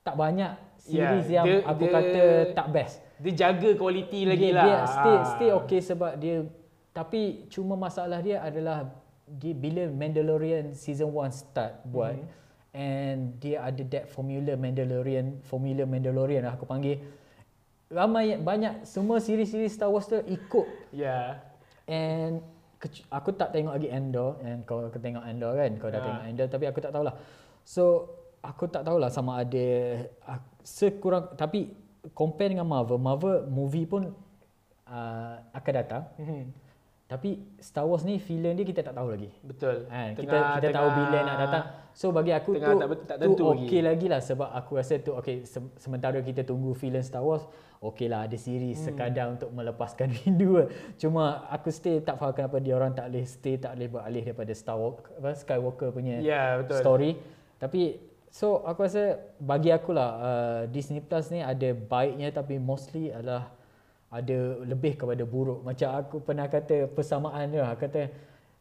tak 0.00 0.14
banyak 0.14 0.52
series 0.80 1.28
Yeah, 1.28 1.36
yang 1.36 1.46
dia- 1.46 1.64
aku 1.64 1.84
dia- 1.84 1.92
kata 1.92 2.22
tak 2.52 2.68
best. 2.70 2.94
dia 3.20 3.32
jaga 3.36 3.70
kualiti 3.76 4.24
lagi 4.24 4.48
dia, 4.48 4.56
lah. 4.56 4.64
Dia 4.64 4.78
stay 4.88 5.16
stay 5.30 5.50
okay 5.52 5.80
sebab 5.80 6.12
dia 6.16 6.48
tapi 6.90 7.46
cuma 7.46 7.76
masalah 7.76 8.18
dia 8.18 8.40
adalah 8.40 8.88
dia 9.28 9.52
bila 9.52 9.86
Mandalorian 9.86 10.74
season 10.74 11.12
1 11.12 11.30
start 11.30 11.84
buat 11.84 12.16
Mhm. 12.16 12.26
and 12.72 13.18
dia 13.38 13.62
ada 13.62 13.82
that 13.86 14.08
formula 14.08 14.56
Mandalorian 14.56 15.38
formula 15.44 15.84
Mandalorian 15.84 16.42
lah 16.42 16.56
aku 16.56 16.64
panggil 16.64 16.98
ramai 17.86 18.34
banyak 18.34 18.82
semua 18.84 19.18
siri-siri 19.18 19.66
Star 19.66 19.86
Wars 19.86 20.06
tu 20.06 20.16
ikut 20.16 20.66
Ya. 20.90 21.44
and 21.84 22.42
aku 23.10 23.30
tak 23.32 23.50
tengok 23.50 23.74
lagi 23.74 23.88
Endor 23.88 24.40
and 24.40 24.64
kau 24.64 24.86
kau 24.86 24.96
tengok 24.98 25.20
Endor 25.22 25.52
kan 25.52 25.70
kau 25.76 25.88
dah 25.88 25.98
Ya. 25.98 26.06
tengok 26.06 26.24
Endor 26.26 26.46
tapi 26.48 26.64
aku 26.64 26.78
tak 26.78 26.90
tahulah 26.90 27.14
so 27.62 27.84
aku 28.40 28.64
tak 28.66 28.82
tahulah 28.82 29.08
sama 29.08 29.38
ada 29.38 29.66
ah, 30.24 30.40
sekurang 30.58 31.34
tapi 31.34 31.76
compare 32.10 32.48
dengan 32.48 32.64
Marvel 32.64 32.96
Marvel 32.96 33.44
movie 33.46 33.84
pun 33.84 34.08
uh, 34.86 35.34
akan 35.50 35.72
datang 35.74 36.02
Mhm. 36.16 36.44
tapi 37.06 37.30
Star 37.58 37.84
Wars 37.84 38.00
ni 38.00 38.16
filem 38.16 38.54
dia 38.54 38.64
kita 38.64 38.80
tak 38.82 38.94
tahu 38.94 39.12
lagi 39.12 39.28
Betul. 39.42 39.84
Kan, 39.84 40.14
kita 40.14 40.24
Tengah- 40.30 40.54
kita 40.56 40.68
tahu 40.70 40.88
tengah- 40.88 40.96
bila 40.96 41.18
nak 41.20 41.36
datang. 41.38 41.64
So 41.92 42.14
bagi 42.14 42.30
aku 42.30 42.54
tengah 42.54 42.74
tu 42.74 42.78
tak 42.78 42.88
tak 43.04 43.16
tu 43.18 43.22
tentu 43.34 43.44
lagi. 43.50 43.66
okey 43.66 43.80
lagi 43.82 44.06
lah 44.06 44.20
sebab 44.20 44.48
aku 44.50 44.70
rasa 44.78 44.94
tu 44.98 45.12
okey 45.18 45.42
se- 45.44 45.74
sementara 45.76 46.18
kita 46.20 46.42
tunggu 46.42 46.70
filem 46.72 47.02
Star 47.02 47.20
Wars, 47.20 47.44
okey 47.82 48.06
lah 48.06 48.24
ada 48.24 48.36
series 48.36 48.78
hmm. 48.78 48.84
sekadar 48.86 49.26
untuk 49.28 49.50
melepaskan 49.50 50.08
rindu. 50.22 50.62
lah. 50.62 50.68
Cuma 50.96 51.22
aku 51.50 51.68
still 51.68 51.98
tak 52.00 52.16
faham 52.16 52.30
kenapa 52.30 52.56
dia 52.58 52.78
orang 52.78 52.94
tak 52.94 53.10
boleh 53.10 53.26
stay 53.26 53.58
tak 53.58 53.74
boleh 53.74 53.88
beralih 53.90 54.22
daripada 54.22 54.52
Star 54.54 54.78
Wars 54.78 55.02
apa 55.18 55.30
Skywalker 55.34 55.90
punya 55.90 56.22
Ya, 56.22 56.62
betul. 56.62 56.78
story. 56.78 57.10
Tapi 57.58 57.98
so 58.30 58.62
aku 58.62 58.86
rasa 58.86 59.18
bagi 59.36 59.68
aku 59.68 59.90
lah 59.90 60.10
uh, 60.16 60.60
Disney 60.70 61.02
Plus 61.02 61.28
ni 61.28 61.42
ada 61.42 61.74
baiknya 61.74 62.30
tapi 62.30 62.56
mostly 62.56 63.10
adalah 63.10 63.50
ada 64.10 64.38
lebih 64.62 64.94
kepada 64.94 65.22
buruk. 65.22 65.62
Macam 65.62 65.90
aku 65.94 66.18
pernah 66.18 66.46
kata 66.46 66.86
persamaan 66.86 67.50
dia 67.50 67.62
lah, 67.62 67.74
kata 67.74 68.10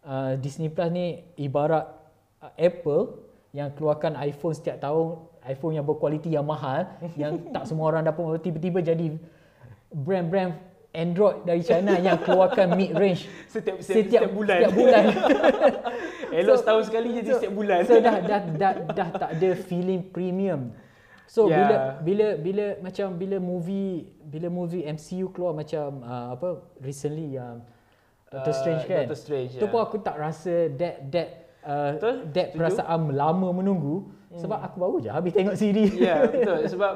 uh, 0.02 0.34
Disney 0.38 0.70
Plus 0.70 0.90
ni 0.90 1.26
ibarat 1.38 1.99
uh, 2.40 2.52
Apple 2.56 3.20
yang 3.50 3.74
keluarkan 3.74 4.14
iPhone 4.20 4.54
setiap 4.54 4.78
tahun, 4.78 5.18
iPhone 5.44 5.74
yang 5.74 5.84
berkualiti 5.84 6.30
yang 6.30 6.44
mahal 6.44 6.86
yang 7.16 7.40
tak 7.56 7.66
semua 7.66 7.90
orang 7.90 8.04
dapat 8.04 8.22
tiba-tiba 8.40 8.80
jadi 8.80 9.18
brand-brand 9.90 10.54
Android 10.90 11.46
dari 11.46 11.62
China 11.62 11.98
yang 11.98 12.18
keluarkan 12.18 12.74
mid 12.74 12.94
range 12.94 13.30
Setiap- 13.46 13.78
setiap- 13.78 14.26
setiap 14.26 14.30
bulan. 14.30 14.58
Setiap 14.60 14.74
bulan. 14.74 15.04
Elok 16.40 16.58
setahun 16.58 16.84
sekali 16.90 17.08
jadi 17.14 17.30
setiap 17.36 17.54
bulan. 17.54 17.80
So 17.86 17.94
dah 17.98 18.18
dah 18.20 18.42
dah, 18.54 18.74
dah 18.90 19.10
tak 19.14 19.30
ada 19.38 19.50
feeling 19.56 20.02
premium. 20.04 20.74
So 21.30 21.46
Ya. 21.46 21.62
bila 21.62 21.76
bila 22.02 22.28
bila 22.42 22.66
macam 22.82 23.14
bila 23.14 23.38
movie 23.38 24.10
bila 24.20 24.50
movie 24.50 24.82
MCU 24.84 25.30
keluar 25.30 25.54
macam 25.54 26.02
uh, 26.02 26.34
apa 26.34 26.48
recently 26.82 27.38
yang 27.38 27.62
Doctor 28.30 28.54
Uh, 28.54 28.58
Strange 28.58 28.84
kan. 28.86 29.06
Doctor 29.06 29.18
Strange, 29.18 29.52
Tu 29.58 29.66
ya. 29.66 29.70
pun 29.70 29.80
aku 29.80 29.98
tak 30.02 30.18
rasa 30.18 30.70
that 30.74 31.06
that 31.10 31.49
uh, 31.70 31.92
Betul, 31.94 32.16
that 32.34 32.48
setuju. 32.50 32.58
perasaan 32.58 33.02
lama 33.14 33.50
menunggu 33.54 34.10
sebab 34.34 34.60
aku 34.62 34.76
baru 34.78 34.96
je 35.02 35.10
habis 35.10 35.34
tengok 35.34 35.58
series. 35.58 35.94
Ya, 35.98 36.26
betul. 36.34 36.66
Sebab 36.70 36.94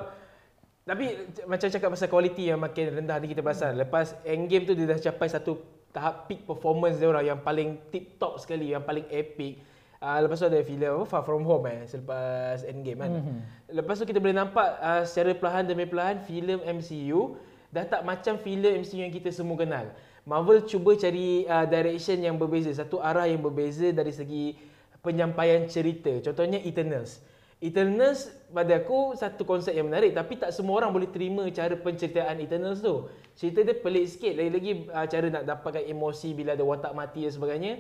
tapi 0.83 1.05
macam 1.47 1.67
cakap 1.71 1.89
pasal 1.95 2.07
kualiti 2.11 2.51
yang 2.51 2.59
makin 2.59 2.99
rendah 2.99 3.17
ni 3.23 3.31
kita 3.31 3.39
perasan. 3.39 3.79
Lepas 3.79 4.19
Endgame 4.27 4.67
tu 4.67 4.75
dia 4.75 4.85
dah 4.85 4.99
capai 4.99 5.31
satu 5.31 5.57
tahap 5.95 6.27
peak 6.27 6.43
performance 6.43 6.99
dia 6.99 7.07
orang 7.07 7.25
yang 7.25 7.39
paling 7.39 7.79
tip 7.89 8.19
top 8.19 8.37
sekali, 8.37 8.75
yang 8.75 8.83
paling 8.83 9.07
epic. 9.07 9.63
Uh, 10.03 10.19
lepas 10.19 10.35
tu 10.35 10.51
ada 10.51 10.59
filem 10.59 10.91
apa 10.99 11.07
Far 11.07 11.23
From 11.23 11.47
Home 11.47 11.63
eh 11.71 11.87
selepas 11.87 12.67
Endgame 12.67 12.99
kan. 12.99 13.11
Mm-hmm. 13.15 13.37
Lepas 13.71 13.95
tu 13.97 14.05
kita 14.05 14.19
boleh 14.19 14.35
nampak 14.35 14.67
uh, 14.83 15.07
secara 15.07 15.31
perlahan 15.31 15.63
demi 15.63 15.87
perlahan 15.87 16.19
filem 16.27 16.59
MCU 16.59 17.39
dah 17.71 17.87
tak 17.87 18.03
macam 18.03 18.35
filem 18.35 18.83
MCU 18.83 18.99
yang 18.99 19.15
kita 19.15 19.31
semua 19.31 19.55
kenal. 19.55 19.87
Marvel 20.23 20.63
cuba 20.63 20.95
cari 20.95 21.43
uh, 21.43 21.67
direction 21.67 22.23
yang 22.23 22.39
berbeza, 22.39 22.71
satu 22.71 23.03
arah 23.03 23.27
yang 23.27 23.43
berbeza 23.43 23.91
dari 23.91 24.15
segi 24.15 24.55
penyampaian 25.03 25.67
cerita. 25.67 26.09
Contohnya 26.23 26.63
Eternals. 26.63 27.19
Eternals 27.63 28.31
pada 28.51 28.79
aku 28.79 29.15
satu 29.15 29.47
konsep 29.47 29.71
yang 29.71 29.87
menarik 29.87 30.11
tapi 30.11 30.35
tak 30.35 30.51
semua 30.51 30.83
orang 30.83 30.91
boleh 30.91 31.07
terima 31.07 31.47
cara 31.51 31.75
penceritaan 31.75 32.39
Eternals 32.39 32.79
tu. 32.79 33.11
Cerita 33.35 33.63
dia 33.67 33.75
pelik 33.75 34.05
sikit 34.07 34.33
lagi-lagi 34.35 34.87
uh, 34.91 35.07
cara 35.07 35.27
nak 35.27 35.43
dapatkan 35.43 35.83
emosi 35.87 36.29
bila 36.31 36.55
ada 36.55 36.63
watak 36.63 36.91
mati 36.95 37.27
dan 37.27 37.33
sebagainya. 37.35 37.73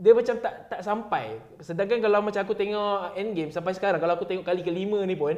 Dia 0.00 0.16
macam 0.16 0.40
tak 0.40 0.72
tak 0.72 0.80
sampai. 0.80 1.44
Sedangkan 1.60 2.00
kalau 2.00 2.24
macam 2.24 2.40
aku 2.40 2.56
tengok 2.56 3.20
Endgame 3.20 3.52
sampai 3.52 3.76
sekarang 3.76 4.00
kalau 4.00 4.16
aku 4.16 4.24
tengok 4.24 4.48
kali 4.48 4.64
kelima 4.64 5.04
ni 5.04 5.12
pun 5.12 5.36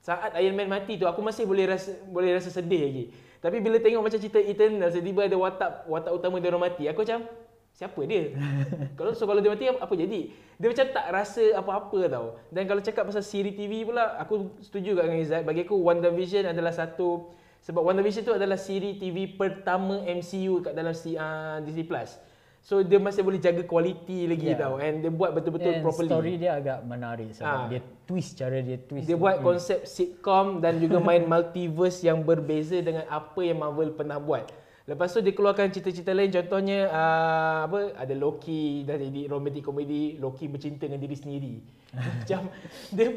saat 0.00 0.32
Iron 0.40 0.56
Man 0.56 0.72
mati 0.72 0.96
tu 0.96 1.04
aku 1.04 1.20
masih 1.20 1.44
boleh 1.44 1.68
rasa 1.68 2.00
boleh 2.08 2.32
rasa 2.32 2.48
sedih 2.48 2.80
lagi. 2.80 3.04
Tapi 3.40 3.56
bila 3.64 3.80
tengok 3.80 4.04
macam 4.04 4.20
cerita 4.20 4.40
Eternals 4.40 4.92
tiba-tiba 4.92 5.24
ada 5.24 5.36
watak 5.40 5.70
watak 5.88 6.12
utama 6.12 6.36
dia 6.38 6.52
orang 6.52 6.64
mati, 6.68 6.84
aku 6.86 7.02
macam 7.04 7.24
siapa 7.72 8.00
dia? 8.04 8.36
kalau 9.00 9.16
so 9.16 9.24
kalau 9.24 9.40
dia 9.40 9.50
mati 9.52 9.64
apa, 9.68 9.94
jadi? 9.96 10.20
Dia 10.60 10.68
macam 10.68 10.86
tak 10.92 11.06
rasa 11.08 11.44
apa-apa 11.56 11.98
tau. 12.12 12.26
Dan 12.52 12.68
kalau 12.68 12.84
cakap 12.84 13.08
pasal 13.08 13.24
siri 13.24 13.56
TV 13.56 13.88
pula, 13.88 14.20
aku 14.20 14.60
setuju 14.60 14.92
kat 15.00 15.08
dengan 15.08 15.20
Izzat. 15.24 15.42
Bagi 15.48 15.64
aku 15.64 15.76
WandaVision 15.80 16.52
adalah 16.52 16.76
satu 16.76 17.32
sebab 17.60 17.84
WandaVision 17.84 18.24
tu 18.24 18.32
adalah 18.32 18.56
siri 18.56 18.96
TV 18.96 19.36
pertama 19.36 20.00
MCU 20.04 20.64
kat 20.64 20.72
dalam 20.72 20.96
uh, 20.96 21.60
Disney 21.60 21.84
Plus. 21.84 22.16
So 22.60 22.84
dia 22.84 23.00
masih 23.00 23.24
boleh 23.24 23.40
jaga 23.40 23.64
kualiti 23.64 24.28
lagi 24.28 24.52
Yeah. 24.52 24.60
tau 24.60 24.76
and 24.76 25.00
dia 25.00 25.08
buat 25.08 25.32
betul-betul 25.32 25.72
And 25.74 25.82
properly. 25.82 26.06
story 26.06 26.32
dia 26.36 26.52
agak 26.54 26.84
menarik 26.84 27.32
sebab 27.32 27.48
Ah. 27.56 27.66
dia 27.66 27.80
twist 28.04 28.36
cara 28.36 28.60
dia 28.60 28.76
twist. 28.78 29.08
Dia 29.08 29.16
buat 29.16 29.40
konsep 29.40 29.88
sitcom 29.88 30.60
dan 30.60 30.76
juga 30.76 31.00
main 31.00 31.24
multiverse 31.32 32.04
yang 32.04 32.20
berbeza 32.20 32.76
dengan 32.78 33.08
apa 33.08 33.40
yang 33.40 33.58
Marvel 33.58 33.90
pernah 33.90 34.20
buat. 34.20 34.44
Lepas 34.84 35.08
tu 35.08 35.22
dia 35.22 35.30
keluarkan 35.30 35.70
cerita-cerita 35.70 36.10
lain 36.10 36.28
contohnya 36.28 36.90
uh, 36.90 37.58
apa 37.64 37.94
ada 37.94 38.10
Loki 38.12 38.82
dah 38.82 38.98
jadi 38.98 39.30
romantic 39.30 39.62
comedy 39.62 40.18
Loki 40.18 40.44
bercinta 40.44 40.84
dengan 40.84 40.98
diri 40.98 41.14
sendiri. 41.14 41.54
Macam 41.96 42.50
dia 42.90 43.08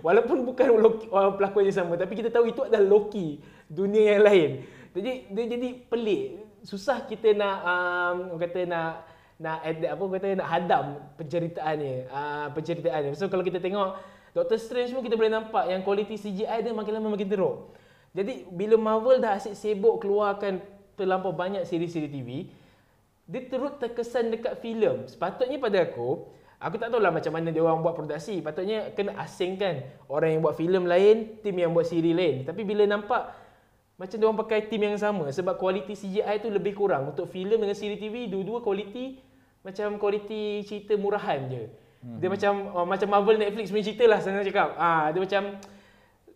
walaupun 0.00 0.42
bukan 0.42 0.66
Loki 0.74 1.06
pelakon 1.08 1.62
yang 1.64 1.76
sama 1.76 1.94
tapi 1.94 2.16
kita 2.16 2.34
tahu 2.34 2.48
itu 2.48 2.66
adalah 2.66 2.82
Loki 2.82 3.38
dunia 3.68 4.16
yang 4.16 4.24
lain. 4.24 4.50
Jadi 4.90 5.12
dia 5.30 5.44
jadi 5.48 5.68
pelik. 5.86 6.41
Susah 6.62 7.02
kita 7.04 7.34
nak 7.34 7.56
um, 7.66 8.38
kata 8.38 8.66
nak 8.66 8.90
nak 9.42 9.58
adapt 9.66 9.92
apa 9.98 10.04
kata 10.18 10.28
nak 10.38 10.48
hadam 10.48 10.84
penceritaannya 11.18 11.94
uh, 12.06 12.46
penceritaannya. 12.54 13.10
So 13.18 13.26
kalau 13.26 13.42
kita 13.42 13.58
tengok 13.58 13.98
Doctor 14.32 14.56
Strange 14.56 14.94
pun 14.96 15.04
kita 15.04 15.18
boleh 15.18 15.28
nampak 15.28 15.68
yang 15.68 15.84
kualiti 15.84 16.16
CGI 16.16 16.64
dia 16.64 16.72
makin 16.72 16.92
lama 16.96 17.12
makin 17.12 17.28
teruk. 17.28 17.74
Jadi 18.16 18.48
bila 18.48 18.76
Marvel 18.80 19.20
dah 19.20 19.36
asyik 19.36 19.56
sibuk 19.56 20.00
keluarkan 20.00 20.60
terlampau 20.96 21.32
banyak 21.32 21.64
siri-siri 21.64 22.08
TV, 22.08 22.48
dia 23.24 23.40
terus 23.48 23.72
terkesan 23.80 24.32
dekat 24.32 24.60
filem. 24.60 25.08
Sepatutnya 25.08 25.56
pada 25.56 25.84
aku, 25.84 26.28
aku 26.60 26.76
tak 26.76 26.92
tahulah 26.92 27.12
macam 27.12 27.32
mana 27.32 27.48
dia 27.48 27.64
orang 27.64 27.80
buat 27.80 27.96
produksi. 27.96 28.44
Patutnya 28.44 28.92
kena 28.92 29.16
asingkan 29.20 29.84
orang 30.08 30.36
yang 30.36 30.40
buat 30.44 30.56
filem 30.56 30.84
lain, 30.84 31.40
tim 31.40 31.56
yang 31.56 31.72
buat 31.72 31.88
siri 31.88 32.12
lain. 32.12 32.44
Tapi 32.44 32.62
bila 32.64 32.84
nampak 32.84 33.32
macam 34.02 34.18
dia 34.18 34.26
orang 34.26 34.40
pakai 34.42 34.66
tim 34.66 34.82
yang 34.82 34.98
sama 34.98 35.30
sebab 35.30 35.54
kualiti 35.54 35.94
CGI 35.94 36.42
tu 36.42 36.50
lebih 36.50 36.74
kurang 36.74 37.14
untuk 37.14 37.30
filem 37.30 37.54
dengan 37.62 37.78
siri 37.78 37.94
TV 37.94 38.26
dua-dua 38.26 38.58
kualiti 38.58 39.22
macam 39.62 39.94
kualiti 39.94 40.66
cerita 40.66 40.98
murahan 40.98 41.38
je. 41.46 41.64
Hmm. 42.02 42.18
Dia 42.18 42.26
macam 42.26 42.52
oh, 42.74 42.82
macam 42.82 43.06
Marvel 43.06 43.38
Netflix 43.38 43.70
punya 43.70 43.86
cerita 43.86 44.04
lah 44.10 44.18
senang 44.18 44.42
cakap. 44.42 44.74
Ah 44.74 45.14
dia 45.14 45.22
macam 45.22 45.54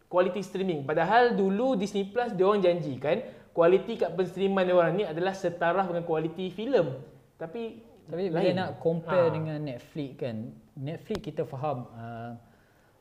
kualiti 0.06 0.38
streaming. 0.46 0.86
Padahal 0.86 1.34
dulu 1.34 1.74
Disney 1.74 2.06
Plus 2.06 2.30
dia 2.30 2.46
orang 2.46 2.62
janjikan 2.62 3.18
kualiti 3.50 3.98
kat 3.98 4.14
penstreaman 4.14 4.62
dia 4.62 4.76
orang 4.78 4.94
ni 4.94 5.02
adalah 5.02 5.34
setaraf 5.34 5.90
dengan 5.90 6.06
kualiti 6.06 6.54
filem. 6.54 6.94
Tapi 7.34 7.82
Tapi 8.06 8.30
bila 8.30 8.46
lain. 8.46 8.54
nak 8.54 8.70
compare 8.78 9.26
Ha. 9.26 9.34
dengan 9.34 9.58
Netflix 9.58 10.10
kan, 10.14 10.36
Netflix 10.78 11.18
kita 11.18 11.42
faham 11.42 11.90
uh, 11.90 12.38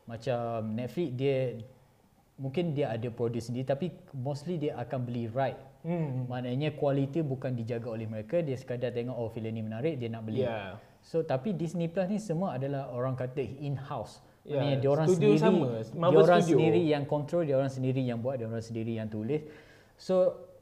macam 0.09 0.74
Netflix 0.74 1.09
dia 1.13 1.61
mungkin 2.36 2.76
dia 2.76 2.92
ada 2.92 3.08
produce 3.08 3.48
sendiri 3.48 3.64
tapi 3.64 3.96
mostly 4.12 4.60
dia 4.60 4.76
akan 4.76 5.00
beli 5.08 5.32
right. 5.32 5.56
hmm. 5.88 6.28
Maknanya 6.28 6.76
kualiti 6.76 7.24
bukan 7.24 7.56
dijaga 7.56 7.88
oleh 7.88 8.08
mereka, 8.12 8.44
dia 8.44 8.60
sekadar 8.60 8.92
tengok 8.92 9.16
oh 9.16 9.32
filem 9.32 9.56
ni 9.56 9.64
menarik 9.64 9.96
dia 9.96 10.12
nak 10.12 10.28
beli. 10.28 10.44
Ya. 10.44 10.76
So 11.00 11.24
tapi 11.24 11.56
Disney 11.56 11.88
Plus 11.88 12.12
ni 12.12 12.20
semua 12.20 12.60
adalah 12.60 12.92
orang 12.92 13.16
kata 13.16 13.40
in 13.40 13.80
house. 13.80 14.20
Ya, 14.46 14.62
Maknanya 14.62 14.78
dia 14.78 14.90
orang 14.94 15.08
studio 15.10 15.30
sendiri, 15.34 15.42
sama, 15.42 15.66
dia 15.74 15.98
Marvel 15.98 16.22
orang 16.22 16.42
Studio. 16.44 16.54
sendiri 16.54 16.82
yang 16.86 17.04
control, 17.10 17.44
dia 17.50 17.56
orang 17.58 17.74
sendiri 17.74 18.02
yang 18.06 18.20
buat, 18.22 18.36
dia 18.38 18.46
orang 18.46 18.62
sendiri 18.62 18.94
yang 18.94 19.10
tulis. 19.10 19.42
So 19.98 20.16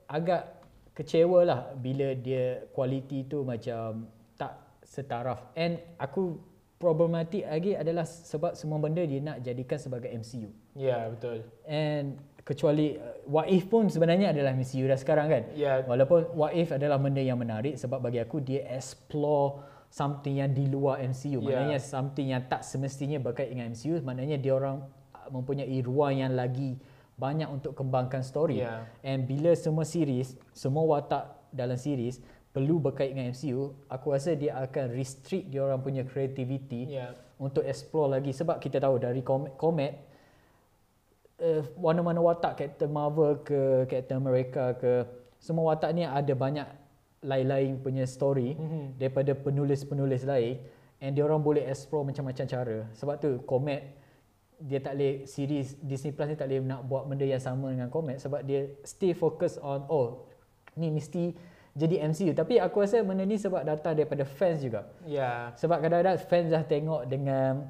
agak 0.07 0.63
kecewa 0.93 1.39
lah 1.43 1.61
bila 1.75 2.13
dia 2.15 2.69
kualiti 2.71 3.25
tu 3.27 3.41
macam 3.43 4.07
tak 4.39 4.55
setaraf. 4.85 5.51
And 5.57 5.81
aku 5.97 6.37
problematik 6.83 7.47
lagi 7.47 7.79
adalah 7.79 8.03
sebab 8.03 8.59
semua 8.59 8.75
benda 8.83 8.99
dia 9.07 9.23
nak 9.23 9.39
jadikan 9.39 9.79
sebagai 9.79 10.11
MCU. 10.11 10.51
Ya, 10.75 11.07
betul. 11.07 11.47
And 11.63 12.19
kecuali 12.43 12.99
uh, 12.99 13.23
What 13.23 13.47
If 13.47 13.71
pun 13.71 13.87
sebenarnya 13.87 14.35
adalah 14.35 14.51
MCU 14.51 14.83
dah 14.83 14.99
sekarang 14.99 15.31
kan. 15.31 15.43
Ya. 15.55 15.87
Walaupun 15.87 16.35
What 16.35 16.51
If 16.51 16.75
adalah 16.75 16.99
benda 16.99 17.23
yang 17.23 17.39
menarik 17.39 17.79
sebab 17.79 18.03
bagi 18.03 18.19
aku 18.19 18.43
dia 18.43 18.67
explore 18.67 19.63
something 19.87 20.43
yang 20.43 20.51
di 20.51 20.67
luar 20.67 20.99
MCU. 20.99 21.39
Ya. 21.39 21.63
Maknanya 21.63 21.79
something 21.79 22.35
yang 22.35 22.43
tak 22.51 22.67
semestinya 22.67 23.23
berkait 23.23 23.47
dengan 23.47 23.71
MCU. 23.71 24.03
Maknanya 24.03 24.35
dia 24.35 24.51
orang 24.51 24.83
uh, 25.15 25.27
mempunyai 25.31 25.79
ruang 25.79 26.19
yang 26.19 26.35
lagi 26.35 26.75
banyak 27.15 27.47
untuk 27.47 27.71
kembangkan 27.79 28.19
story. 28.19 28.59
Ya. 28.59 28.91
And 28.99 29.23
bila 29.23 29.55
semua 29.55 29.87
series, 29.87 30.35
semua 30.51 30.83
watak 30.83 31.31
dalam 31.55 31.79
series 31.79 32.19
perlu 32.53 32.77
berkait 32.77 33.09
dengan 33.11 33.33
MCU, 33.33 33.73
aku 33.89 34.13
rasa 34.13 34.37
dia 34.37 34.53
akan 34.61 34.93
restrict 34.93 35.49
dia 35.49 35.59
orang 35.59 35.81
punya 35.81 36.05
creativity 36.05 36.85
Ya. 36.93 37.17
untuk 37.35 37.65
explore 37.65 38.13
lagi 38.13 38.29
sebab 38.29 38.61
kita 38.61 38.77
tahu 38.77 39.01
dari 39.01 39.25
Comet, 39.25 39.57
Comet 39.57 39.93
uh, 41.41 41.65
mana-mana 41.75 42.21
watak 42.21 42.61
Captain 42.61 42.89
Marvel 42.89 43.41
ke 43.41 43.89
Captain 43.89 44.17
America 44.17 44.77
ke 44.77 45.03
semua 45.41 45.73
watak 45.73 45.91
ni 45.91 46.05
ada 46.05 46.31
banyak 46.31 46.67
lain-lain 47.23 47.79
punya 47.79 48.05
story 48.05 48.53
Mhm. 48.53 48.99
daripada 48.99 49.33
penulis-penulis 49.33 50.21
lain 50.23 50.61
and 51.01 51.17
dia 51.17 51.23
orang 51.23 51.41
boleh 51.41 51.65
explore 51.65 52.05
macam-macam 52.05 52.45
cara 52.45 52.77
sebab 52.93 53.15
tu 53.17 53.41
Comet 53.43 53.81
dia 54.61 54.79
tak 54.79 54.95
boleh 54.95 55.25
series 55.25 55.75
Disney 55.81 56.13
Plus 56.13 56.29
ni 56.29 56.37
tak 56.37 56.47
boleh 56.47 56.63
nak 56.63 56.85
buat 56.85 57.03
benda 57.03 57.25
yang 57.25 57.41
sama 57.41 57.73
dengan 57.73 57.89
Comet 57.89 58.21
sebab 58.21 58.45
dia 58.45 58.69
stay 58.85 59.11
focus 59.11 59.57
on 59.57 59.83
oh 59.89 60.29
ni 60.75 60.87
mesti 60.87 61.33
jadi 61.73 62.05
MCU 62.05 62.31
tapi 62.31 62.57
aku 62.57 62.81
rasa 62.81 63.01
benda 63.01 63.21
ni 63.21 63.33
sebab 63.35 63.61
datang 63.61 63.93
daripada 63.93 64.21
fans 64.23 64.61
juga 64.61 64.85
Ya. 65.03 65.49
sebab 65.57 65.81
kadang-kadang 65.81 66.21
fans 66.21 66.47
dah 66.47 66.61
tengok 66.61 67.01
dengan 67.05 67.65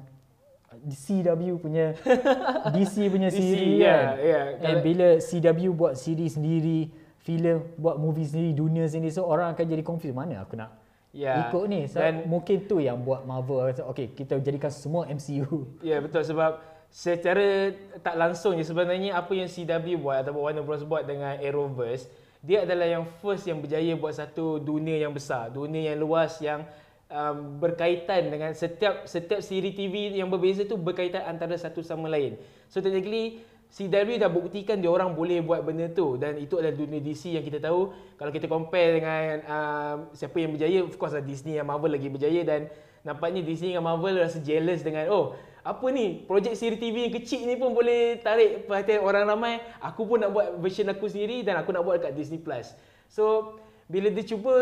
CW 0.84 1.56
punya 1.56 1.94
DC 2.74 3.06
punya 3.06 3.30
DC, 3.30 3.38
series 3.38 3.78
ya, 3.78 3.94
kan. 3.94 4.14
ya. 4.20 4.40
And 4.58 4.60
Kalau- 4.60 4.82
bila 4.82 5.08
CW 5.18 5.60
buat 5.70 5.94
series 5.94 6.34
sendiri, 6.34 6.90
filem 7.22 7.62
buat 7.76 7.96
movie 7.96 8.26
sendiri, 8.26 8.50
dunia 8.52 8.84
sendiri 8.84 9.08
so 9.08 9.22
orang 9.22 9.54
akan 9.54 9.64
jadi 9.64 9.82
confused 9.82 10.12
mana 10.12 10.42
aku 10.42 10.54
nak 10.54 10.74
Ya. 11.14 11.46
ikut 11.46 11.70
ni. 11.70 11.86
So, 11.86 12.02
Dan- 12.02 12.26
mungkin 12.26 12.66
tu 12.66 12.82
yang 12.82 12.98
buat 12.98 13.22
Marvel 13.22 13.70
kata 13.70 13.86
okay 13.86 14.10
kita 14.10 14.34
jadikan 14.36 14.68
semua 14.68 15.06
MCU. 15.06 15.62
Ya 15.80 16.02
betul 16.02 16.26
sebab 16.26 16.58
secara 16.90 17.70
tak 18.02 18.14
langsung 18.14 18.54
je 18.54 18.66
sebenarnya 18.66 19.14
apa 19.14 19.30
yang 19.30 19.46
CW 19.46 19.94
buat 19.96 20.26
ataupun 20.26 20.42
Warner 20.42 20.62
Bros 20.62 20.82
buat 20.82 21.06
dengan 21.06 21.38
Arrowverse 21.38 22.10
dia 22.44 22.68
adalah 22.68 22.84
yang 22.84 23.08
first 23.24 23.48
yang 23.48 23.64
berjaya 23.64 23.96
buat 23.96 24.12
satu 24.12 24.60
dunia 24.60 25.00
yang 25.00 25.16
besar, 25.16 25.48
dunia 25.48 25.96
yang 25.96 25.98
luas 26.04 26.36
yang 26.44 26.68
um, 27.08 27.56
berkaitan 27.56 28.28
dengan 28.28 28.52
setiap 28.52 29.08
setiap 29.08 29.40
siri 29.40 29.72
TV 29.72 30.12
yang 30.12 30.28
berbeza 30.28 30.68
tu 30.68 30.76
berkaitan 30.76 31.24
antara 31.24 31.56
satu 31.56 31.80
sama 31.80 32.12
lain. 32.12 32.36
So 32.68 32.84
technically 32.84 33.40
CW 33.72 34.22
dah 34.22 34.30
buktikan 34.30 34.78
dia 34.78 34.92
orang 34.92 35.16
boleh 35.16 35.42
buat 35.42 35.64
benda 35.64 35.90
tu 35.90 36.14
dan 36.14 36.38
itu 36.38 36.60
adalah 36.60 36.76
dunia 36.76 37.00
DC 37.02 37.34
yang 37.34 37.42
kita 37.42 37.58
tahu 37.58 37.90
kalau 38.14 38.30
kita 38.30 38.46
compare 38.46 39.02
dengan 39.02 39.42
um, 39.50 39.96
siapa 40.14 40.36
yang 40.38 40.54
berjaya 40.54 40.78
of 40.84 40.94
course 40.94 41.16
lah 41.16 41.24
Disney 41.24 41.58
dan 41.58 41.66
Marvel 41.66 41.90
lagi 41.90 42.06
berjaya 42.06 42.46
dan 42.46 42.70
nampaknya 43.02 43.42
Disney 43.42 43.74
dengan 43.74 43.90
Marvel 43.90 44.20
rasa 44.22 44.38
jealous 44.38 44.86
dengan 44.86 45.10
oh 45.10 45.34
apa 45.64 45.86
ni? 45.88 46.22
Projek 46.28 46.52
siri 46.54 46.76
TV 46.76 47.08
yang 47.08 47.14
kecil 47.16 47.48
ni 47.48 47.56
pun 47.56 47.72
boleh 47.72 48.20
tarik 48.20 48.68
perhatian 48.68 49.00
orang 49.00 49.24
ramai. 49.24 49.64
Aku 49.80 50.04
pun 50.04 50.20
nak 50.20 50.30
buat 50.36 50.60
version 50.60 50.84
aku 50.92 51.08
sendiri 51.08 51.40
dan 51.40 51.56
aku 51.56 51.72
nak 51.72 51.82
buat 51.82 52.04
dekat 52.04 52.12
Disney 52.12 52.36
Plus. 52.36 52.76
So 53.08 53.56
bila 53.88 54.12
dia 54.12 54.24
cuba 54.28 54.52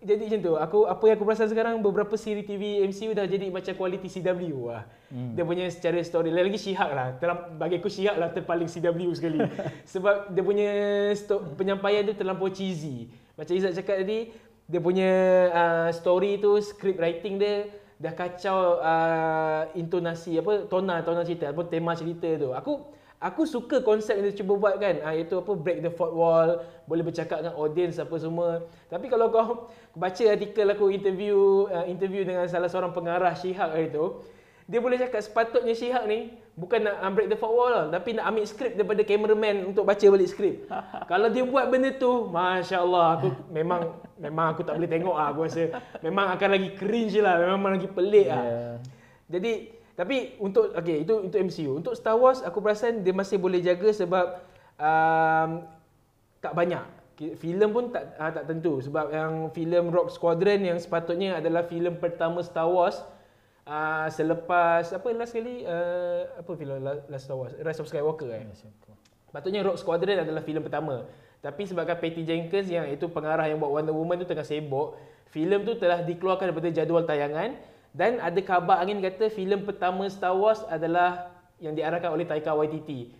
jadi 0.00 0.26
macam 0.26 0.40
tu. 0.40 0.52
Aku 0.56 0.78
apa 0.88 1.02
yang 1.06 1.14
aku 1.20 1.24
perasan 1.28 1.48
sekarang 1.52 1.78
beberapa 1.84 2.16
siri 2.16 2.42
TV 2.42 2.82
MCU 2.88 3.12
dah 3.12 3.28
jadi 3.28 3.46
macam 3.52 3.76
kualiti 3.76 4.08
CW 4.08 4.42
lah. 4.66 4.84
Hmm. 5.10 5.34
dia 5.34 5.42
punya 5.42 5.66
secara 5.66 5.98
story 6.06 6.30
lagi 6.30 6.56
She-Hulk 6.56 6.92
lah. 6.94 7.08
Terlam, 7.18 7.58
bagi 7.58 7.82
aku 7.82 7.90
She-Hulk 7.90 8.16
lah 8.18 8.28
terpaling 8.32 8.70
CW 8.70 9.10
sekali. 9.12 9.38
Sebab 9.92 10.32
dia 10.32 10.42
punya 10.42 10.70
sto- 11.18 11.44
penyampaian 11.54 12.06
tu 12.06 12.14
terlampau 12.16 12.48
cheesy. 12.48 13.12
Macam 13.36 13.52
Izzat 13.54 13.76
cakap 13.76 14.02
tadi 14.02 14.32
dia 14.70 14.78
punya 14.78 15.10
uh, 15.50 15.88
story 15.90 16.38
tu 16.38 16.54
script 16.62 17.02
writing 17.02 17.42
dia 17.42 17.66
dah 18.00 18.12
kacau 18.16 18.80
uh, 18.80 19.68
intonasi 19.76 20.40
apa 20.40 20.64
tona 20.72 21.04
tona 21.04 21.20
cerita 21.20 21.52
ataupun 21.52 21.68
tema 21.68 21.92
cerita 21.92 22.32
tu. 22.40 22.56
Aku 22.56 22.88
aku 23.20 23.44
suka 23.44 23.84
konsep 23.84 24.16
yang 24.16 24.32
dia 24.32 24.40
cuba 24.40 24.56
buat 24.56 24.80
kan. 24.80 25.04
Uh, 25.04 25.12
iaitu 25.20 25.36
apa 25.36 25.52
break 25.52 25.84
the 25.84 25.92
fourth 25.92 26.16
wall, 26.16 26.64
boleh 26.88 27.04
bercakap 27.04 27.44
dengan 27.44 27.60
audience 27.60 28.00
apa 28.00 28.16
semua. 28.16 28.64
Tapi 28.88 29.12
kalau 29.12 29.28
kau 29.28 29.68
baca 29.92 30.22
artikel 30.32 30.64
aku 30.72 30.88
interview 30.88 31.68
uh, 31.68 31.84
interview 31.84 32.24
dengan 32.24 32.48
salah 32.48 32.72
seorang 32.72 32.96
pengarah 32.96 33.36
Shihak 33.36 33.68
hari 33.76 33.92
tu, 33.92 34.24
dia 34.70 34.78
boleh 34.78 35.02
cakap 35.02 35.18
sepatutnya 35.18 35.74
Shihak 35.74 36.06
ni 36.06 36.30
bukan 36.54 36.86
nak 36.86 37.02
break 37.18 37.26
the 37.26 37.34
fourth 37.34 37.58
wall 37.58 37.72
lah, 37.74 37.86
tapi 37.90 38.14
nak 38.14 38.30
ambil 38.30 38.46
skrip 38.46 38.78
daripada 38.78 39.02
cameraman 39.02 39.66
untuk 39.66 39.82
baca 39.82 40.06
balik 40.06 40.30
skrip. 40.30 40.70
Kalau 41.10 41.26
dia 41.26 41.42
buat 41.42 41.66
benda 41.66 41.90
tu, 41.98 42.30
masya-Allah 42.30 43.18
aku 43.18 43.28
memang 43.50 43.98
memang 44.14 44.54
aku 44.54 44.62
tak 44.62 44.78
boleh 44.78 44.86
tengok 44.86 45.16
ah 45.18 45.34
aku 45.34 45.50
rasa 45.50 45.74
memang 46.06 46.30
akan 46.38 46.48
lagi 46.54 46.68
cringe 46.78 47.18
lah, 47.18 47.42
memang 47.42 47.74
lagi 47.74 47.90
pelik 47.90 48.30
ah. 48.30 48.44
Yeah. 48.46 48.74
Jadi 49.26 49.52
tapi 49.98 50.38
untuk 50.38 50.70
okey 50.78 51.02
itu 51.02 51.14
untuk 51.18 51.38
MCU. 51.42 51.70
Untuk 51.74 51.98
Star 51.98 52.14
Wars 52.14 52.38
aku 52.46 52.62
perasan 52.62 53.02
dia 53.02 53.10
masih 53.10 53.42
boleh 53.42 53.58
jaga 53.58 53.90
sebab 53.90 54.38
um, 54.78 55.66
tak 56.38 56.54
banyak. 56.54 56.86
Filem 57.36 57.68
pun 57.74 57.90
tak 57.90 58.16
uh, 58.16 58.32
tak 58.32 58.46
tentu 58.46 58.78
sebab 58.80 59.12
yang 59.12 59.50
filem 59.50 59.90
Rock 59.90 60.14
Squadron 60.14 60.62
yang 60.62 60.78
sepatutnya 60.78 61.36
adalah 61.42 61.66
filem 61.66 61.98
pertama 61.98 62.40
Star 62.40 62.70
Wars 62.70 63.02
uh, 63.66 64.08
selepas 64.08 64.84
apa 64.92 65.06
last 65.16 65.32
kali 65.34 65.64
uh, 65.64 66.40
apa 66.40 66.50
filem 66.56 66.78
la- 66.80 67.04
last 67.08 67.28
Star 67.28 67.36
Wars 67.36 67.52
Rise 67.58 67.80
of 67.80 67.88
Skywalker 67.88 68.28
eh. 68.32 68.46
Patutnya 69.30 69.62
Rock 69.62 69.78
Squadron 69.78 70.18
adalah 70.18 70.42
filem 70.42 70.62
pertama. 70.62 71.06
Tapi 71.40 71.64
sebabkan 71.64 71.96
Patty 71.96 72.26
Jenkins 72.26 72.68
yang 72.68 72.84
itu 72.90 73.08
pengarah 73.08 73.48
yang 73.48 73.56
buat 73.56 73.72
Wonder 73.72 73.96
Woman 73.96 74.20
tu 74.20 74.28
tengah 74.28 74.44
sibuk, 74.44 74.98
filem 75.32 75.64
tu 75.64 75.78
telah 75.78 76.04
dikeluarkan 76.04 76.52
daripada 76.52 76.68
jadual 76.68 77.06
tayangan 77.08 77.56
dan 77.90 78.20
ada 78.20 78.38
kabar 78.44 78.82
angin 78.82 79.00
kata 79.00 79.32
filem 79.32 79.64
pertama 79.64 80.04
Star 80.12 80.36
Wars 80.36 80.60
adalah 80.68 81.32
yang 81.62 81.72
diarahkan 81.72 82.10
oleh 82.12 82.28
Taika 82.28 82.52
Waititi. 82.52 83.14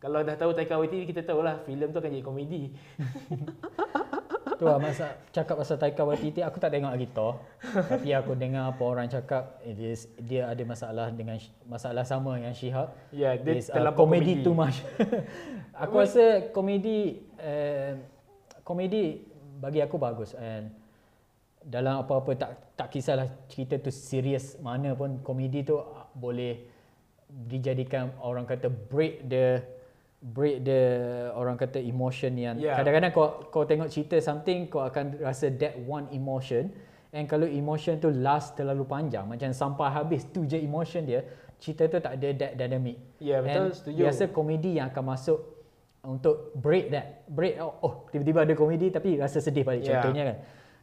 Kalau 0.00 0.24
dah 0.24 0.34
tahu 0.34 0.56
Taika 0.56 0.80
Waititi 0.80 1.12
kita 1.12 1.22
tahulah 1.22 1.60
filem 1.62 1.92
tu 1.92 1.98
akan 2.00 2.10
jadi 2.10 2.24
komedi. 2.24 2.62
Tu 4.62 4.70
lah 4.70 4.78
masa 4.78 5.06
cakap 5.34 5.58
pasal 5.58 5.74
Taika 5.74 6.06
Waititi 6.06 6.38
aku 6.38 6.62
tak 6.62 6.70
tengok 6.70 6.94
lagi 6.94 7.08
Thor. 7.10 7.42
tapi 7.90 8.14
aku 8.14 8.38
dengar 8.38 8.70
apa 8.70 8.82
orang 8.86 9.10
cakap 9.10 9.58
eh, 9.66 9.74
dia, 9.74 9.90
dia 10.22 10.42
ada 10.46 10.62
masalah 10.62 11.10
dengan 11.10 11.34
masalah 11.66 12.06
sama 12.06 12.38
yang 12.38 12.54
She-Hulk. 12.54 13.10
Ya, 13.10 13.34
dia 13.34 13.58
uh, 13.58 13.74
terlampau 13.74 14.06
komedi 14.06 14.38
komedi. 14.38 14.46
too 14.46 14.54
much. 14.54 14.78
aku 15.82 15.94
rasa 15.98 16.54
komedi 16.54 17.18
uh, 17.42 17.98
komedi 18.62 19.26
bagi 19.58 19.82
aku 19.82 19.98
bagus 19.98 20.38
and 20.38 20.70
dalam 21.62 22.02
apa-apa 22.02 22.34
tak 22.34 22.50
tak 22.78 22.88
kisahlah 22.90 23.26
cerita 23.46 23.78
tu 23.78 23.90
serius 23.90 24.58
mana 24.58 24.94
pun 24.98 25.22
komedi 25.22 25.62
tu 25.62 25.78
boleh 26.14 26.66
dijadikan 27.30 28.14
orang 28.18 28.46
kata 28.46 28.70
break 28.70 29.26
the 29.26 29.62
break 30.22 30.62
the 30.62 30.80
orang 31.34 31.58
kata 31.58 31.82
emotion 31.82 32.38
yang 32.38 32.54
Yeah. 32.54 32.78
kadang-kadang 32.78 33.10
kau 33.10 33.42
kau 33.50 33.66
tengok 33.66 33.90
cerita 33.90 34.14
something 34.22 34.70
kau 34.70 34.86
akan 34.86 35.18
rasa 35.18 35.50
that 35.50 35.74
one 35.82 36.06
emotion 36.14 36.70
and 37.10 37.26
kalau 37.26 37.44
emotion 37.44 37.98
tu 37.98 38.14
last 38.14 38.54
terlalu 38.54 38.86
panjang 38.86 39.26
macam 39.26 39.50
sampai 39.50 39.90
habis 39.90 40.22
tu 40.30 40.46
je 40.46 40.56
emotion 40.56 41.02
dia 41.02 41.26
cerita 41.58 41.90
tu 41.90 41.98
tak 41.98 42.22
ada 42.22 42.28
that 42.38 42.52
dynamic 42.54 43.02
Ya, 43.18 43.42
betul, 43.42 43.70
And 43.70 43.74
setuju. 43.74 43.98
biasa 43.98 44.22
komedi 44.30 44.78
yang 44.78 44.94
akan 44.94 45.04
masuk 45.10 45.38
untuk 46.02 46.54
break 46.54 46.90
that 46.90 47.26
break 47.26 47.58
oh, 47.58 47.74
oh 47.82 47.94
tiba-tiba 48.10 48.46
ada 48.46 48.54
komedi 48.54 48.90
tapi 48.90 49.18
rasa 49.18 49.42
sedih 49.42 49.66
balik 49.66 49.82
Yeah. 49.82 49.98
contohnya 49.98 50.22
kan 50.30 50.36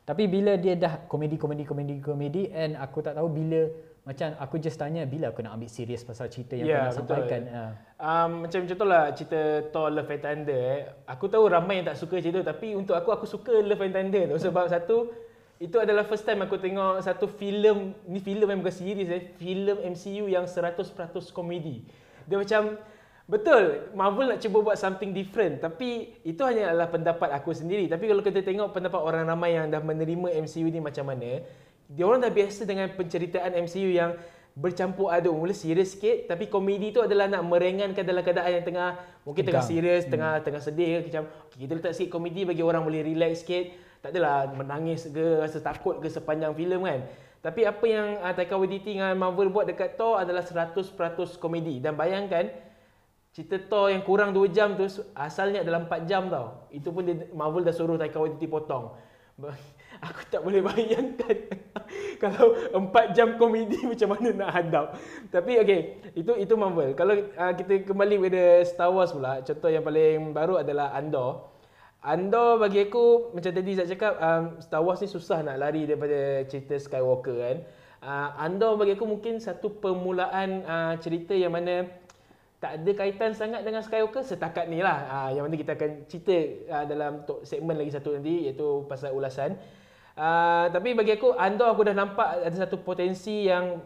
tapi 0.04 0.28
bila 0.28 0.60
dia 0.60 0.76
dah 0.76 1.08
komedi 1.08 1.40
komedi 1.40 1.64
komedi 1.64 1.96
komedi 2.04 2.52
and 2.52 2.76
aku 2.76 3.00
tak 3.00 3.16
tahu 3.16 3.32
bila 3.32 3.72
macam 4.10 4.34
aku 4.42 4.58
just 4.58 4.82
tanya 4.82 5.06
bila 5.06 5.30
aku 5.30 5.46
nak 5.46 5.54
ambil 5.54 5.70
serius 5.70 6.02
pasal 6.02 6.26
cerita 6.28 6.58
yang 6.58 6.66
Ya, 6.66 6.74
kau 6.74 6.82
nak 6.82 6.90
betul. 6.90 7.00
sampaikan. 7.06 7.42
Uh, 7.46 7.72
Um, 8.00 8.48
macam 8.48 8.64
contohlah 8.64 9.12
cerita 9.12 9.40
Thor 9.76 9.92
Love 9.92 10.08
and 10.08 10.24
Thunder 10.24 10.56
eh. 10.56 10.80
Aku 11.06 11.28
tahu 11.28 11.52
ramai 11.52 11.84
yang 11.84 11.92
tak 11.92 12.00
suka 12.00 12.18
cerita 12.18 12.40
tu 12.40 12.48
tapi 12.48 12.72
untuk 12.72 12.96
aku 12.96 13.12
aku 13.12 13.28
suka 13.28 13.60
Love 13.60 13.84
and 13.84 13.94
Thunder 13.94 14.24
tu 14.32 14.38
sebab 14.40 14.66
satu 14.74 15.12
itu 15.60 15.76
adalah 15.76 16.08
first 16.08 16.24
time 16.24 16.40
aku 16.40 16.56
tengok 16.56 17.04
satu 17.04 17.28
filem 17.28 17.92
ni 18.08 18.24
filem 18.24 18.48
yang 18.48 18.60
bukan 18.64 18.72
series 18.72 19.12
eh 19.12 19.22
filem 19.36 19.76
MCU 19.92 20.32
yang 20.32 20.48
100% 20.48 20.80
komedi. 21.36 21.84
Dia 22.24 22.40
macam 22.40 22.80
betul 23.28 23.94
Marvel 23.94 24.32
nak 24.32 24.40
cuba 24.40 24.58
buat 24.64 24.78
something 24.80 25.14
different 25.14 25.62
tapi 25.62 26.18
itu 26.26 26.42
hanya 26.42 26.74
adalah 26.74 26.90
pendapat 26.90 27.30
aku 27.30 27.54
sendiri 27.54 27.86
tapi 27.86 28.10
kalau 28.10 28.26
kita 28.26 28.42
tengok 28.42 28.74
pendapat 28.74 28.98
orang 28.98 29.28
ramai 29.28 29.54
yang 29.54 29.70
dah 29.70 29.84
menerima 29.84 30.34
MCU 30.40 30.66
ni 30.66 30.82
macam 30.82 31.06
mana 31.06 31.46
dia 31.90 32.06
orang 32.06 32.22
dah 32.22 32.30
biasa 32.30 32.70
dengan 32.70 32.86
penceritaan 32.94 33.50
MCU 33.66 33.90
yang 33.90 34.14
bercampur 34.54 35.10
aduk. 35.10 35.34
Mula 35.34 35.58
serius 35.58 35.98
sikit 35.98 36.30
tapi 36.30 36.46
komedi 36.46 36.94
tu 36.94 37.02
adalah 37.02 37.26
nak 37.26 37.42
meringankan 37.50 38.06
dalam 38.06 38.22
keadaan 38.22 38.62
yang 38.62 38.66
tengah 38.66 38.90
mungkin 39.26 39.42
tengah 39.42 39.66
serius 39.66 40.06
tengah 40.06 40.38
tengah 40.46 40.62
sedih 40.62 41.02
ke 41.02 41.10
macam 41.10 41.24
okay, 41.50 41.66
kita 41.66 41.72
letak 41.82 41.94
sikit 41.98 42.10
komedi 42.14 42.46
bagi 42.46 42.62
orang 42.62 42.86
boleh 42.86 43.02
relax 43.02 43.42
sikit. 43.42 43.74
Tak 44.00 44.16
adalah 44.16 44.48
menangis 44.54 45.10
ke 45.10 45.44
rasa 45.44 45.60
takut 45.60 45.98
ke 45.98 46.08
sepanjang 46.08 46.54
filem 46.54 46.80
kan. 46.86 47.00
Tapi 47.40 47.68
apa 47.68 47.86
yang 47.88 48.08
uh, 48.22 48.32
Taika 48.36 48.56
Waititi 48.56 48.96
dengan 48.96 49.16
Marvel 49.18 49.50
buat 49.50 49.68
dekat 49.68 49.96
Thor 50.00 50.20
adalah 50.22 50.44
100% 50.44 50.76
komedi. 51.40 51.84
Dan 51.84 52.00
bayangkan 52.00 52.48
cerita 53.36 53.60
Thor 53.68 53.92
yang 53.92 54.04
kurang 54.04 54.32
2 54.32 54.56
jam 54.56 54.76
tu 54.80 54.88
asalnya 55.16 55.68
adalah 55.68 55.84
4 55.84 56.08
jam 56.08 56.32
tau. 56.32 56.68
Itu 56.72 56.96
pun 56.96 57.08
dia, 57.08 57.28
Marvel 57.36 57.68
dah 57.68 57.76
suruh 57.76 58.00
Taika 58.00 58.24
Waititi 58.24 58.48
potong 58.48 58.96
Aku 60.00 60.24
tak 60.32 60.48
boleh 60.48 60.64
bayangkan 60.64 61.36
kalau 62.24 62.56
4 62.72 63.16
jam 63.16 63.36
komedi 63.36 63.84
macam 63.92 64.16
mana 64.16 64.30
nak 64.32 64.50
hadap. 64.56 64.86
Tapi 65.28 65.60
okey, 65.60 65.80
itu 66.16 66.32
itu 66.40 66.54
Marvel. 66.56 66.96
Kalau 66.96 67.20
uh, 67.20 67.54
kita 67.56 67.84
kembali 67.84 68.16
pada 68.32 68.44
Star 68.64 68.96
Wars 68.96 69.12
pula, 69.12 69.44
contoh 69.44 69.68
yang 69.68 69.84
paling 69.84 70.32
baru 70.32 70.64
adalah 70.64 70.96
Andor. 70.96 71.52
Andor 72.00 72.64
bagi 72.64 72.88
aku 72.88 73.36
macam 73.36 73.52
tadi 73.52 73.76
saya 73.76 73.92
cakap 73.92 74.16
um, 74.24 74.44
Star 74.64 74.80
Wars 74.80 75.04
ni 75.04 75.12
susah 75.12 75.44
nak 75.44 75.60
lari 75.60 75.84
daripada 75.84 76.48
cerita 76.48 76.80
Skywalker 76.80 77.36
kan. 77.36 77.58
Uh, 78.00 78.30
Andor 78.40 78.80
bagi 78.80 78.96
aku 78.96 79.04
mungkin 79.04 79.44
satu 79.44 79.84
permulaan 79.84 80.64
uh, 80.64 80.94
cerita 81.04 81.36
yang 81.36 81.52
mana 81.52 81.92
tak 82.64 82.80
ada 82.80 82.92
kaitan 82.96 83.36
sangat 83.36 83.68
dengan 83.68 83.84
Skywalker 83.84 84.24
setakat 84.24 84.72
ni 84.72 84.80
lah. 84.80 85.12
Uh, 85.12 85.30
yang 85.36 85.44
mana 85.44 85.60
kita 85.60 85.76
akan 85.76 86.08
cerita 86.08 86.36
uh, 86.72 86.86
dalam 86.88 87.28
segmen 87.44 87.76
lagi 87.76 87.92
satu 87.92 88.16
nanti 88.16 88.48
iaitu 88.48 88.88
pasal 88.88 89.12
ulasan. 89.12 89.60
Uh, 90.20 90.68
tapi 90.76 90.92
bagi 91.00 91.16
aku 91.16 91.32
Andor 91.40 91.72
aku 91.72 91.88
dah 91.88 91.96
nampak 91.96 92.44
ada 92.44 92.52
satu 92.52 92.84
potensi 92.84 93.48
yang 93.48 93.80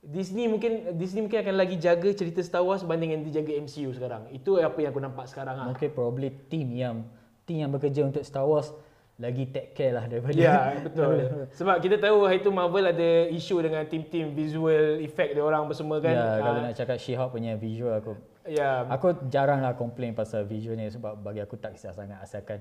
Disney 0.00 0.48
mungkin 0.48 0.96
Disney 0.96 1.20
mungkin 1.20 1.44
akan 1.44 1.54
lagi 1.60 1.76
jaga 1.76 2.08
cerita 2.16 2.40
Star 2.40 2.64
Wars 2.64 2.80
berbanding 2.80 3.20
yang 3.20 3.22
dijaga 3.22 3.52
MCU 3.60 3.92
sekarang. 3.92 4.32
Itu 4.32 4.56
apa 4.58 4.74
yang 4.80 4.90
aku 4.96 5.02
nampak 5.04 5.28
sekarang 5.28 5.60
ah. 5.60 5.66
mungkin 5.68 5.92
probably 5.92 6.32
team 6.48 6.72
yang 6.72 7.04
team 7.44 7.62
yang 7.62 7.70
bekerja 7.70 8.00
untuk 8.08 8.24
Star 8.24 8.48
Wars 8.48 8.72
lagi 9.20 9.44
take 9.52 9.76
care 9.76 9.92
lah 9.94 10.08
daripada 10.08 10.34
Ya, 10.34 10.72
betul. 10.88 11.46
Sebab 11.54 11.78
kita 11.78 12.00
tahu 12.00 12.26
hari 12.26 12.40
tu 12.40 12.50
Marvel 12.50 12.88
ada 12.88 13.10
isu 13.28 13.60
dengan 13.60 13.84
tim-tim 13.86 14.32
visual 14.34 14.98
effect 15.04 15.36
dia 15.36 15.44
orang 15.44 15.68
semua 15.76 16.00
kan. 16.00 16.16
Ya, 16.16 16.40
kalau 16.40 16.58
Ah, 16.58 16.64
nak 16.66 16.74
cakap 16.74 16.96
She-Hulk 16.96 17.30
punya 17.30 17.54
visual 17.60 17.92
aku 17.92 18.16
ya, 18.48 18.88
Aku 18.90 19.14
jarang 19.30 19.62
lah 19.62 19.78
komplain 19.78 20.16
pasal 20.16 20.48
visual 20.48 20.74
ni 20.74 20.90
sebab 20.90 21.14
bagi 21.20 21.38
aku 21.38 21.54
tak 21.60 21.78
kisah 21.78 21.94
sangat 21.94 22.18
asalkan 22.18 22.58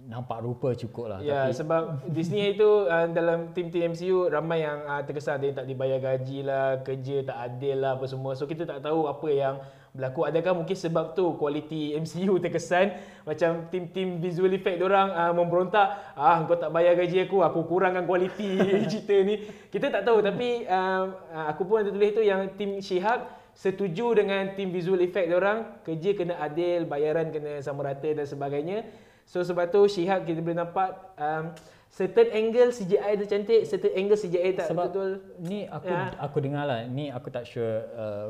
nampak 0.00 0.42
rupa 0.42 0.74
cukup 0.74 1.06
lah. 1.12 1.18
Ya, 1.22 1.46
Tapi 1.46 1.54
sebab 1.54 1.82
Disney 2.16 2.56
itu 2.56 2.88
uh, 2.88 3.06
dalam 3.12 3.52
tim-tim 3.52 3.92
MCU 3.92 4.26
ramai 4.32 4.64
yang 4.64 4.82
uh, 4.88 5.02
terkesan 5.04 5.44
yang 5.44 5.54
tak 5.54 5.68
dibayar 5.68 6.00
gaji 6.00 6.42
lah, 6.42 6.80
kerja 6.82 7.22
tak 7.22 7.38
adil 7.38 7.76
lah 7.84 7.94
apa 8.00 8.06
semua. 8.08 8.32
So 8.34 8.48
kita 8.48 8.66
tak 8.66 8.82
tahu 8.82 9.06
apa 9.06 9.28
yang 9.30 9.54
berlaku. 9.92 10.24
Adakah 10.24 10.52
mungkin 10.56 10.74
sebab 10.74 11.12
tu 11.12 11.36
kualiti 11.36 11.92
MCU 11.94 12.40
terkesan 12.40 12.96
macam 13.28 13.68
tim-tim 13.68 14.18
visual 14.18 14.50
effect 14.56 14.80
orang 14.80 15.12
uh, 15.12 15.32
memberontak, 15.36 16.16
ah 16.16 16.40
kau 16.48 16.56
tak 16.56 16.72
bayar 16.72 16.96
gaji 16.96 17.28
aku, 17.28 17.44
aku 17.44 17.60
kurangkan 17.68 18.08
kualiti 18.08 18.58
cerita 18.90 19.16
ni. 19.22 19.44
Kita 19.68 19.92
tak 19.92 20.02
tahu 20.08 20.24
tapi 20.24 20.64
uh, 20.66 21.04
uh, 21.30 21.46
aku 21.52 21.68
pun 21.68 21.84
ada 21.84 21.92
tulis 21.92 22.10
tu 22.10 22.24
yang 22.24 22.48
tim 22.56 22.80
Shihab 22.80 23.38
setuju 23.52 24.16
dengan 24.16 24.56
tim 24.56 24.72
visual 24.72 25.04
effect 25.04 25.28
orang 25.28 25.84
kerja 25.84 26.16
kena 26.16 26.40
adil, 26.40 26.88
bayaran 26.88 27.28
kena 27.28 27.60
sama 27.60 27.84
rata 27.84 28.08
dan 28.08 28.24
sebagainya. 28.24 28.88
So 29.32 29.40
sebab 29.40 29.72
tu 29.72 29.88
Shihab 29.88 30.28
kita 30.28 30.44
boleh 30.44 30.60
nampak 30.60 30.92
um, 31.16 31.56
certain 31.88 32.28
angle 32.36 32.68
CGI 32.68 33.16
dia 33.16 33.24
cantik, 33.24 33.64
certain 33.64 33.96
angle 33.96 34.20
CGI 34.20 34.60
tak 34.60 34.68
sebab 34.68 34.92
betul. 34.92 35.10
ni 35.40 35.64
aku 35.64 35.88
Ya. 35.88 36.12
aku 36.20 36.36
dengar 36.44 36.64
lah, 36.68 36.84
ni 36.84 37.08
aku 37.08 37.32
tak 37.32 37.48
sure 37.48 37.80
uh, 37.96 38.28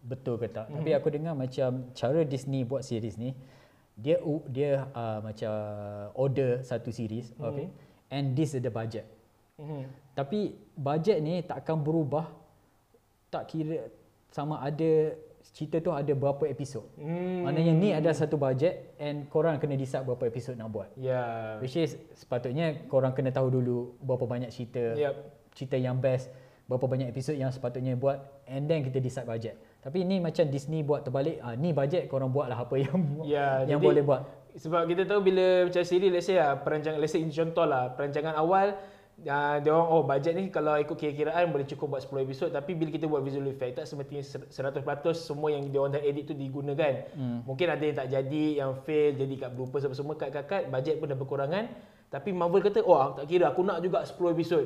betul 0.00 0.40
ke 0.40 0.48
tak. 0.48 0.72
Mhm. 0.72 0.80
Tapi 0.80 0.90
aku 0.96 1.08
dengar 1.12 1.36
macam 1.36 1.92
cara 1.92 2.24
Disney 2.24 2.64
buat 2.64 2.80
series 2.80 3.20
ni 3.20 3.36
dia 3.92 4.16
dia 4.48 4.88
uh, 4.96 5.20
macam 5.20 5.52
order 6.16 6.64
satu 6.64 6.88
series, 6.88 7.36
Mhm. 7.36 7.44
okay. 7.44 7.66
And 8.08 8.32
this 8.32 8.56
is 8.56 8.64
the 8.64 8.72
budget. 8.72 9.04
Mhm. 9.60 9.84
Tapi 10.16 10.40
bajet 10.72 11.20
ni 11.20 11.44
tak 11.44 11.60
akan 11.60 11.84
berubah 11.84 12.24
tak 13.28 13.52
kira 13.52 13.92
sama 14.32 14.64
ada 14.64 15.12
cerita 15.50 15.78
tu 15.78 15.90
ada 15.90 16.08
berapa 16.10 16.42
episod. 16.44 16.82
Hmm. 16.94 17.44
Maknanya 17.44 17.72
ni 17.72 17.88
ada 17.90 18.10
satu 18.10 18.34
bajet 18.34 18.96
and 18.96 19.26
korang 19.26 19.56
kena 19.56 19.74
decide 19.74 20.02
berapa 20.02 20.24
episod 20.24 20.54
nak 20.54 20.68
buat. 20.68 20.88
Ya. 20.94 21.56
Which 21.58 21.74
is 21.74 21.94
sepatutnya 22.12 22.86
korang 22.86 23.12
kena 23.12 23.30
tahu 23.30 23.50
dulu 23.52 23.98
berapa 23.98 24.24
banyak 24.24 24.48
cerita 24.48 24.94
Yep. 24.94 25.14
cerita 25.52 25.76
yang 25.76 25.96
best, 25.96 26.28
berapa 26.64 26.82
banyak 26.82 27.08
episod 27.08 27.32
yang 27.32 27.48
sepatutnya 27.48 27.94
buat 27.94 28.18
and 28.44 28.64
then 28.64 28.80
kita 28.80 28.98
decide 28.98 29.24
bajet. 29.24 29.54
Tapi 29.78 30.02
ni 30.02 30.18
macam 30.18 30.46
Disney 30.46 30.82
buat 30.82 31.02
terbalik, 31.02 31.38
ah 31.38 31.54
ni 31.54 31.70
bajet 31.70 32.06
korang 32.06 32.28
buatlah 32.28 32.58
apa 32.58 32.74
yang 32.74 32.98
Ya, 33.24 33.62
yang 33.62 33.78
jadi- 33.78 33.86
boleh 33.86 34.02
buat. 34.02 34.22
Sebab 34.56 34.88
kita 34.88 35.04
tahu 35.04 35.20
bila 35.20 35.68
macam 35.68 35.84
siri 35.84 36.08
let's 36.08 36.24
say 36.24 36.40
lah, 36.40 36.56
perancangan 36.56 36.96
let's 36.96 37.12
say 37.12 37.20
contoh 37.22 37.68
lah, 37.68 37.92
perancangan 37.92 38.32
awal 38.34 38.72
uh, 39.24 39.56
dia 39.62 39.70
orang 39.72 39.88
oh 39.88 40.02
bajet 40.04 40.36
ni 40.36 40.52
kalau 40.52 40.76
ikut 40.76 40.92
kira-kiraan 40.92 41.48
boleh 41.48 41.64
cukup 41.64 41.96
buat 41.96 42.02
10 42.04 42.26
episod 42.28 42.48
tapi 42.52 42.76
bila 42.76 42.92
kita 42.92 43.08
buat 43.08 43.24
visual 43.24 43.48
effect 43.48 43.80
tak 43.80 43.86
semestinya 43.88 44.20
ser- 44.20 44.48
100% 44.52 44.84
semua 45.16 45.48
yang 45.48 45.64
dia 45.72 45.80
orang 45.80 45.96
dah 45.96 46.02
edit 46.04 46.28
tu 46.28 46.34
digunakan. 46.36 47.08
Hmm. 47.16 47.40
Mungkin 47.48 47.66
ada 47.72 47.82
yang 47.84 47.96
tak 47.96 48.08
jadi, 48.12 48.44
yang 48.60 48.70
fail, 48.84 49.16
jadi 49.16 49.34
kat 49.40 49.50
bloopers 49.56 49.88
apa 49.88 49.94
semua 49.96 50.14
kat-kat 50.20 50.68
bajet 50.68 51.00
pun 51.00 51.08
dah 51.08 51.16
berkurangan. 51.16 51.64
Tapi 52.06 52.30
Marvel 52.30 52.62
kata, 52.62 52.86
oh 52.86 52.94
aku 52.94 53.24
tak 53.24 53.26
kira, 53.26 53.50
aku 53.50 53.60
nak 53.66 53.82
juga 53.82 54.04
10 54.04 54.36
episod. 54.36 54.64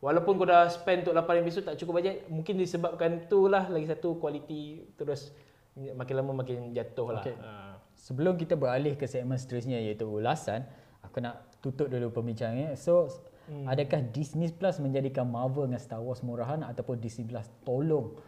Walaupun 0.00 0.40
kau 0.40 0.48
dah 0.48 0.64
spend 0.72 1.04
untuk 1.04 1.12
8 1.12 1.44
episod 1.44 1.60
tak 1.60 1.76
cukup 1.76 2.00
bajet, 2.00 2.24
mungkin 2.32 2.56
disebabkan 2.56 3.28
tu 3.28 3.52
lah 3.52 3.68
lagi 3.68 3.84
satu 3.84 4.16
kualiti 4.16 4.80
terus 4.96 5.28
makin 5.76 6.14
lama 6.16 6.40
makin 6.40 6.72
jatuh 6.72 7.08
lah. 7.12 7.22
Okay. 7.22 7.36
Ah. 7.36 7.76
Sebelum 8.00 8.40
kita 8.40 8.56
beralih 8.56 8.96
ke 8.96 9.04
segmen 9.04 9.36
seterusnya 9.36 9.76
iaitu 9.76 10.08
ulasan, 10.08 10.64
aku 11.04 11.20
nak 11.20 11.52
tutup 11.60 11.92
dulu 11.92 12.08
perbincangannya. 12.08 12.74
So, 12.80 13.12
hmm. 13.48 13.64
adakah 13.64 14.00
Disney 14.12 14.52
Plus 14.52 14.76
menjadikan 14.82 15.24
Marvel 15.24 15.70
dengan 15.70 15.80
Star 15.80 16.02
Wars 16.02 16.20
murahan 16.20 16.60
ataupun 16.66 17.00
Disney 17.00 17.24
Plus 17.24 17.46
tolong 17.64 18.18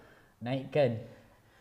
naikkan 0.41 1.03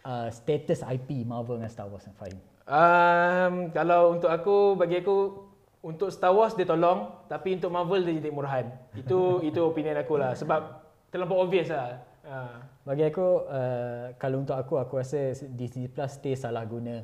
uh, 0.05 0.29
status 0.31 0.85
IP 0.85 1.25
Marvel 1.27 1.59
dengan 1.59 1.71
Star 1.71 1.89
Wars 1.89 2.07
Fahim? 2.15 2.39
Um, 2.69 3.73
kalau 3.73 4.15
untuk 4.15 4.29
aku, 4.29 4.77
bagi 4.79 5.01
aku 5.01 5.49
untuk 5.81 6.13
Star 6.13 6.31
Wars 6.31 6.53
dia 6.53 6.69
tolong, 6.69 7.09
tapi 7.25 7.57
untuk 7.57 7.73
Marvel 7.73 8.05
dia 8.05 8.21
jadi 8.21 8.31
murahan. 8.31 8.65
Itu 8.93 9.37
itu 9.49 9.59
opinion 9.65 9.97
aku 9.97 10.15
lah. 10.15 10.37
Sebab 10.37 10.61
terlampau 11.09 11.41
obvious 11.41 11.73
lah. 11.73 11.99
Uh, 12.21 12.61
Bagi 12.85 13.09
aku, 13.09 13.49
uh, 13.49 14.13
kalau 14.21 14.45
untuk 14.45 14.53
aku, 14.53 14.77
aku 14.77 15.01
rasa 15.01 15.33
Disney 15.57 15.89
Plus 15.89 16.21
stay 16.21 16.37
salah 16.37 16.63
guna 16.69 17.01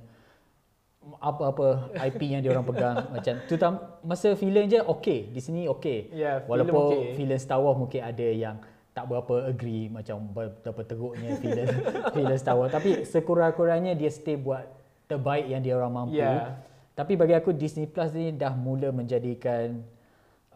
apa-apa 1.17 1.93
IP 2.11 2.21
yang 2.33 2.41
dia 2.43 2.51
orang 2.51 2.67
pegang 2.67 2.97
macam 3.15 3.33
terutama 3.47 3.77
masa 4.03 4.35
filem 4.35 4.67
je 4.67 4.79
okey 4.83 5.31
di 5.31 5.41
sini 5.41 5.61
okey 5.71 6.11
filem 6.11 6.43
walaupun 6.45 7.15
filem 7.15 7.39
Star 7.39 7.59
Wars 7.63 7.77
mungkin 7.79 8.01
ada 8.03 8.27
yang 8.27 8.57
tak 8.97 9.05
berapa 9.05 9.53
agree 9.53 9.93
macam 9.93 10.25
betapa 10.33 10.81
teruknya 10.81 11.37
filem 11.37 11.69
filem 12.17 12.37
Star 12.41 12.57
Wars. 12.57 12.73
Tapi 12.73 13.05
sekurang-kurangnya 13.05 13.93
dia 13.93 14.09
stay 14.09 14.33
buat 14.33 14.65
terbaik 15.05 15.45
yang 15.45 15.61
dia 15.61 15.77
orang 15.77 15.93
mampu. 15.93 16.17
Ya. 16.17 16.57
tapi 16.97 17.13
bagi 17.13 17.37
aku 17.37 17.53
Disney 17.53 17.85
Plus 17.85 18.09
ni 18.09 18.33
dah 18.33 18.57
mula 18.57 18.89
menjadikan 18.89 19.85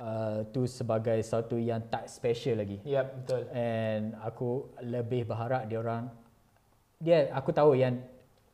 uh, 0.01 0.41
tu 0.49 0.65
sebagai 0.65 1.21
satu 1.21 1.53
yang 1.61 1.85
tak 1.85 2.09
special 2.09 2.65
lagi. 2.65 2.81
Ya, 2.81 3.05
betul. 3.05 3.45
And 3.53 4.17
aku 4.25 4.73
lebih 4.81 5.29
berharap 5.29 5.69
dia 5.69 5.77
orang 5.77 6.09
dia 6.97 7.29
aku 7.29 7.53
tahu 7.53 7.77
yang 7.77 8.01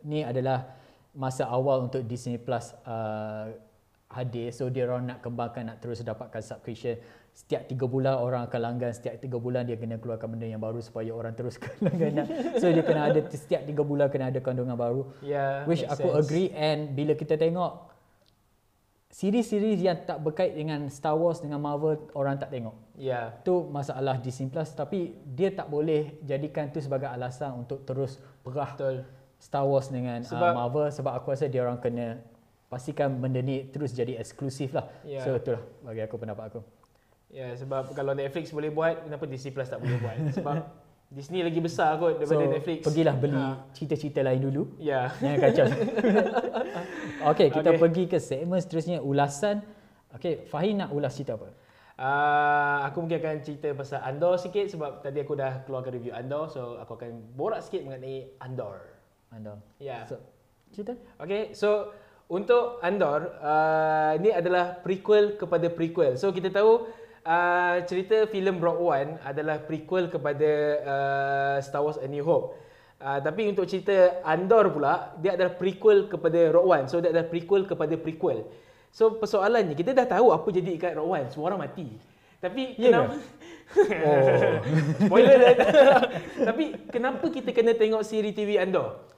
ni 0.03 0.27
adalah 0.27 0.76
masa 1.17 1.49
awal 1.49 1.89
untuk 1.89 2.05
Disney 2.05 2.37
Plus 2.37 2.77
uh, 2.85 3.49
hadir 4.07 4.53
so 4.53 4.69
dia 4.69 4.85
orang 4.87 5.09
nak 5.09 5.19
kembangkan 5.19 5.73
nak 5.73 5.77
terus 5.83 5.99
dapatkan 6.05 6.39
subscription 6.39 6.95
setiap 7.35 7.67
3 7.67 7.75
bulan 7.85 8.15
orang 8.17 8.47
akan 8.47 8.59
langgan 8.61 8.93
setiap 8.95 9.19
3 9.19 9.27
bulan 9.35 9.67
dia 9.67 9.75
kena 9.75 9.99
keluarkan 9.99 10.37
benda 10.37 10.47
yang 10.47 10.63
baru 10.63 10.79
supaya 10.79 11.11
orang 11.11 11.35
terus 11.35 11.59
langganan 11.85 12.23
so 12.61 12.71
dia 12.71 12.85
kena 12.85 13.11
ada 13.11 13.19
setiap 13.33 13.67
3 13.67 13.73
bulan 13.83 14.07
kena 14.07 14.31
ada 14.31 14.39
kandungan 14.39 14.77
baru 14.77 15.09
Ya, 15.19 15.67
which 15.67 15.83
aku 15.83 16.07
sense. 16.07 16.21
agree 16.23 16.49
and 16.55 16.95
bila 16.95 17.17
kita 17.17 17.35
tengok 17.35 17.97
Siri-siri 19.07 19.79
yang 19.79 20.03
tak 20.03 20.19
berkait 20.19 20.51
dengan 20.51 20.83
Star 20.91 21.15
Wars 21.15 21.39
dengan 21.39 21.63
Marvel 21.63 21.95
orang 22.11 22.35
tak 22.35 22.51
tengok. 22.51 22.75
Ya. 22.99 23.39
Tu 23.41 23.55
masalah 23.71 24.19
Disney 24.19 24.51
Plus 24.51 24.67
tapi 24.75 25.15
dia 25.23 25.47
tak 25.49 25.71
boleh 25.71 26.19
jadikan 26.27 26.67
tu 26.69 26.83
sebagai 26.83 27.07
alasan 27.07 27.55
untuk 27.55 27.87
terus 27.87 28.19
perah 28.43 28.75
Betul. 28.75 29.07
Star 29.37 29.63
Wars 29.63 29.87
dengan 29.87 30.19
Sebab- 30.19 30.33
sebab, 30.33 30.49
uh, 30.49 30.55
Marvel 30.57 30.87
sebab 30.89 31.11
aku 31.13 31.27
rasa 31.29 31.45
dia 31.45 31.61
orang 31.61 31.77
kena 31.77 32.19
pastikan 32.67 33.15
benda 33.15 33.39
ni 33.39 33.63
terus 33.65 33.91
jadi 33.91 34.17
eksklusif 34.17 34.73
lah. 34.73 34.89
Ya. 35.01 35.21
So 35.21 35.33
itulah 35.33 35.61
bagi 35.81 36.01
aku 36.01 36.15
pendapat 36.15 36.51
aku. 36.51 36.61
Ya, 37.27 37.51
sebab 37.53 37.91
kalau 37.91 38.11
Netflix 38.11 38.49
boleh 38.49 38.69
buat, 38.69 39.03
kenapa 39.03 39.23
Disney 39.23 39.51
Plus 39.51 39.67
tak 39.67 39.79
boleh 39.79 39.99
buat? 39.99 40.15
Sebab 40.33 40.55
Disney 41.15 41.39
lagi 41.39 41.59
besar 41.59 41.95
kot 41.95 42.17
daripada 42.17 42.39
so 42.41 42.51
Netflix. 42.51 42.79
pergilah 42.83 43.15
beli 43.15 43.35
Ha. 43.37 43.63
cerita-cerita 43.71 44.19
lain 44.21 44.41
dulu. 44.41 44.63
Ya. 44.77 45.11
Jangan 45.17 45.37
kacau. 45.41 45.65
Okey, 47.31 47.47
kita 47.49 47.69
Okey. 47.69 47.79
pergi 47.79 48.03
ke 48.05 48.17
segmen 48.17 48.57
seterusnya 48.57 48.99
ulasan. 48.99 49.63
Okey, 50.11 50.43
Fahim 50.45 50.77
nak 50.77 50.91
ulas 50.91 51.13
cerita 51.13 51.35
apa? 51.35 51.47
Uh, 51.97 52.77
aku 52.85 53.01
mungkin 53.01 53.17
akan 53.17 53.41
cerita 53.41 53.73
pasal 53.73 53.99
Andor 53.99 54.37
sikit 54.37 54.69
sebab 54.69 55.01
tadi 55.01 55.17
aku 55.17 55.33
dah 55.33 55.65
keluarkan 55.65 55.91
review 55.91 56.13
Andor 56.13 56.45
so 56.45 56.77
aku 56.77 56.93
akan 56.93 57.09
borak 57.33 57.59
sikit 57.59 57.81
mengenai 57.81 58.37
Andor. 58.37 58.77
Anda. 59.31 59.59
Ya. 59.77 60.07
So, 60.07 60.19
cerita? 60.71 60.93
Okay, 61.19 61.51
so 61.51 61.91
untuk 62.27 62.83
Andor, 62.83 63.39
uh, 63.39 64.11
ini 64.19 64.35
adalah 64.35 64.83
prequel 64.83 65.39
kepada 65.39 65.71
prequel. 65.71 66.19
So 66.19 66.35
kita 66.35 66.51
tahu 66.51 66.91
uh, 67.23 67.75
cerita 67.87 68.27
filem 68.27 68.59
Rogue 68.59 68.83
One 68.83 69.11
adalah 69.23 69.63
prequel 69.63 70.11
kepada 70.11 70.51
uh, 70.83 71.55
Star 71.63 71.83
Wars 71.83 71.99
A 72.03 72.07
New 72.07 72.23
Hope. 72.27 72.59
Uh, 72.97 73.21
tapi 73.23 73.47
untuk 73.47 73.63
cerita 73.69 74.19
Andor 74.27 74.73
pula, 74.73 75.15
dia 75.23 75.39
adalah 75.39 75.55
prequel 75.55 76.11
kepada 76.11 76.51
Rogue 76.51 76.67
One. 76.67 76.85
So 76.91 76.99
dia 76.99 77.15
adalah 77.15 77.31
prequel 77.31 77.63
kepada 77.63 77.95
prequel. 77.95 78.43
So 78.91 79.15
persoalannya, 79.15 79.75
kita 79.77 79.95
dah 79.95 80.07
tahu 80.07 80.35
apa 80.35 80.47
jadi 80.51 80.75
kat 80.75 80.99
Rogue 80.99 81.15
One. 81.15 81.27
Semua 81.31 81.55
orang 81.55 81.63
mati. 81.63 81.87
Tapi 82.43 82.75
Ya 82.75 82.91
kenapa... 82.91 83.15
Oh. 83.17 83.19
Spoiler 85.07 85.37
dah. 85.43 85.55
Tapi 86.51 86.63
kenapa 86.87 87.25
kita 87.27 87.51
kena 87.51 87.75
tengok 87.75 88.03
siri 88.03 88.31
TV 88.31 88.55
Andor? 88.59 89.16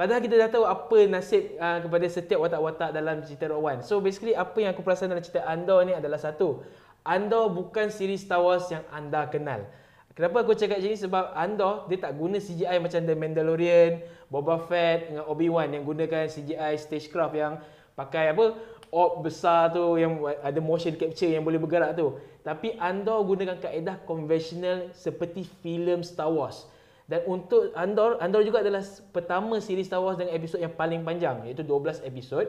Padahal 0.00 0.24
kita 0.24 0.40
dah 0.40 0.48
tahu 0.48 0.64
apa 0.64 1.12
nasib 1.12 1.60
uh, 1.60 1.76
kepada 1.84 2.08
setiap 2.08 2.40
watak-watak 2.40 2.88
dalam 2.96 3.20
cerita 3.20 3.52
Rogue 3.52 3.68
One. 3.68 3.80
So 3.84 4.00
basically 4.00 4.32
apa 4.32 4.56
yang 4.56 4.72
aku 4.72 4.80
perasan 4.80 5.12
dalam 5.12 5.20
cerita 5.20 5.44
Andor 5.44 5.84
ni 5.84 5.92
adalah 5.92 6.16
satu. 6.16 6.64
Andor 7.04 7.52
bukan 7.52 7.92
siri 7.92 8.16
Star 8.16 8.40
Wars 8.40 8.64
yang 8.72 8.80
anda 8.96 9.28
kenal. 9.28 9.68
Kenapa 10.16 10.40
aku 10.40 10.56
cakap 10.56 10.80
macam 10.80 10.88
ni? 10.88 10.96
Sebab 10.96 11.24
Andor 11.36 11.84
dia 11.92 12.00
tak 12.00 12.16
guna 12.16 12.40
CGI 12.40 12.80
macam 12.80 12.96
The 13.04 13.12
Mandalorian, 13.12 13.92
Boba 14.32 14.56
Fett 14.64 15.12
dengan 15.12 15.28
Obi-Wan 15.28 15.68
yang 15.68 15.84
gunakan 15.84 16.32
CGI 16.32 16.80
stagecraft 16.80 17.36
yang 17.36 17.60
pakai 17.92 18.32
apa? 18.32 18.56
Orb 18.88 19.20
besar 19.28 19.68
tu 19.68 20.00
yang 20.00 20.16
ada 20.40 20.64
motion 20.64 20.96
capture 20.96 21.28
yang 21.28 21.44
boleh 21.44 21.60
bergerak 21.60 21.92
tu. 22.00 22.16
Tapi 22.40 22.72
Andor 22.80 23.20
gunakan 23.28 23.60
kaedah 23.60 24.00
konvensional 24.08 24.96
seperti 24.96 25.44
filem 25.60 26.00
Star 26.00 26.32
Wars. 26.32 26.64
Dan 27.10 27.26
untuk 27.26 27.74
Andor, 27.74 28.22
Andor 28.22 28.46
juga 28.46 28.62
adalah 28.62 28.86
pertama 29.10 29.58
siri 29.58 29.82
Star 29.82 29.98
Wars 29.98 30.14
dengan 30.14 30.30
episod 30.30 30.62
yang 30.62 30.70
paling 30.70 31.02
panjang 31.02 31.42
iaitu 31.42 31.66
12 31.66 32.06
episod. 32.06 32.46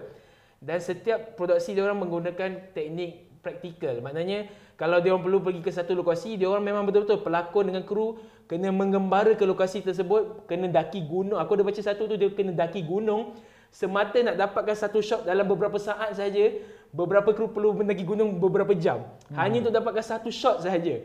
Dan 0.62 0.78
setiap 0.78 1.34
produksi 1.34 1.74
dia 1.74 1.82
orang 1.82 2.06
menggunakan 2.06 2.70
teknik 2.78 3.42
praktikal. 3.42 3.98
Maknanya 4.06 4.46
kalau 4.78 5.02
dia 5.02 5.18
orang 5.18 5.26
perlu 5.26 5.42
pergi 5.42 5.66
ke 5.66 5.74
satu 5.74 5.98
lokasi, 5.98 6.38
dia 6.38 6.46
orang 6.46 6.62
memang 6.62 6.86
betul-betul 6.86 7.26
pelakon 7.26 7.74
dengan 7.74 7.82
kru 7.82 8.22
kena 8.46 8.70
menggembara 8.70 9.34
ke 9.34 9.42
lokasi 9.50 9.82
tersebut, 9.82 10.46
kena 10.46 10.70
daki 10.70 11.10
gunung. 11.10 11.42
Aku 11.42 11.58
ada 11.58 11.66
baca 11.66 11.82
satu 11.82 12.06
tu 12.06 12.14
dia 12.14 12.30
kena 12.30 12.54
daki 12.54 12.86
gunung 12.86 13.34
semata 13.72 14.20
nak 14.20 14.36
dapatkan 14.36 14.76
satu 14.76 15.00
shot 15.00 15.24
dalam 15.26 15.48
beberapa 15.50 15.82
saat 15.82 16.14
saja. 16.14 16.54
Beberapa 16.92 17.32
kru 17.32 17.48
perlu 17.50 17.72
mendaki 17.72 18.04
gunung 18.04 18.36
beberapa 18.38 18.76
jam. 18.76 19.08
Hanya 19.32 19.64
untuk 19.64 19.74
dapatkan 19.74 20.04
satu 20.04 20.28
shot 20.28 20.60
sahaja. 20.60 21.00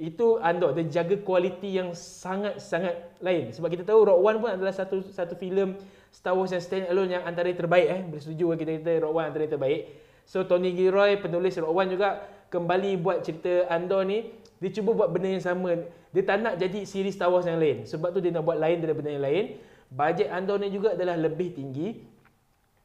Itu 0.00 0.40
Andor 0.40 0.72
dia 0.72 0.88
jaga 0.88 1.20
kualiti 1.20 1.76
yang 1.76 1.92
sangat-sangat 1.92 3.20
lain. 3.20 3.52
Sebab 3.52 3.68
kita 3.68 3.84
tahu 3.84 4.08
Rogue 4.08 4.24
One 4.24 4.40
pun 4.40 4.48
adalah 4.48 4.72
satu 4.72 5.04
satu 5.04 5.36
filem 5.36 5.76
Star 6.08 6.32
Wars 6.32 6.56
yang 6.56 6.64
stand 6.64 6.88
alone 6.88 7.20
yang 7.20 7.22
antara 7.28 7.52
terbaik 7.52 7.88
eh. 7.92 8.00
Bersetuju 8.08 8.48
kan 8.48 8.56
kita 8.56 8.70
kata 8.80 8.92
Rogue 9.04 9.20
One 9.20 9.28
antara 9.28 9.44
terbaik. 9.44 9.92
So 10.24 10.48
Tony 10.48 10.72
Gilroy 10.72 11.20
penulis 11.20 11.52
Rogue 11.60 11.76
One 11.76 11.92
juga 11.92 12.24
kembali 12.48 12.96
buat 12.96 13.20
cerita 13.28 13.68
Andor 13.68 14.08
ni 14.08 14.32
dia 14.56 14.70
cuba 14.72 14.96
buat 14.96 15.12
benda 15.12 15.36
yang 15.36 15.44
sama. 15.44 15.84
Dia 16.16 16.22
tak 16.24 16.36
nak 16.48 16.56
jadi 16.56 16.80
siri 16.88 17.12
Star 17.12 17.28
Wars 17.28 17.44
yang 17.44 17.60
lain. 17.60 17.84
Sebab 17.84 18.16
tu 18.16 18.24
dia 18.24 18.32
nak 18.32 18.48
buat 18.48 18.56
lain 18.56 18.80
daripada 18.80 19.04
benda 19.04 19.12
yang 19.20 19.24
lain. 19.28 19.44
Bajet 19.92 20.32
Andor 20.32 20.64
ni 20.64 20.72
juga 20.72 20.96
adalah 20.96 21.20
lebih 21.20 21.52
tinggi. 21.52 22.08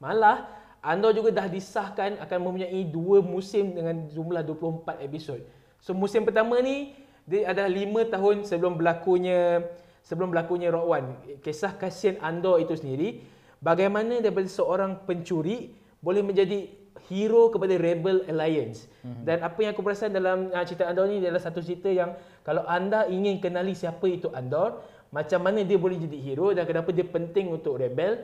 Malah 0.03 0.51
Andor 0.83 1.15
juga 1.15 1.31
dah 1.31 1.47
disahkan 1.47 2.19
akan 2.19 2.37
mempunyai 2.43 2.83
dua 2.91 3.23
musim 3.23 3.71
dengan 3.71 4.03
jumlah 4.11 4.43
24 4.43 4.99
episod. 4.99 5.39
So 5.79 5.95
musim 5.95 6.25
pertama 6.25 6.59
ni 6.65 7.04
dia 7.25 7.49
adalah 7.49 7.69
5 7.69 8.13
tahun 8.13 8.35
sebelum 8.45 8.73
berlakunya 8.77 9.65
sebelum 10.05 10.29
berlakunya 10.29 10.69
One. 10.69 11.41
Kisah 11.41 11.73
kasihan 11.75 12.21
Andor 12.21 12.61
itu 12.61 12.77
sendiri 12.77 13.25
bagaimana 13.57 14.21
daripada 14.21 14.45
seorang 14.45 15.01
pencuri 15.09 15.73
boleh 15.97 16.21
menjadi 16.21 16.69
hero 17.09 17.49
kepada 17.49 17.73
Rebel 17.77 18.25
Alliance. 18.29 18.85
Mm-hmm. 19.01 19.23
Dan 19.25 19.37
apa 19.41 19.57
yang 19.61 19.71
aku 19.73 19.81
perasan 19.81 20.13
dalam 20.13 20.53
uh, 20.53 20.63
cerita 20.65 20.85
Andor 20.89 21.09
ni 21.09 21.21
adalah 21.21 21.41
satu 21.41 21.61
cerita 21.61 21.89
yang 21.89 22.13
kalau 22.45 22.65
anda 22.69 23.09
ingin 23.09 23.41
kenali 23.41 23.73
siapa 23.73 24.05
itu 24.05 24.29
Andor, 24.33 24.85
macam 25.09 25.41
mana 25.41 25.65
dia 25.65 25.77
boleh 25.77 25.97
jadi 25.97 26.17
hero 26.21 26.53
dan 26.53 26.65
kenapa 26.69 26.93
dia 26.93 27.05
penting 27.05 27.49
untuk 27.49 27.81
Rebel, 27.81 28.21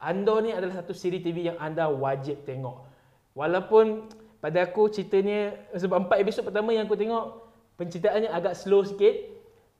Andor 0.00 0.44
ni 0.44 0.50
adalah 0.56 0.80
satu 0.80 0.96
siri 0.96 1.20
TV 1.20 1.52
yang 1.52 1.60
anda 1.60 1.88
wajib 1.88 2.44
tengok. 2.48 2.84
Walaupun 3.32 4.08
pada 4.42 4.64
aku 4.66 4.90
ceritanya 4.92 5.54
sebab 5.76 6.08
empat 6.08 6.16
episod 6.20 6.42
pertama 6.42 6.74
yang 6.74 6.84
aku 6.84 6.98
tengok 6.98 7.51
penceritaannya 7.82 8.30
agak 8.30 8.54
slow 8.54 8.86
sikit 8.86 9.12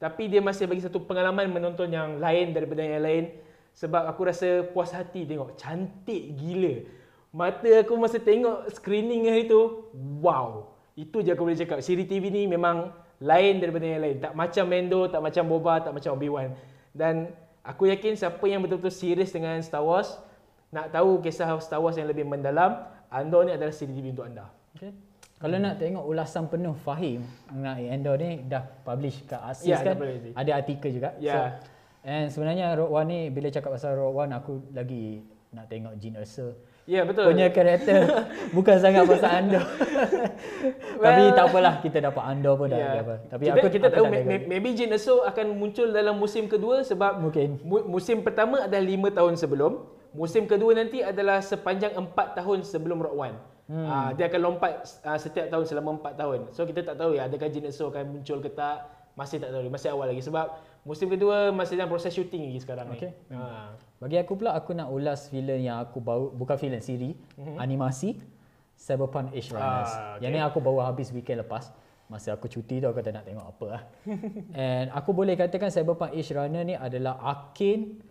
tapi 0.03 0.27
dia 0.27 0.43
masih 0.43 0.67
bagi 0.67 0.83
satu 0.83 0.99
pengalaman 1.07 1.47
menonton 1.47 1.87
yang 1.95 2.19
lain 2.19 2.51
daripada 2.51 2.83
yang 2.83 3.07
lain 3.07 3.25
sebab 3.79 4.11
aku 4.11 4.27
rasa 4.27 4.67
puas 4.75 4.91
hati 4.91 5.25
tengok 5.25 5.55
cantik 5.55 6.35
gila. 6.35 6.83
Mata 7.33 7.71
aku 7.81 7.97
masa 7.97 8.21
tengok 8.21 8.69
screening 8.75 9.25
hari 9.31 9.49
tu, 9.49 9.89
wow. 10.21 10.75
Itu 10.93 11.25
je 11.25 11.33
aku 11.33 11.49
boleh 11.49 11.57
cakap. 11.57 11.81
Siri 11.81 12.05
TV 12.05 12.29
ni 12.29 12.45
memang 12.45 12.93
lain 13.17 13.57
daripada 13.57 13.89
yang 13.89 14.05
lain. 14.05 14.17
Tak 14.21 14.37
macam 14.37 14.65
Mendo, 14.69 15.09
tak 15.09 15.25
macam 15.25 15.49
Boba, 15.49 15.81
tak 15.81 15.97
macam 15.97 16.13
Obi-Wan. 16.21 16.53
Dan 16.93 17.33
Aku 17.63 17.87
yakin 17.87 18.19
siapa 18.19 18.43
yang 18.51 18.59
betul-betul 18.59 18.91
serius 18.91 19.31
dengan 19.31 19.55
Star 19.63 19.87
Wars, 19.87 20.19
nak 20.75 20.91
tahu 20.91 21.23
kisah 21.23 21.47
Star 21.63 21.79
Wars 21.79 21.95
yang 21.95 22.11
lebih 22.11 22.27
mendalam, 22.27 22.83
Andor 23.07 23.47
ni 23.47 23.55
adalah 23.55 23.71
siri 23.71 23.95
TV 23.95 24.11
untuk 24.11 24.27
anda. 24.27 24.51
Okay. 24.75 24.91
Kalau 25.43 25.59
nak 25.59 25.75
tengok 25.75 26.07
ulasan 26.07 26.47
penuh 26.47 26.71
Fahim 26.79 27.27
mengenai 27.51 27.91
Endor 27.91 28.15
ni 28.15 28.47
dah 28.47 28.63
publish 28.87 29.27
kat 29.27 29.43
Asis 29.43 29.67
Ya, 29.67 29.83
kan. 29.83 29.99
Ada 30.39 30.51
artikel 30.55 30.95
juga. 30.95 31.19
Ya. 31.19 31.35
So, 31.35 31.39
and 32.07 32.27
sebenarnya 32.31 32.79
Rogue 32.79 32.95
One 32.95 33.11
ni 33.11 33.21
bila 33.27 33.51
cakap 33.51 33.75
pasal 33.75 33.99
Rogue 33.99 34.23
One 34.23 34.31
aku 34.31 34.63
lagi 34.71 35.27
nak 35.51 35.67
tengok 35.67 35.99
Jin 35.99 36.15
Erso 36.15 36.55
Ya, 36.83 37.07
betul. 37.07 37.31
punya 37.31 37.47
karakter 37.47 38.27
bukan 38.57 38.75
sangat 38.79 39.07
pasal 39.07 39.31
Andor. 39.39 39.63
Tapi 41.07 41.23
tak 41.31 41.45
apalah 41.47 41.75
kita 41.79 41.99
dapat 42.03 42.23
Andor 42.27 42.55
pun 42.59 42.67
dah 42.71 42.79
Ya. 42.79 42.87
yeah. 42.87 43.03
apa. 43.03 43.15
Tapi 43.27 43.43
kita, 43.43 43.55
aku 43.55 43.67
kita 43.71 43.87
aku 43.87 43.97
tahu 43.99 44.05
tak 44.11 44.23
may, 44.27 44.39
maybe 44.47 44.69
Jin 44.75 44.91
Erso 44.91 45.23
akan 45.23 45.47
muncul 45.55 45.91
dalam 45.91 46.19
musim 46.19 46.47
kedua 46.47 46.83
sebab 46.83 47.19
Mungkin. 47.19 47.63
mu- 47.63 47.87
musim 47.89 48.23
pertama 48.23 48.67
adalah 48.67 48.83
lima 48.83 49.11
tahun 49.11 49.39
sebelum, 49.39 49.83
musim 50.11 50.47
kedua 50.47 50.75
nanti 50.75 51.03
adalah 51.03 51.39
sepanjang 51.39 51.95
empat 51.95 52.35
tahun 52.39 52.63
sebelum 52.63 52.99
Rock 52.99 53.15
One. 53.15 53.37
Hmm. 53.71 53.87
Uh, 53.87 54.09
dia 54.19 54.27
akan 54.27 54.41
lompat 54.43 54.83
uh, 55.07 55.19
setiap 55.19 55.47
tahun 55.47 55.65
selama 55.65 56.03
empat 56.03 56.15
tahun. 56.19 56.41
So 56.51 56.67
kita 56.67 56.83
tak 56.83 56.99
tahu 56.99 57.15
ya 57.15 57.31
adakah 57.31 57.49
Jin 57.49 57.67
Erso 57.69 57.89
akan 57.89 58.19
muncul 58.19 58.43
ke 58.43 58.51
tak. 58.51 58.91
Masih 59.13 59.37
tak 59.45 59.53
tahu, 59.53 59.69
masih 59.69 59.93
awal 59.93 60.09
lagi 60.09 60.25
sebab 60.25 60.57
musim 60.89 61.07
kedua 61.13 61.53
masih 61.53 61.77
dalam 61.77 61.93
proses 61.93 62.17
syuting 62.17 62.49
lagi 62.49 62.61
sekarang 62.65 62.89
Okay. 62.97 63.13
ni. 63.29 63.37
Ha. 63.37 63.77
Bagi 64.01 64.17
aku 64.19 64.41
pula 64.41 64.57
aku 64.57 64.73
nak 64.73 64.89
ulas 64.89 65.29
filem 65.29 65.69
yang 65.69 65.79
aku 65.85 66.01
baru 66.01 66.33
bukan 66.33 66.57
filem 66.57 66.81
siri, 66.81 67.13
mm-hmm. 67.13 67.61
animasi 67.61 68.19
Cyberpunk 68.75 69.31
Edge 69.37 69.55
Runners. 69.55 69.93
Ah, 69.95 70.17
okay. 70.19 70.27
Yang 70.27 70.31
ni 70.33 70.41
aku 70.43 70.59
baru 70.59 70.81
habis 70.83 71.15
weekend 71.15 71.45
lepas. 71.45 71.71
Masa 72.11 72.35
aku 72.35 72.51
cuti 72.51 72.83
tu 72.83 72.89
aku 72.89 72.99
kata 72.99 73.15
nak 73.15 73.25
tengok 73.29 73.47
apa 73.47 73.67
lah. 73.69 73.83
And 74.59 74.91
aku 74.91 75.15
boleh 75.15 75.39
katakan 75.39 75.71
Cyberpunk 75.71 76.17
Edge 76.19 76.33
Runner 76.35 76.65
ni 76.67 76.75
adalah 76.75 77.21
Arkane 77.21 78.03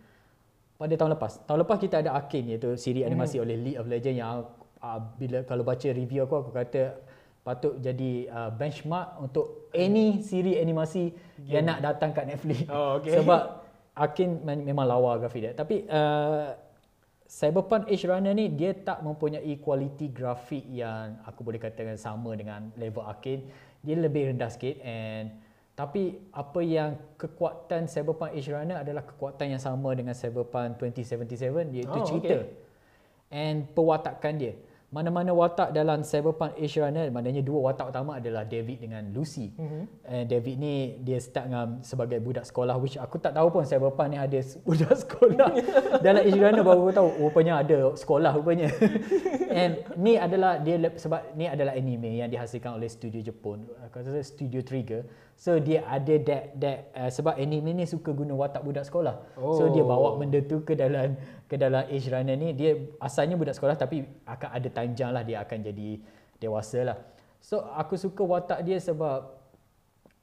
pada 0.80 0.94
tahun 0.96 1.18
lepas. 1.20 1.44
Tahun 1.44 1.60
lepas 1.66 1.78
kita 1.82 2.06
ada 2.06 2.16
Arkane 2.16 2.56
iaitu 2.56 2.78
siri 2.80 3.04
animasi 3.04 3.36
mm-hmm. 3.36 3.46
oleh 3.46 3.56
League 3.60 3.80
of 3.82 3.86
Legends 3.90 4.18
yang 4.22 4.48
uh, 4.82 5.00
bila 5.16 5.46
kalau 5.46 5.64
baca 5.64 5.88
review 5.90 6.26
aku 6.26 6.36
aku 6.42 6.52
kata 6.52 6.98
patut 7.42 7.82
jadi 7.82 8.30
uh, 8.30 8.52
benchmark 8.54 9.18
untuk 9.18 9.70
any 9.74 10.22
siri 10.22 10.62
animasi 10.62 11.10
yang 11.50 11.66
nak 11.66 11.82
datang 11.82 12.14
kat 12.14 12.30
Netflix. 12.30 12.70
Oh, 12.74 13.02
okay. 13.02 13.18
Sebab 13.18 13.42
men- 14.46 14.66
memang 14.66 14.86
lawa 14.86 15.18
grafik 15.18 15.42
dia. 15.42 15.54
Tapi 15.58 15.90
uh, 15.90 16.54
Cyberpunk 17.26 17.88
Edge 17.88 18.06
Runner 18.06 18.36
ni 18.36 18.52
dia 18.52 18.76
tak 18.76 19.02
mempunyai 19.02 19.56
kualiti 19.58 20.12
grafik 20.12 20.68
yang 20.68 21.18
aku 21.26 21.42
boleh 21.42 21.58
katakan 21.58 21.98
sama 21.98 22.36
dengan 22.38 22.70
level 22.78 23.02
Arkane. 23.02 23.48
Dia 23.82 23.98
lebih 23.98 24.36
rendah 24.36 24.52
sikit 24.54 24.78
and 24.86 25.34
tapi 25.74 26.30
apa 26.36 26.60
yang 26.62 26.94
kekuatan 27.18 27.90
Cyberpunk 27.90 28.38
Edge 28.38 28.54
Runner 28.54 28.86
adalah 28.86 29.02
kekuatan 29.02 29.58
yang 29.58 29.62
sama 29.64 29.96
dengan 29.98 30.14
Cyberpunk 30.14 30.78
2077 30.78 31.74
iaitu 31.74 31.98
Oh, 31.98 32.06
cerita 32.06 32.38
okay. 32.46 32.54
and 33.34 33.66
pewatakan 33.74 34.38
dia. 34.38 34.54
Mana-mana 34.92 35.32
watak 35.32 35.72
dalam 35.72 36.04
Cyberpunk 36.04 36.52
Edge 36.60 36.76
Runner 36.76 37.08
maknanya 37.16 37.40
dua 37.40 37.72
watak 37.72 37.96
utama 37.96 38.20
adalah 38.20 38.44
David 38.44 38.84
dengan 38.84 39.08
Lucy. 39.16 39.56
Mm-hmm. 39.56 39.84
And 40.04 40.26
David 40.28 40.56
ni 40.60 41.00
dia 41.00 41.16
start 41.24 41.48
dengan 41.48 41.80
sebagai 41.80 42.20
budak 42.20 42.44
sekolah 42.44 42.76
which 42.76 43.00
aku 43.00 43.16
tak 43.16 43.32
tahu 43.32 43.48
pun 43.56 43.64
Cyberpunk 43.64 44.12
ni 44.12 44.20
ada 44.20 44.36
budak 44.68 44.92
sekolah. 45.00 45.50
dalam 46.06 46.22
Edge 46.28 46.36
Runner 46.36 46.64
baru 46.68 46.92
aku 46.92 46.94
tahu 46.94 47.10
rupanya 47.24 47.54
ada 47.64 47.96
sekolah 47.96 48.32
rupanya. 48.36 48.68
And 49.52 49.74
ni 50.00 50.16
adalah 50.16 50.64
dia 50.64 50.80
sebab 50.80 51.36
ni 51.36 51.46
adalah 51.46 51.76
anime 51.76 52.24
yang 52.24 52.32
dihasilkan 52.32 52.80
oleh 52.80 52.88
studio 52.88 53.20
Jepun. 53.20 53.68
Aku 53.86 54.00
rasa 54.00 54.24
studio 54.24 54.64
Trigger. 54.64 55.04
So 55.36 55.58
dia 55.58 55.84
ada 55.86 56.16
that 56.26 56.44
that 56.58 56.80
uh, 56.96 57.10
sebab 57.12 57.36
anime 57.36 57.76
ni 57.76 57.86
suka 57.86 58.16
guna 58.16 58.34
watak 58.34 58.64
budak 58.64 58.88
sekolah. 58.88 59.20
Oh. 59.36 59.58
So 59.60 59.70
dia 59.74 59.84
bawa 59.84 60.16
benda 60.16 60.40
tu 60.42 60.64
ke 60.64 60.78
dalam 60.78 61.20
ke 61.52 61.60
dalam 61.60 61.84
Age 61.90 62.08
Runner 62.08 62.38
ni 62.38 62.56
dia 62.56 62.78
asalnya 63.04 63.36
budak 63.36 63.58
sekolah 63.58 63.76
tapi 63.76 64.08
akan 64.24 64.50
ada 64.54 64.68
tanjang 64.72 65.12
lah 65.12 65.24
dia 65.26 65.44
akan 65.44 65.58
jadi 65.66 66.00
dewasa 66.40 66.80
lah. 66.88 66.98
So 67.42 67.62
aku 67.62 67.98
suka 67.98 68.22
watak 68.22 68.64
dia 68.64 68.78
sebab 68.78 69.42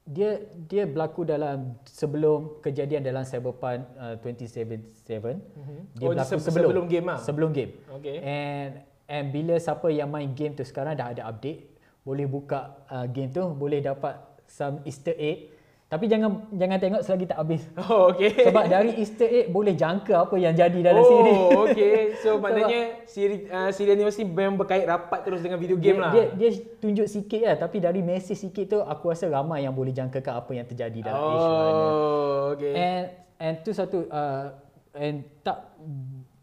dia 0.09 0.41
dia 0.65 0.89
berlaku 0.89 1.21
dalam 1.21 1.77
sebelum 1.85 2.57
kejadian 2.65 3.05
dalam 3.05 3.21
Cyberpunk 3.21 3.85
uh, 3.93 4.17
2077. 4.17 4.65
Mm-hmm. 5.05 5.79
Dia 6.01 6.05
oh, 6.09 6.11
berlaku 6.17 6.31
se- 6.33 6.45
sebelum, 6.49 6.69
sebelum 6.73 6.85
game 6.89 7.05
lah. 7.05 7.19
Sebelum 7.21 7.49
game. 7.53 7.71
Okay. 8.01 8.17
And 8.25 8.88
and 9.09 9.33
bila 9.33 9.57
siapa 9.57 9.89
yang 9.89 10.07
main 10.13 10.31
game 10.37 10.53
tu 10.53 10.61
sekarang 10.61 10.93
dah 10.93 11.09
ada 11.11 11.25
update, 11.25 11.65
boleh 12.05 12.29
buka 12.29 12.85
uh, 12.87 13.09
game 13.09 13.33
tu, 13.33 13.41
boleh 13.57 13.81
dapat 13.81 14.21
some 14.45 14.85
easter 14.85 15.17
egg 15.17 15.59
tapi 15.89 16.05
jangan 16.05 16.45
jangan 16.53 16.77
tengok 16.77 17.01
selagi 17.01 17.25
tak 17.25 17.37
habis. 17.41 17.65
Oh 17.89 18.13
okey. 18.13 18.45
Sebab 18.45 18.69
dari 18.69 18.93
easter 19.01 19.25
egg 19.25 19.49
boleh 19.49 19.73
jangka 19.73 20.29
apa 20.29 20.37
yang 20.37 20.53
jadi 20.53 20.79
dalam 20.85 21.01
oh, 21.01 21.09
siri. 21.09 21.33
Oh 21.33 21.49
okey. 21.65 21.97
So 22.21 22.37
maknanya 22.37 23.09
siri 23.09 23.49
uh, 23.49 23.73
siri 23.73 23.97
ni 23.97 24.05
mesti 24.05 24.21
memang 24.21 24.61
berkait 24.61 24.85
rapat 24.85 25.25
terus 25.25 25.41
dengan 25.41 25.57
video 25.57 25.81
game 25.81 25.97
dia, 25.97 26.05
lah. 26.05 26.11
Dia 26.13 26.25
dia 26.37 26.49
tunjuk 26.77 27.09
sikit 27.09 27.41
lah 27.41 27.57
tapi 27.57 27.81
dari 27.81 28.05
mesej 28.05 28.37
sikit 28.37 28.65
tu 28.69 28.77
aku 28.85 29.09
rasa 29.09 29.25
ramai 29.33 29.65
yang 29.65 29.73
boleh 29.73 29.89
jangkakan 29.89 30.45
apa 30.45 30.51
yang 30.53 30.69
terjadi 30.69 31.09
dalam 31.09 31.21
oh, 31.25 31.33
Age 31.33 31.49
Oh 31.49 32.41
okey. 32.53 32.73
And 32.77 33.05
and 33.41 33.55
tu 33.65 33.73
satu 33.73 34.05
uh, 34.13 34.53
and 34.93 35.25
tak 35.41 35.73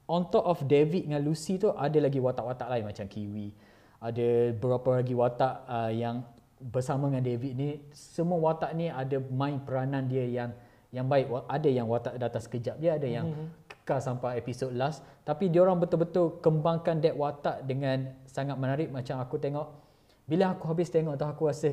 on 0.07 0.31
top 0.31 0.47
of 0.47 0.59
David 0.67 1.11
dengan 1.11 1.23
Lucy 1.23 1.59
tu 1.59 1.71
ada 1.75 1.99
lagi 1.99 2.23
watak-watak 2.23 2.67
lain 2.71 2.85
macam 2.87 3.07
Kiwi. 3.07 3.49
Ada 3.99 4.55
beberapa 4.55 5.03
lagi 5.03 5.15
watak 5.15 5.55
uh, 5.67 5.91
yang 5.91 6.23
bersama 6.63 7.11
dengan 7.11 7.27
David 7.27 7.53
ni. 7.59 7.69
Semua 7.91 8.39
watak 8.39 8.73
ni 8.79 8.87
ada 8.91 9.19
main 9.19 9.59
peranan 9.63 10.07
dia 10.07 10.25
yang 10.25 10.51
yang 10.95 11.07
baik. 11.11 11.27
Ada 11.51 11.69
yang 11.69 11.87
watak 11.91 12.15
datang 12.17 12.43
sekejap 12.43 12.77
dia 12.79 12.97
ada 12.97 13.09
yang 13.09 13.27
mm-hmm. 13.27 13.49
kekal 13.67 13.99
sampai 13.99 14.39
episod 14.39 14.71
last. 14.71 15.03
Tapi 15.27 15.51
dia 15.51 15.67
orang 15.67 15.83
betul-betul 15.83 16.39
kembangkan 16.39 17.03
that 17.03 17.15
watak 17.19 17.67
dengan 17.67 18.15
sangat 18.31 18.55
menarik. 18.57 18.89
Macam 18.95 19.19
aku 19.19 19.43
tengok 19.43 19.87
bila 20.27 20.55
aku 20.55 20.67
habis 20.67 20.91
tengok 20.91 21.15
tu 21.15 21.27
aku 21.27 21.43
rasa 21.47 21.71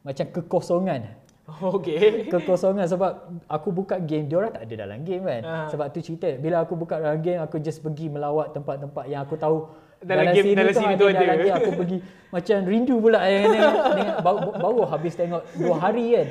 macam 0.00 0.24
kekosongan 0.32 1.27
Okay. 1.78 2.28
Kekosongan 2.28 2.84
sebab 2.84 3.12
aku 3.48 3.72
buka 3.72 3.96
game, 3.96 4.28
dia 4.28 4.36
orang 4.36 4.52
tak 4.52 4.68
ada 4.68 4.74
dalam 4.84 5.00
game 5.00 5.24
kan. 5.24 5.42
Uh. 5.42 5.68
Sebab 5.72 5.86
tu 5.96 6.04
cerita. 6.04 6.28
Bila 6.36 6.62
aku 6.62 6.76
buka 6.76 7.00
dalam 7.00 7.20
game, 7.24 7.40
aku 7.40 7.56
just 7.58 7.80
pergi 7.80 8.12
melawat 8.12 8.52
tempat-tempat 8.52 9.04
yang 9.08 9.24
aku 9.24 9.40
tahu 9.40 9.68
dalam, 9.98 10.30
dalam 10.30 10.34
game 10.36 10.54
dalam 10.54 10.74
sini 10.74 10.94
tu 10.94 11.06
ada. 11.10 11.18
Dalam 11.18 11.56
aku 11.58 11.70
pergi 11.74 11.98
macam 12.34 12.56
rindu 12.68 12.96
pula 13.02 13.18
yang 13.26 13.50
dengan, 13.50 13.72
dengan 13.96 14.14
baru, 14.22 14.48
baru 14.54 14.82
habis 14.86 15.12
tengok 15.18 15.42
dua 15.58 15.74
hari 15.80 16.06
kan. 16.14 16.28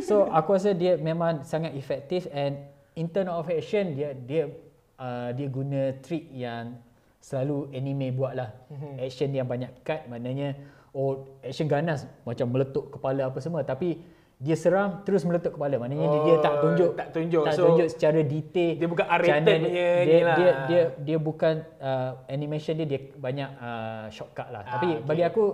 So 0.00 0.24
aku 0.30 0.56
rasa 0.56 0.72
dia 0.72 0.96
memang 0.96 1.44
sangat 1.44 1.76
efektif 1.76 2.24
and 2.32 2.56
in 2.96 3.12
term 3.12 3.28
of 3.28 3.44
action 3.52 3.92
dia 3.92 4.16
dia 4.16 4.48
uh, 4.96 5.36
dia 5.36 5.46
guna 5.52 6.00
trick 6.00 6.32
yang 6.32 6.80
selalu 7.20 7.68
anime 7.76 8.08
buat 8.16 8.32
lah. 8.32 8.56
Mm-hmm. 8.72 8.92
Action 9.04 9.28
yang 9.36 9.44
banyak 9.44 9.72
cut 9.84 10.08
maknanya 10.08 10.56
oh 10.96 11.28
action 11.44 11.68
ganas 11.68 12.08
macam 12.24 12.48
meletup 12.48 12.88
kepala 12.88 13.28
apa 13.28 13.38
semua 13.38 13.62
tapi 13.62 14.00
dia 14.40 14.56
serang 14.56 15.04
terus 15.04 15.20
meletup 15.28 15.60
kepala. 15.60 15.76
Maknanya 15.76 16.06
oh, 16.08 16.24
dia 16.24 16.34
tak 16.40 16.54
tunjuk. 16.64 16.90
tak 16.96 17.08
tunjuk. 17.12 17.44
Tak 17.44 17.54
so, 17.60 17.62
tunjuk 17.68 17.88
secara 17.92 18.20
detail 18.24 18.72
dia 18.80 18.88
bukan 18.88 19.06
R-rated 19.20 19.58
punya 19.60 19.68
dia, 19.68 19.92
dia, 20.00 20.20
dia 20.24 20.50
dia 20.64 20.82
dia 20.96 21.18
bukan 21.20 21.54
uh, 21.76 22.10
animation 22.24 22.72
dia 22.80 22.86
dia 22.88 23.00
banyak 23.20 23.50
uh, 23.60 24.04
shortcut 24.08 24.48
lah. 24.48 24.64
Ah, 24.64 24.80
tapi 24.80 24.96
okay. 24.96 25.04
bagi 25.04 25.24
aku 25.28 25.44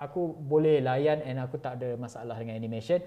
aku 0.00 0.32
boleh 0.40 0.80
layan 0.80 1.20
and 1.20 1.36
aku 1.36 1.60
tak 1.60 1.76
ada 1.76 2.00
masalah 2.00 2.32
dengan 2.40 2.56
animation. 2.56 3.04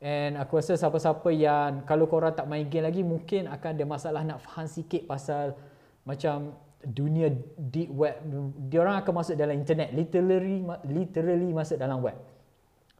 And 0.00 0.40
aku 0.40 0.56
rasa 0.56 0.80
siapa-siapa 0.80 1.28
yang 1.28 1.84
kalau 1.84 2.08
korang 2.08 2.32
tak 2.32 2.48
main 2.48 2.64
game 2.64 2.88
lagi 2.88 3.04
mungkin 3.04 3.52
akan 3.52 3.68
ada 3.68 3.84
masalah 3.84 4.20
nak 4.24 4.40
faham 4.40 4.64
sikit 4.64 5.04
pasal 5.04 5.52
macam 6.08 6.56
dunia 6.80 7.28
deep 7.60 7.92
web. 7.92 8.16
Dia 8.72 8.80
orang 8.80 8.96
akan 9.04 9.12
masuk 9.12 9.36
dalam 9.36 9.60
internet. 9.60 9.92
Literally 9.92 10.64
literally 10.88 11.52
masuk 11.52 11.76
dalam 11.76 12.00
web 12.00 12.16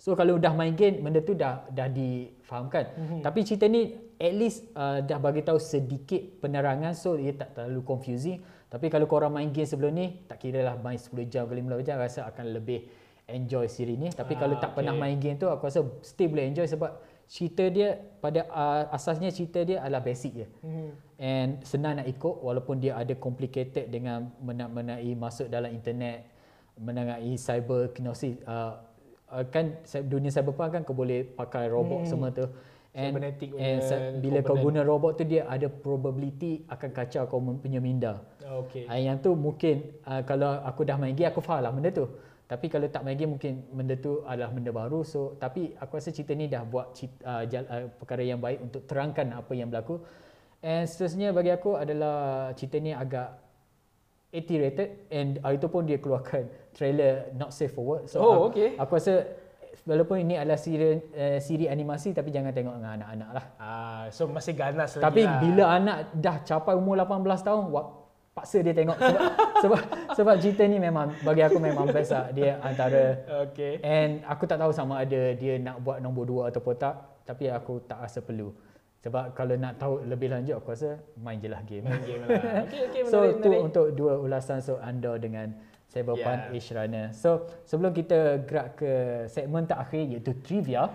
So 0.04 0.12
kalau 0.12 0.36
dah 0.36 0.52
main 0.52 0.76
game 0.76 1.00
benda 1.00 1.24
tu 1.24 1.32
dah 1.32 1.64
dah 1.72 1.88
difahamkan. 1.88 2.92
Mm-hmm. 2.92 3.20
Tapi 3.24 3.40
cerita 3.40 3.64
ni 3.72 3.96
at 4.20 4.36
least 4.36 4.68
uh, 4.76 5.00
dah 5.00 5.16
bagi 5.16 5.40
tahu 5.40 5.56
sedikit 5.56 6.44
penerangan 6.44 6.92
so 6.92 7.16
ia 7.16 7.32
tak 7.32 7.56
terlalu 7.56 7.80
confusing. 7.88 8.44
Tapi 8.68 8.92
kalau 8.92 9.08
korang 9.08 9.32
main 9.32 9.48
game 9.48 9.64
sebelum 9.64 9.96
ni 9.96 10.28
tak 10.28 10.44
kira 10.44 10.60
lah 10.60 10.76
main 10.76 11.00
10 11.00 11.08
jam 11.32 11.48
ke 11.48 11.56
15 11.56 11.88
jam 11.88 11.96
rasa 11.96 12.28
akan 12.28 12.52
lebih 12.52 12.84
enjoy 13.32 13.64
siri 13.64 13.96
ni. 13.96 14.12
Tapi 14.12 14.36
ah, 14.36 14.44
kalau 14.44 14.60
tak 14.60 14.76
okay. 14.76 14.84
pernah 14.84 14.92
main 14.92 15.16
game 15.16 15.40
tu 15.40 15.48
aku 15.48 15.72
rasa 15.72 15.80
still 16.04 16.36
boleh 16.36 16.52
enjoy 16.52 16.68
sebab 16.68 17.00
cerita 17.24 17.64
dia 17.72 17.96
pada 18.20 18.44
uh, 18.52 18.92
asasnya 18.92 19.32
cerita 19.32 19.64
dia 19.64 19.80
adalah 19.80 20.04
basic 20.04 20.36
je. 20.36 20.46
Mm-hmm. 20.68 20.88
And 21.16 21.50
senang 21.64 22.04
nak 22.04 22.12
ikut 22.12 22.44
walaupun 22.44 22.76
dia 22.76 22.92
ada 23.00 23.16
complicated 23.16 23.88
dengan 23.88 24.28
menai 24.44 25.16
masuk 25.16 25.48
dalam 25.48 25.72
internet 25.72 26.28
menengai 26.76 27.38
cyber 27.40 27.88
kinosi 27.96 28.36
uh, 28.44 28.52
uh, 28.52 28.74
kan 29.50 29.82
dunia 30.06 30.30
cyberpunk 30.30 30.70
kan 30.70 30.82
kau 30.86 30.94
boleh 30.94 31.26
pakai 31.26 31.66
robot 31.66 32.06
hmm. 32.06 32.10
semua 32.10 32.30
tu. 32.30 32.46
And, 32.94 33.18
and 33.58 34.22
bila 34.22 34.38
kau 34.46 34.54
guna 34.54 34.86
robot 34.86 35.18
tu 35.18 35.26
dia 35.26 35.50
ada 35.50 35.66
probability 35.66 36.62
akan 36.70 36.90
kacau 36.94 37.26
kau 37.26 37.42
punya 37.42 37.82
minda. 37.82 38.22
Okay. 38.38 38.86
uh, 38.86 38.94
yang 38.94 39.18
tu 39.18 39.34
mungkin 39.34 39.98
uh, 40.06 40.22
kalau 40.22 40.62
aku 40.62 40.86
dah 40.86 40.94
main 40.94 41.10
game 41.10 41.26
aku 41.26 41.42
faham 41.42 41.66
lah 41.66 41.74
benda 41.74 41.90
tu. 41.90 42.06
Tapi 42.46 42.70
kalau 42.70 42.86
tak 42.86 43.02
main 43.02 43.18
game 43.18 43.34
mungkin 43.34 43.66
benda 43.74 43.98
tu 43.98 44.22
adalah 44.22 44.54
benda 44.54 44.70
baru. 44.70 45.02
So 45.02 45.34
tapi 45.42 45.74
aku 45.74 45.98
rasa 45.98 46.14
cerita 46.14 46.38
ni 46.38 46.46
dah 46.46 46.62
buat 46.62 46.94
cerita, 46.94 47.18
uh, 47.26 47.42
jala, 47.50 47.66
uh, 47.66 47.90
perkara 47.98 48.22
yang 48.22 48.38
baik 48.38 48.62
untuk 48.62 48.86
terangkan 48.86 49.26
apa 49.34 49.52
yang 49.58 49.74
berlaku. 49.74 49.98
And 50.62 50.86
seterusnya 50.86 51.34
bagi 51.34 51.50
aku 51.50 51.74
adalah 51.74 52.54
cerita 52.54 52.78
ni 52.78 52.94
agak 52.94 53.43
80 54.34 54.62
rated 54.66 54.88
and 55.14 55.38
hari 55.38 55.62
tu 55.62 55.70
pun 55.70 55.86
dia 55.86 56.02
keluarkan 56.02 56.50
trailer 56.74 57.30
not 57.38 57.54
safe 57.54 57.70
for 57.70 57.86
work. 57.86 58.10
So 58.10 58.18
oh, 58.18 58.50
aku, 58.50 58.58
okay. 58.58 58.68
aku 58.74 58.98
rasa 58.98 59.14
walaupun 59.86 60.26
ini 60.26 60.34
adalah 60.34 60.58
siri, 60.58 60.98
uh, 61.14 61.38
siri 61.38 61.70
animasi 61.70 62.10
tapi 62.10 62.34
jangan 62.34 62.50
tengok 62.50 62.74
dengan 62.82 62.98
anak-anak 62.98 63.30
lah. 63.30 63.44
Ah, 63.62 64.04
so 64.10 64.26
masih 64.26 64.58
ganas 64.58 64.98
lagi 64.98 65.04
Tapi 65.06 65.22
lah. 65.22 65.38
bila 65.38 65.64
anak 65.70 65.96
dah 66.18 66.36
capai 66.42 66.74
umur 66.74 66.98
18 66.98 67.46
tahun, 67.46 67.62
wak, 67.70 67.86
paksa 68.34 68.58
dia 68.66 68.74
tengok 68.74 68.98
sebab, 68.98 69.22
sebab 69.62 69.80
sebab 70.18 70.34
cerita 70.42 70.66
ni 70.66 70.82
memang 70.82 71.14
bagi 71.22 71.42
aku 71.46 71.62
memang 71.62 71.86
best 71.94 72.10
lah. 72.10 72.34
Dia 72.34 72.58
antara 72.58 73.22
okay. 73.46 73.78
and 73.86 74.26
aku 74.26 74.50
tak 74.50 74.58
tahu 74.58 74.74
sama 74.74 75.06
ada 75.06 75.38
dia 75.38 75.62
nak 75.62 75.78
buat 75.78 76.02
nombor 76.02 76.26
2 76.26 76.50
ataupun 76.50 76.74
tak 76.74 77.22
tapi 77.24 77.48
aku 77.48 77.86
tak 77.86 78.02
rasa 78.02 78.18
perlu. 78.20 78.50
Sebab 79.04 79.36
kalau 79.36 79.52
nak 79.60 79.76
tahu 79.76 80.00
lebih 80.08 80.32
lanjut 80.32 80.56
aku 80.56 80.72
rasa 80.72 80.96
main 81.20 81.36
je 81.36 81.52
lah 81.52 81.60
game. 81.68 81.84
Main 81.84 82.00
game 82.08 82.24
lah. 82.24 82.40
Okay, 82.64 82.80
okay, 82.88 83.00
so 83.04 83.36
tu 83.36 83.52
untuk 83.52 83.92
dua 83.92 84.16
ulasan 84.16 84.64
so 84.64 84.80
anda 84.80 85.20
dengan 85.20 85.52
Cyberpunk 85.92 86.56
yeah. 86.56 86.72
Runner. 86.72 87.06
So 87.12 87.44
sebelum 87.68 87.92
kita 87.92 88.48
gerak 88.48 88.80
ke 88.80 88.92
segmen 89.28 89.68
terakhir 89.68 90.08
iaitu 90.08 90.32
trivia. 90.40 90.88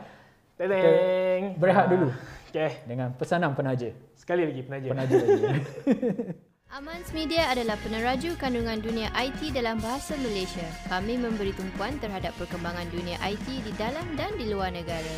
Tadang. 0.58 1.54
Berehat 1.62 1.86
dulu. 1.88 2.10
Okay. 2.50 2.82
Dengan 2.90 3.14
pesanan 3.14 3.54
penaja. 3.54 3.94
Sekali 4.18 4.44
lagi 4.50 4.62
penaja. 4.66 4.88
Penaja 4.90 5.16
lagi. 5.16 5.44
Amans 6.70 7.10
Media 7.18 7.50
adalah 7.50 7.82
peneraju 7.82 8.38
kandungan 8.38 8.78
dunia 8.78 9.10
IT 9.18 9.58
dalam 9.58 9.82
bahasa 9.82 10.14
Malaysia. 10.22 10.62
Kami 10.86 11.18
memberi 11.18 11.50
tumpuan 11.58 11.98
terhadap 11.98 12.30
perkembangan 12.38 12.86
dunia 12.94 13.18
IT 13.26 13.66
di 13.66 13.74
dalam 13.74 14.06
dan 14.14 14.30
di 14.38 14.54
luar 14.54 14.70
negara. 14.70 15.16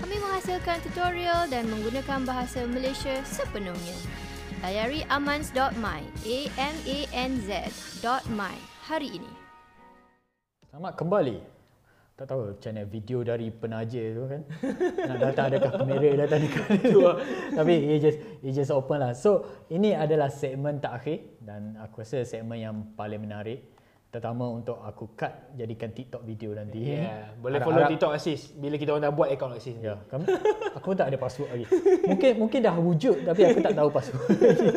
Kami 0.00 0.16
menghasilkan 0.16 0.80
tutorial 0.80 1.44
dan 1.52 1.68
menggunakan 1.68 2.24
bahasa 2.24 2.64
Malaysia 2.64 3.20
sepenuhnya. 3.28 4.00
Layari 4.64 5.04
amans.my, 5.12 6.00
a 6.24 6.38
m 6.56 6.76
a 6.88 6.98
n 7.12 7.32
z.my 7.36 8.56
hari 8.88 9.08
ini. 9.12 9.32
Selamat 10.72 10.96
kembali 10.96 11.53
tak 12.14 12.30
tahu 12.30 12.54
macam 12.54 12.70
mana 12.70 12.82
video 12.86 13.18
dari 13.26 13.50
penaja 13.50 14.02
tu 14.14 14.22
kan. 14.30 14.42
Nak 15.10 15.18
datang 15.18 15.44
adakah 15.50 15.70
kamera 15.82 16.10
datang 16.22 16.40
dekat 16.46 16.68
tu 16.86 17.02
tapi 17.58 17.74
it 17.74 17.98
just 17.98 18.18
it 18.38 18.52
just 18.54 18.70
open 18.70 19.02
lah. 19.02 19.12
So 19.18 19.42
ini 19.66 19.98
adalah 19.98 20.30
segmen 20.30 20.78
terakhir 20.78 21.42
dan 21.42 21.74
aku 21.82 22.06
rasa 22.06 22.22
segmen 22.22 22.62
yang 22.62 22.76
paling 22.94 23.18
menarik. 23.18 23.66
Terutama 24.14 24.46
untuk 24.46 24.78
aku 24.78 25.18
cut 25.18 25.58
jadikan 25.58 25.90
TikTok 25.90 26.22
video 26.22 26.54
nanti. 26.54 26.86
Yeah. 26.86 27.34
boleh 27.42 27.58
harap, 27.58 27.66
follow 27.66 27.82
harap, 27.82 27.90
TikTok 27.98 28.12
Asis 28.14 28.54
bila 28.54 28.78
kita 28.78 28.94
orang 28.94 29.10
dah 29.10 29.14
buat 29.18 29.28
account 29.34 29.58
Asis 29.58 29.74
ya 29.82 29.98
kami, 30.06 30.30
aku 30.70 30.94
tak 30.94 31.10
ada 31.10 31.18
password 31.18 31.50
lagi. 31.50 31.66
Mungkin 32.06 32.32
mungkin 32.38 32.58
dah 32.62 32.78
wujud 32.78 33.26
tapi 33.26 33.42
aku 33.42 33.58
tak 33.58 33.74
tahu 33.74 33.90
password 33.90 34.22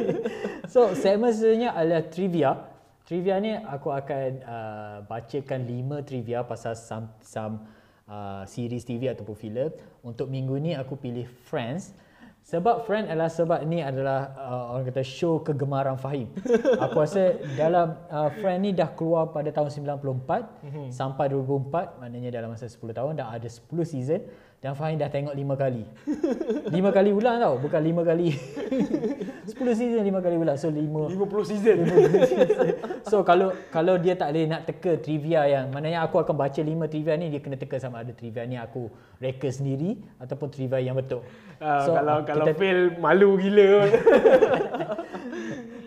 so 0.74 0.90
segmen 0.98 1.30
sebenarnya 1.30 1.70
adalah 1.78 2.02
trivia 2.10 2.77
Trivia 3.08 3.40
ni 3.40 3.56
aku 3.56 3.88
akan 3.96 4.30
uh, 4.44 4.98
bacakan 5.08 5.64
lima 5.64 6.04
trivia 6.04 6.44
pasal 6.44 6.76
some, 6.76 7.08
some 7.24 7.64
uh, 8.04 8.44
series 8.44 8.84
TV 8.84 9.08
ataupun 9.08 9.32
filem. 9.32 9.72
Untuk 10.04 10.28
minggu 10.28 10.60
ni 10.60 10.76
aku 10.76 11.00
pilih 11.00 11.24
Friends. 11.48 11.96
Sebab 12.44 12.84
Friends 12.84 13.08
adalah 13.08 13.32
sebab 13.32 13.64
ni 13.64 13.80
adalah 13.80 14.36
uh, 14.36 14.64
orang 14.76 14.92
kata 14.92 15.08
show 15.08 15.40
kegemaran 15.40 15.96
Fahim. 15.96 16.32
Aku 16.84 17.00
rasa 17.00 17.40
dalam 17.56 17.96
uh, 18.12 18.28
Friends 18.44 18.60
ni 18.64 18.72
dah 18.76 18.92
keluar 18.92 19.32
pada 19.32 19.56
tahun 19.56 19.72
94 19.96 20.92
sampai 20.92 21.32
2004 21.32 22.04
maknanya 22.04 22.32
dalam 22.40 22.56
masa 22.56 22.72
10 22.72 22.80
tahun 22.92 23.20
dah 23.20 23.36
ada 23.36 23.48
10 23.48 23.68
season 23.84 24.24
dan 24.58 24.74
Fahim 24.74 24.98
dah 24.98 25.06
tengok 25.06 25.38
5 25.38 25.54
kali. 25.54 25.86
5 26.74 26.98
kali 26.98 27.10
ulang 27.14 27.38
tau, 27.38 27.62
bukan 27.62 27.78
5 27.78 28.02
kali. 28.02 28.34
10 29.48 29.54
season 29.54 30.02
5 30.02 30.18
kali 30.20 30.36
ulang. 30.36 30.58
So 30.58 30.74
5 30.74 31.14
50 31.14 31.46
season. 31.46 31.78
So 33.06 33.22
kalau 33.22 33.54
kalau 33.70 33.96
dia 33.96 34.18
tak 34.18 34.34
boleh 34.34 34.50
nak 34.50 34.66
teka 34.66 34.98
trivia 34.98 35.46
yang 35.46 35.70
maknanya 35.70 36.04
aku 36.04 36.20
akan 36.20 36.36
baca 36.36 36.60
lima 36.60 36.90
trivia 36.90 37.16
ni 37.16 37.30
dia 37.30 37.40
kena 37.40 37.56
teka 37.56 37.78
sama 37.78 38.02
ada 38.02 38.12
trivia 38.12 38.44
ni 38.44 38.58
aku 38.58 38.90
reka 39.22 39.48
sendiri 39.48 39.96
ataupun 40.18 40.50
trivia 40.50 40.82
yang 40.82 40.98
betul. 40.98 41.22
Uh, 41.62 41.86
So, 41.86 41.94
kalau 41.94 42.26
kalau 42.26 42.46
kita- 42.50 42.58
fail 42.58 42.98
malu 42.98 43.38
gila. 43.38 43.70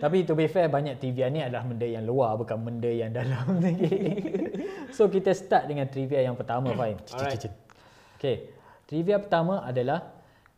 Tapi 0.01 0.25
to 0.25 0.33
be 0.33 0.49
fair 0.49 0.65
banyak 0.65 0.97
trivia 0.97 1.29
ni 1.29 1.45
adalah 1.45 1.61
benda 1.61 1.85
yang 1.85 2.07
luar 2.07 2.33
bukan 2.33 2.57
benda 2.57 2.89
yang 2.89 3.13
dalam. 3.13 3.61
so 4.95 5.05
kita 5.05 5.29
start 5.35 5.69
dengan 5.69 5.85
trivia 5.85 6.25
yang 6.25 6.33
pertama. 6.33 6.73
Alright. 6.73 6.97
Okay. 8.17 8.60
Trivia 8.91 9.23
pertama 9.23 9.63
adalah 9.63 10.03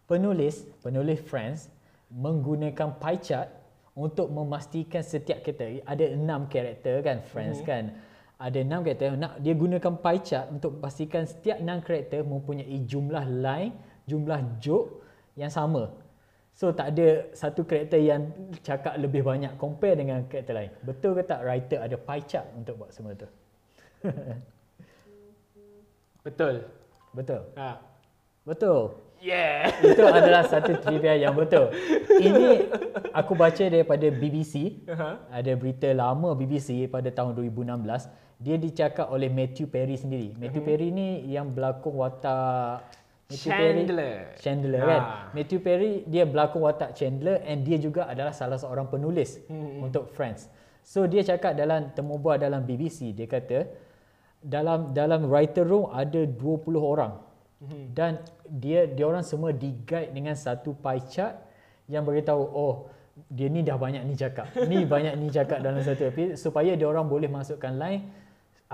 penulis, 0.09 0.65
penulis 0.81 1.21
Friends 1.21 1.69
menggunakan 2.09 2.97
pie 2.97 3.21
chart 3.21 3.45
untuk 3.93 4.33
memastikan 4.33 5.05
setiap 5.05 5.45
karakter 5.45 5.85
ada 5.85 6.01
enam 6.09 6.49
karakter 6.49 7.05
kan 7.05 7.21
Friends 7.29 7.61
Mhm. 7.61 7.67
kan. 7.69 7.83
Ada 8.41 8.65
enam 8.65 8.81
karakter. 8.81 9.13
Nak 9.13 9.37
dia 9.37 9.53
gunakan 9.53 9.93
pie 10.01 10.21
chart 10.25 10.49
untuk 10.49 10.81
pastikan 10.81 11.29
setiap 11.29 11.61
enam 11.61 11.77
karakter 11.85 12.25
mempunyai 12.25 12.81
jumlah 12.89 13.21
line, 13.21 13.77
jumlah 14.09 14.57
joke 14.57 15.05
yang 15.37 15.53
sama. 15.53 15.93
So 16.57 16.73
tak 16.73 16.97
ada 16.97 17.29
satu 17.37 17.69
karakter 17.69 18.01
yang 18.01 18.33
cakap 18.65 18.97
lebih 18.97 19.21
banyak 19.21 19.53
compare 19.61 19.93
dengan 19.93 20.25
karakter 20.25 20.57
lain. 20.57 20.73
Betul 20.81 21.21
ke 21.21 21.21
tak 21.21 21.45
writer 21.45 21.85
ada 21.85 22.01
pie 22.01 22.25
chart 22.25 22.49
untuk 22.57 22.81
buat 22.81 22.89
semua 22.89 23.13
tu? 23.13 23.29
Betul. 26.25 26.65
Betul. 27.13 27.45
Ha. 27.61 27.92
Betul. 28.43 28.99
Yeah. 29.23 29.71
Itu 29.79 30.03
adalah 30.03 30.43
satu 30.43 30.75
trivia 30.83 31.15
yang 31.15 31.31
betul. 31.31 31.71
Ini 32.11 32.67
aku 33.15 33.39
baca 33.39 33.63
daripada 33.63 34.03
BBC. 34.11 34.83
Aha. 34.83 35.15
Ada 35.31 35.55
berita 35.55 35.87
lama 35.95 36.35
BBC 36.35 36.91
pada 36.91 37.07
tahun 37.07 37.31
2016. 37.39 38.11
Dia 38.43 38.59
dicakap 38.59 39.07
oleh 39.07 39.31
Matthew 39.31 39.71
Perry 39.71 39.95
sendiri. 39.95 40.35
Matthew 40.35 40.59
Perry 40.59 40.91
ni 40.91 41.23
yang 41.31 41.47
berlakon 41.47 41.95
watak 41.95 42.83
Matthew 43.31 43.47
Perry- 43.47 43.79
Chandler. 43.79 44.15
Chandler 44.43 44.81
Ah. 44.83 44.87
kan. 44.91 45.01
Matthew 45.31 45.59
Perry 45.63 46.03
dia 46.03 46.27
berlakon 46.27 46.59
watak 46.59 46.91
Chandler 46.91 47.39
and 47.47 47.63
dia 47.63 47.79
juga 47.79 48.11
adalah 48.11 48.35
salah 48.35 48.59
seorang 48.59 48.91
penulis 48.91 49.39
Hmm. 49.47 49.87
untuk 49.87 50.11
Friends. 50.11 50.51
So 50.83 51.07
dia 51.07 51.23
cakap 51.23 51.55
dalam 51.55 51.95
temu 51.95 52.19
bual 52.19 52.35
dalam 52.35 52.67
BBC 52.67 53.15
dia 53.15 53.23
kata 53.23 53.71
dalam 54.43 54.91
dalam 54.91 55.31
writer 55.31 55.63
room 55.63 55.87
ada 55.87 56.27
20 56.27 56.83
orang. 56.83 57.15
Hmm. 57.63 57.87
Dan 57.95 58.11
dia 58.45 58.85
dia 58.85 59.05
orang 59.07 59.23
semua 59.23 59.55
di-guide 59.55 60.11
dengan 60.11 60.35
satu 60.35 60.75
pie 60.75 61.03
chart 61.07 61.39
yang 61.87 62.03
beritahu 62.03 62.43
oh 62.43 62.75
dia 63.29 63.47
ni 63.47 63.61
dah 63.61 63.77
banyak 63.77 64.01
ni 64.03 64.17
cakap. 64.17 64.49
Ni 64.65 64.83
banyak 64.83 65.13
ni 65.15 65.29
cakap 65.29 65.61
dalam 65.61 65.79
satu 65.85 66.09
episode 66.09 66.37
supaya 66.37 66.73
dia 66.73 66.87
orang 66.89 67.05
boleh 67.05 67.29
masukkan 67.29 67.71
line 67.71 68.09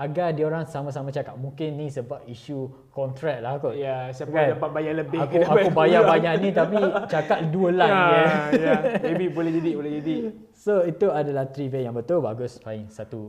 agar 0.00 0.32
dia 0.32 0.48
orang 0.48 0.64
sama-sama 0.64 1.12
cakap. 1.12 1.36
Mungkin 1.36 1.76
ni 1.76 1.92
sebab 1.92 2.24
isu 2.24 2.88
kontrak 2.88 3.44
lah 3.44 3.60
kot. 3.60 3.76
Ya, 3.76 4.08
siapa 4.16 4.32
Kan? 4.32 4.56
dapat 4.56 4.70
bayar 4.72 4.94
lebih 4.96 5.18
Aku 5.20 5.44
aku 5.44 5.68
bayar 5.76 6.08
banyak 6.08 6.34
ni 6.40 6.48
tapi 6.56 6.80
cakap 7.04 7.44
dua 7.52 7.68
line 7.84 7.92
Ya, 7.92 8.24
ya. 8.56 8.74
Maybe 9.04 9.28
boleh 9.28 9.52
jadi, 9.52 9.70
boleh 9.76 9.90
jadi. 10.00 10.14
So 10.56 10.88
itu 10.88 11.12
adalah 11.12 11.52
trivia 11.52 11.84
yang 11.84 11.92
betul. 11.92 12.24
Bagus. 12.24 12.56
Fine. 12.64 12.88
Satu 12.88 13.28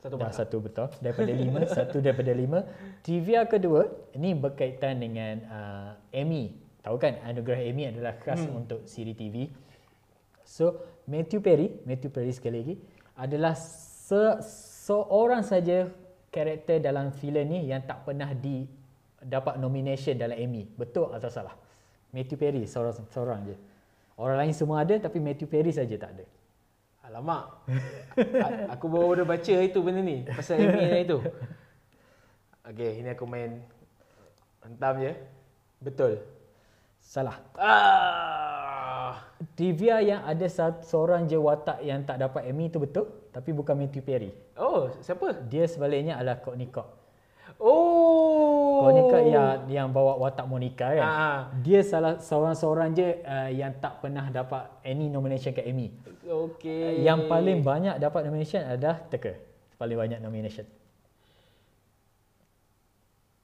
Satu 0.00 0.16
dah 0.16 0.32
satu 0.32 0.56
betul. 0.64 0.88
Daripada 1.04 1.32
lima 1.32 1.60
satu 1.76 2.00
daripada 2.00 2.32
lima. 2.32 2.64
Trivia 3.04 3.44
kedua 3.44 3.84
ini 4.16 4.32
berkaitan 4.32 4.96
dengan 4.96 5.34
uh, 5.44 5.90
Emmy. 6.08 6.56
Tahu 6.80 6.96
kan 6.96 7.20
anugerah 7.20 7.60
Emmy 7.60 7.92
adalah 7.92 8.16
khas 8.16 8.40
hmm. 8.40 8.56
untuk 8.56 8.80
siri 8.88 9.12
TV 9.12 9.52
so 10.50 10.82
Matthew 11.06 11.38
Perry 11.38 11.68
Matthew 11.86 12.10
Perry 12.10 12.32
sekali 12.34 12.56
lagi 12.58 12.74
adalah 13.14 13.54
se, 13.54 14.40
seorang 14.88 15.46
saja 15.46 15.86
karakter 16.32 16.82
dalam 16.82 17.12
filem 17.14 17.44
ni 17.46 17.58
yang 17.68 17.84
tak 17.84 18.08
pernah 18.08 18.32
di 18.32 18.64
dapat 19.20 19.60
nomination 19.60 20.16
dalam 20.16 20.34
Emmy. 20.34 20.64
Betul 20.64 21.12
atau 21.12 21.28
salah? 21.28 21.52
Matthew 22.10 22.40
Perry 22.40 22.64
seorang 22.64 23.06
seorang 23.12 23.40
je. 23.52 23.56
Orang 24.16 24.40
lain 24.40 24.56
semua 24.56 24.82
ada 24.82 24.96
tapi 24.96 25.20
Matthew 25.20 25.46
Perry 25.46 25.70
saja 25.70 25.94
tak 26.00 26.16
ada 26.16 26.24
Alamak. 27.10 27.66
Aku 28.70 28.86
baru 28.86 29.18
dah 29.22 29.26
baca 29.26 29.54
itu 29.58 29.78
benda 29.82 29.98
ni. 29.98 30.22
Pasal 30.30 30.62
yang 30.62 31.02
itu. 31.02 31.18
Okay, 32.62 33.02
ini 33.02 33.10
aku 33.10 33.26
main 33.26 33.66
hentam 34.62 35.02
je. 35.02 35.12
Betul. 35.82 36.22
salah 37.00 37.42
Ah. 37.58 39.18
Trivia 39.58 39.98
yang 39.98 40.22
ada 40.22 40.46
seorang 40.84 41.26
je 41.26 41.34
watak 41.34 41.82
yang 41.82 42.06
tak 42.06 42.22
dapat 42.22 42.46
Emmy 42.46 42.70
tu 42.70 42.78
betul 42.78 43.10
tapi 43.34 43.50
bukan 43.50 43.74
Matthew 43.74 44.06
Perry. 44.06 44.30
Oh, 44.54 44.86
siapa? 45.02 45.34
Dia 45.50 45.66
sebaliknya 45.66 46.14
adalah 46.20 46.38
Courtney 46.38 46.70
Cox. 46.70 46.86
Oh. 47.58 48.29
Courtney 48.80 49.04
Cox 49.06 49.22
yang 49.28 49.48
yang 49.68 49.88
bawa 49.92 50.16
watak 50.16 50.46
Monica 50.48 50.88
kan. 50.96 51.06
Ah. 51.06 51.40
Dia 51.60 51.80
salah 51.84 52.16
seorang-seorang 52.16 52.88
je 52.96 53.20
uh, 53.20 53.50
yang 53.52 53.76
tak 53.78 54.00
pernah 54.00 54.26
dapat 54.32 54.66
any 54.82 55.12
nomination 55.12 55.52
ke 55.52 55.62
Emmy. 55.62 55.92
Okay. 56.24 57.04
Yang 57.04 57.28
paling 57.28 57.60
banyak 57.60 57.96
dapat 58.00 58.20
nomination 58.24 58.64
adalah 58.64 58.98
Teka. 59.06 59.36
Paling 59.76 59.96
banyak 59.96 60.18
nomination. 60.24 60.64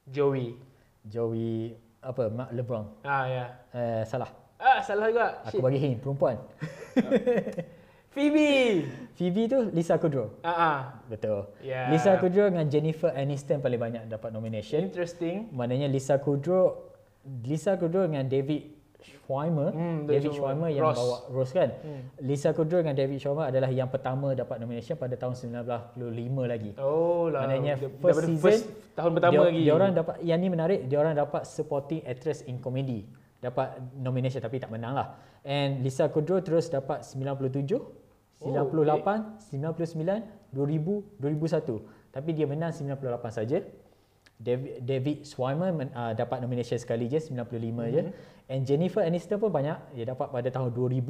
Joey. 0.09 0.55
Joey 1.05 1.75
apa 2.01 2.23
Mark 2.31 2.51
LeBron. 2.55 2.87
Ah, 3.03 3.25
ya. 3.27 3.45
Uh, 3.75 4.03
salah. 4.07 4.31
Ah, 4.57 4.81
salah 4.81 5.13
juga. 5.13 5.45
Aku 5.45 5.61
Shit. 5.61 5.65
bagi 5.65 5.79
hint 5.83 5.99
perempuan. 6.01 6.41
Phoebe. 8.17 8.89
Phoebe 9.13 9.43
tu 9.45 9.61
Lisa 9.77 10.01
Kudrow. 10.01 10.41
Ah, 10.41 10.49
ah. 10.51 10.79
Betul. 11.05 11.53
Ya. 11.61 11.93
Lisa 11.93 12.17
Kudrow 12.17 12.49
dengan 12.49 12.65
Jennifer 12.65 13.13
Aniston 13.13 13.61
paling 13.61 13.77
banyak 13.77 14.03
dapat 14.09 14.33
nomination. 14.33 14.89
Interesting. 14.89 15.53
Maknanya 15.53 15.85
Lisa 15.87 16.17
Kudrow 16.17 16.89
Lisa 17.45 17.77
Kudrow 17.77 18.09
dengan 18.09 18.25
David 18.25 18.73
Schwimmer, 18.97 19.71
Hmm, 19.71 20.07
David 20.09 20.33
Schwimmer 20.33 20.71
yang 20.71 20.89
Ross. 20.89 20.97
bawa 20.97 21.17
Rose 21.29 21.53
kan. 21.53 21.69
Hmm. 21.79 22.03
Lisa 22.23 22.51
Kudrow 22.51 22.81
dengan 22.81 22.95
David 22.95 23.19
Schwimmer 23.19 23.47
adalah 23.47 23.69
yang 23.69 23.87
pertama 23.87 24.33
dapat 24.33 24.57
nomination 24.59 24.97
pada 24.97 25.13
tahun 25.15 25.35
1995 25.37 26.49
lagi. 26.49 26.71
Oh 26.81 27.29
lah. 27.29 27.45
Maknanya 27.45 27.77
Dar- 27.77 27.93
first 28.01 28.21
season 28.25 28.41
first 28.41 28.65
tahun 28.95 29.11
pertama 29.13 29.33
dia, 29.35 29.43
lagi. 29.45 29.61
Dia 29.61 29.75
orang 29.75 29.91
dapat 29.93 30.17
yang 30.23 30.39
ni 30.41 30.49
menarik, 30.49 30.81
dia 30.87 30.99
orang 30.99 31.15
dapat 31.15 31.45
supporting 31.45 32.01
actress 32.03 32.41
in 32.43 32.57
comedy. 32.59 33.05
Dapat 33.37 33.79
nomination 33.95 34.41
tapi 34.41 34.57
tak 34.57 34.73
menang 34.73 34.97
lah. 34.97 35.19
And 35.45 35.83
Lisa 35.83 36.09
Kudrow 36.09 36.41
terus 36.41 36.67
dapat 36.67 37.03
97, 37.03 38.06
98, 38.41 39.41
99, 39.53 40.53
2000, 40.53 41.21
2001. 41.21 42.13
Tapi 42.13 42.31
dia 42.37 42.47
menang 42.49 42.73
98 42.73 43.33
saja. 43.33 43.59
David, 44.37 44.85
David 44.85 45.19
Schwimmer 45.25 45.73
men, 45.73 45.89
uh, 45.97 46.13
dapat 46.13 46.45
nomination 46.45 46.77
sekali 46.77 47.09
je 47.09 47.17
95 47.33 47.33
mm-hmm. 47.33 47.89
je. 47.89 48.03
And 48.53 48.69
Jennifer 48.69 49.01
Aniston 49.01 49.41
pun 49.41 49.49
banyak. 49.49 49.97
Dia 49.97 50.13
dapat 50.13 50.29
pada 50.29 50.49
tahun 50.53 50.77
2000, 50.77 51.01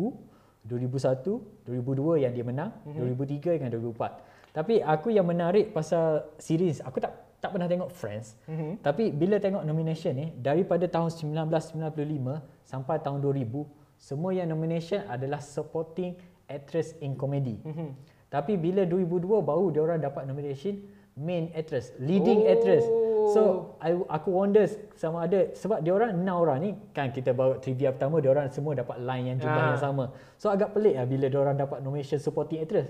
2001, 0.66 1.66
2002 1.66 2.22
yang 2.22 2.32
dia 2.34 2.44
menang, 2.46 2.70
mm-hmm. 2.86 3.02
2003 3.42 3.58
dengan 3.58 3.70
2004. 3.74 4.54
Tapi 4.56 4.74
aku 4.80 5.12
yang 5.12 5.26
menarik 5.26 5.74
pasal 5.74 6.32
series, 6.38 6.80
aku 6.80 7.02
tak 7.02 7.26
tak 7.36 7.52
pernah 7.52 7.68
tengok 7.68 7.92
Friends. 7.92 8.34
Mhm. 8.48 8.80
Tapi 8.80 9.12
bila 9.12 9.36
tengok 9.36 9.62
nomination 9.62 10.16
ni 10.16 10.32
daripada 10.34 10.88
tahun 10.88 11.12
1995 11.12 12.40
sampai 12.64 12.96
tahun 13.04 13.20
2000, 13.20 13.68
semua 14.00 14.32
yang 14.32 14.48
nomination 14.48 15.04
adalah 15.06 15.38
supporting 15.38 16.16
actress 16.48 16.94
in 17.00 17.14
comedy. 17.14 17.58
Mhm. 17.62 17.94
Tapi 18.26 18.58
bila 18.58 18.82
2002 18.82 19.38
baru 19.40 19.70
dia 19.70 19.82
orang 19.82 20.02
dapat 20.02 20.26
nomination 20.26 20.82
main 21.16 21.48
actress, 21.56 21.94
leading 21.96 22.44
Oh. 22.44 22.52
actress. 22.52 22.84
So 23.26 23.40
I, 23.82 23.96
aku 24.06 24.30
wonder 24.30 24.62
sama 24.94 25.26
ada 25.26 25.50
sebab 25.50 25.82
dia 25.82 25.90
orang 25.90 26.14
enam 26.14 26.36
orang 26.36 26.58
ni 26.62 26.70
kan 26.92 27.10
kita 27.10 27.34
bawa 27.34 27.58
trivia 27.58 27.90
pertama 27.90 28.22
dia 28.22 28.30
orang 28.30 28.46
semua 28.52 28.76
dapat 28.76 29.02
line 29.02 29.34
yang 29.34 29.38
jumlah 29.40 29.62
Ah. 29.62 29.70
yang 29.74 29.80
sama. 29.82 30.04
So 30.38 30.46
agak 30.46 30.70
pelik 30.70 30.94
lah 30.94 31.06
bila 31.08 31.26
dia 31.26 31.40
orang 31.40 31.56
dapat 31.56 31.82
nomination 31.82 32.22
supporting 32.22 32.62
actress. 32.62 32.86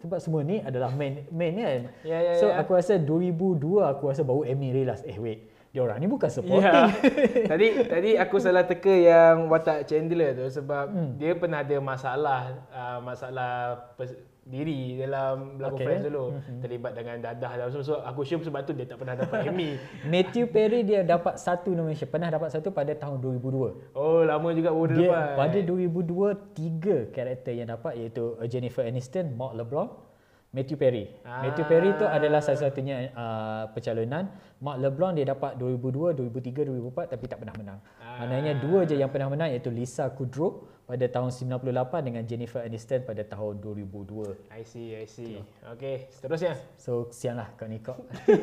Sebab 0.00 0.16
semua 0.16 0.40
ni 0.40 0.60
adalah 0.60 0.88
main 0.92 1.28
main 1.28 1.52
kan. 1.56 1.80
Ya, 2.04 2.18
ya, 2.20 2.32
so 2.40 2.48
ya. 2.48 2.56
aku 2.56 2.72
rasa 2.72 2.96
2002 2.96 3.84
aku 3.84 4.08
rasa 4.08 4.24
baru 4.24 4.44
Emmy 4.44 4.72
realise 4.72 5.04
eh 5.04 5.16
wait 5.16 5.48
dia 5.70 5.80
orang 5.80 5.98
ni 5.98 6.06
bukan 6.06 6.26
Ya. 6.26 6.34
supporting. 6.34 6.82
tadi 7.52 7.66
tadi 7.86 8.10
aku 8.14 8.36
salah 8.36 8.64
teka 8.64 8.90
yang 8.90 9.46
watak 9.46 9.86
Chandler 9.86 10.34
tu 10.34 10.46
sebab 10.50 10.86
hmm. 10.88 11.12
dia 11.14 11.32
pernah 11.32 11.62
ada 11.62 11.76
masalah 11.78 12.40
uh, 12.68 12.98
masalah 13.00 13.50
pers- 13.94 14.18
diri 14.40 14.98
dalam 14.98 15.62
lagu 15.62 15.78
Okay. 15.78 15.86
Friends 15.86 16.04
dulu. 16.04 16.24
Terlibat 16.58 16.92
dengan 16.92 17.22
dadah 17.22 17.52
dalam 17.54 17.70
semua. 17.70 17.86
So 17.86 18.02
aku 18.02 18.26
assume 18.26 18.42
sebab 18.42 18.66
tu 18.66 18.74
dia 18.74 18.82
tak 18.82 18.98
pernah 18.98 19.14
dapat 19.14 19.46
Emmy. 19.46 19.78
Matthew 20.10 20.50
Perry 20.50 20.82
dia 20.82 21.06
dapat 21.06 21.38
satu 21.38 21.70
nomination. 21.70 22.10
Pernah 22.10 22.34
dapat 22.34 22.50
satu 22.50 22.74
pada 22.74 22.90
tahun 22.90 23.22
2002. 23.22 23.94
Oh, 23.94 24.26
lama 24.26 24.50
juga 24.50 24.74
baru 24.74 24.90
dia, 24.90 24.98
Dia 24.98 25.06
dapat. 25.06 25.36
pada 25.38 25.58
2002 25.62 26.58
tiga 26.58 26.96
karakter 27.14 27.52
yang 27.54 27.70
dapat 27.70 27.92
iaitu 27.94 28.24
Jennifer 28.50 28.82
Aniston, 28.82 29.38
Mark 29.38 29.54
LeBlanc, 29.54 30.09
Matthew 30.50 30.82
Perry. 30.82 31.06
Ah. 31.22 31.46
Matthew 31.46 31.62
Perry 31.70 31.94
tu 31.94 32.02
adalah 32.02 32.42
satu-satunya 32.42 33.14
uh, 33.14 33.70
pencalonan. 33.70 34.34
Mark 34.58 34.82
LeBlanc 34.82 35.14
dia 35.14 35.30
dapat 35.30 35.54
2002, 35.54 36.18
2003, 36.26 36.90
2004 36.90 37.14
tapi 37.14 37.24
tak 37.30 37.38
pernah 37.38 37.54
menang. 37.54 37.78
Ah. 38.02 38.26
Maknanya 38.26 38.58
dua 38.58 38.82
je 38.82 38.98
yang 38.98 39.14
pernah 39.14 39.30
menang 39.30 39.54
iaitu 39.54 39.70
Lisa 39.70 40.10
Kudrow 40.10 40.66
pada 40.90 41.06
tahun 41.06 41.30
98 41.30 42.02
dengan 42.02 42.22
Jennifer 42.26 42.66
Aniston 42.66 43.06
pada 43.06 43.22
tahun 43.22 43.62
2002. 43.62 44.50
I 44.50 44.66
see, 44.66 44.98
I 44.98 45.06
see. 45.06 45.38
Okay, 45.78 46.10
seterusnya. 46.10 46.58
So 46.74 47.06
kesian 47.06 47.38
lah 47.38 47.54
kau 47.54 47.70
ni 47.70 47.78
kau. 47.78 47.94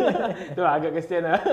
tu 0.56 0.64
lah, 0.64 0.80
agak 0.80 0.96
kesian 0.96 1.28
lah. 1.28 1.44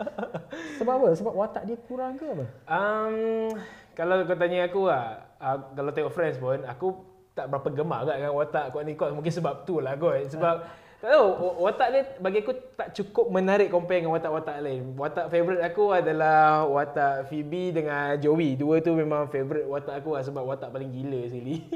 Sebab 0.82 0.92
apa? 0.98 1.08
Sebab 1.14 1.30
watak 1.30 1.62
dia 1.62 1.78
kurang 1.86 2.18
ke 2.18 2.26
apa? 2.26 2.46
Um, 2.66 3.54
kalau 3.94 4.26
kau 4.26 4.34
tanya 4.34 4.66
aku 4.66 4.90
lah, 4.90 5.30
uh, 5.38 5.70
kalau 5.78 5.94
tengok 5.94 6.10
Friends 6.10 6.42
pun, 6.42 6.66
aku 6.66 7.15
tak 7.36 7.52
berapa 7.52 7.68
gemar 7.68 8.00
kat 8.02 8.16
dengan 8.16 8.32
watak 8.32 8.64
kau 8.72 8.80
ni 8.80 8.96
kot. 8.96 9.12
Mungkin 9.12 9.28
sebab 9.30 9.68
tu 9.68 9.78
lah 9.78 9.92
kot. 9.94 10.32
Sebab 10.32 10.54
tak 10.96 11.12
tahu, 11.12 11.28
wa- 11.36 11.56
watak 11.68 11.88
dia 11.92 12.02
bagi 12.16 12.40
aku 12.40 12.56
tak 12.72 12.96
cukup 12.96 13.28
menarik 13.28 13.68
compare 13.68 14.00
dengan 14.00 14.16
watak-watak 14.16 14.56
lain. 14.64 14.96
Watak 14.96 15.28
favourite 15.28 15.60
aku 15.60 15.84
adalah 15.92 16.64
watak 16.64 17.28
Phoebe 17.28 17.70
dengan 17.70 18.16
Joey. 18.16 18.56
Dua 18.56 18.80
tu 18.80 18.96
memang 18.96 19.28
favourite 19.28 19.68
watak 19.68 20.00
aku 20.00 20.16
lah 20.16 20.24
sebab 20.24 20.42
watak 20.42 20.72
paling 20.72 20.88
gila 20.90 21.20
sekali. 21.28 21.56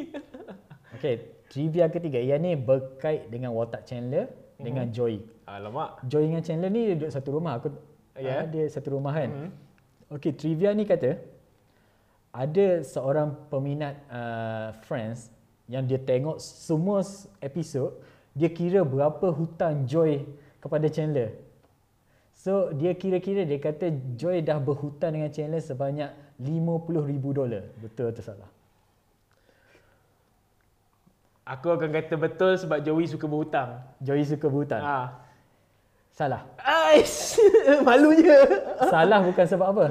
Okay, 0.90 1.16
trivia 1.48 1.88
ketiga. 1.88 2.20
Yang 2.20 2.40
ni 2.42 2.52
berkait 2.52 3.32
dengan 3.32 3.56
watak 3.56 3.88
Chandler 3.88 4.28
dengan 4.60 4.84
Joey. 4.92 5.24
Alamak. 5.48 6.04
Joy 6.04 6.28
dengan 6.28 6.44
Chandler 6.44 6.68
ni 6.68 6.92
duduk 6.92 7.08
satu 7.08 7.32
rumah. 7.32 7.56
Aku 7.56 7.72
Ya. 8.20 8.42
yeah. 8.42 8.44
dia 8.44 8.68
satu 8.68 9.00
rumah 9.00 9.16
kan. 9.16 9.32
Mm-hmm. 9.32 9.50
Okey, 10.12 10.32
trivia 10.36 10.76
ni 10.76 10.84
kata 10.84 11.16
ada 12.30 12.66
seorang 12.84 13.32
peminat 13.48 13.96
uh, 14.06 14.76
Friends 14.84 15.32
yang 15.70 15.86
dia 15.86 16.02
tengok 16.02 16.42
semua 16.42 17.06
episod, 17.38 17.94
dia 18.34 18.50
kira 18.50 18.82
berapa 18.82 19.30
hutang 19.30 19.86
Joy 19.86 20.26
kepada 20.58 20.90
Chandler. 20.90 21.38
So 22.34 22.74
dia 22.74 22.90
kira-kira 22.98 23.46
dia 23.46 23.62
kata 23.62 23.94
Joy 24.18 24.42
dah 24.42 24.58
berhutang 24.58 25.14
dengan 25.14 25.30
Chandler 25.30 25.62
sebanyak 25.62 26.10
50,000 26.42 27.38
dolar. 27.38 27.62
Betul 27.78 28.10
atau 28.10 28.24
salah? 28.26 28.50
Aku 31.46 31.66
akan 31.70 31.90
kata 31.90 32.14
betul 32.14 32.54
sebab 32.58 32.78
Joey 32.82 33.10
suka 33.10 33.26
berhutang. 33.26 33.82
Joy 34.02 34.22
suka 34.22 34.46
berhutang. 34.46 34.82
Ah. 34.82 35.06
Salah. 36.14 36.46
Ais, 36.62 37.38
malunya. 37.86 38.38
Salah 38.86 39.18
bukan 39.22 39.46
sebab 39.46 39.66
apa? 39.74 39.86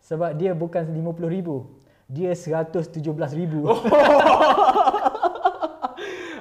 Sebab 0.00 0.30
dia 0.36 0.56
bukan 0.56 0.84
50,000. 0.88 1.75
Dia 2.06 2.32
117,000. 2.32 3.66
Oh. 3.66 3.78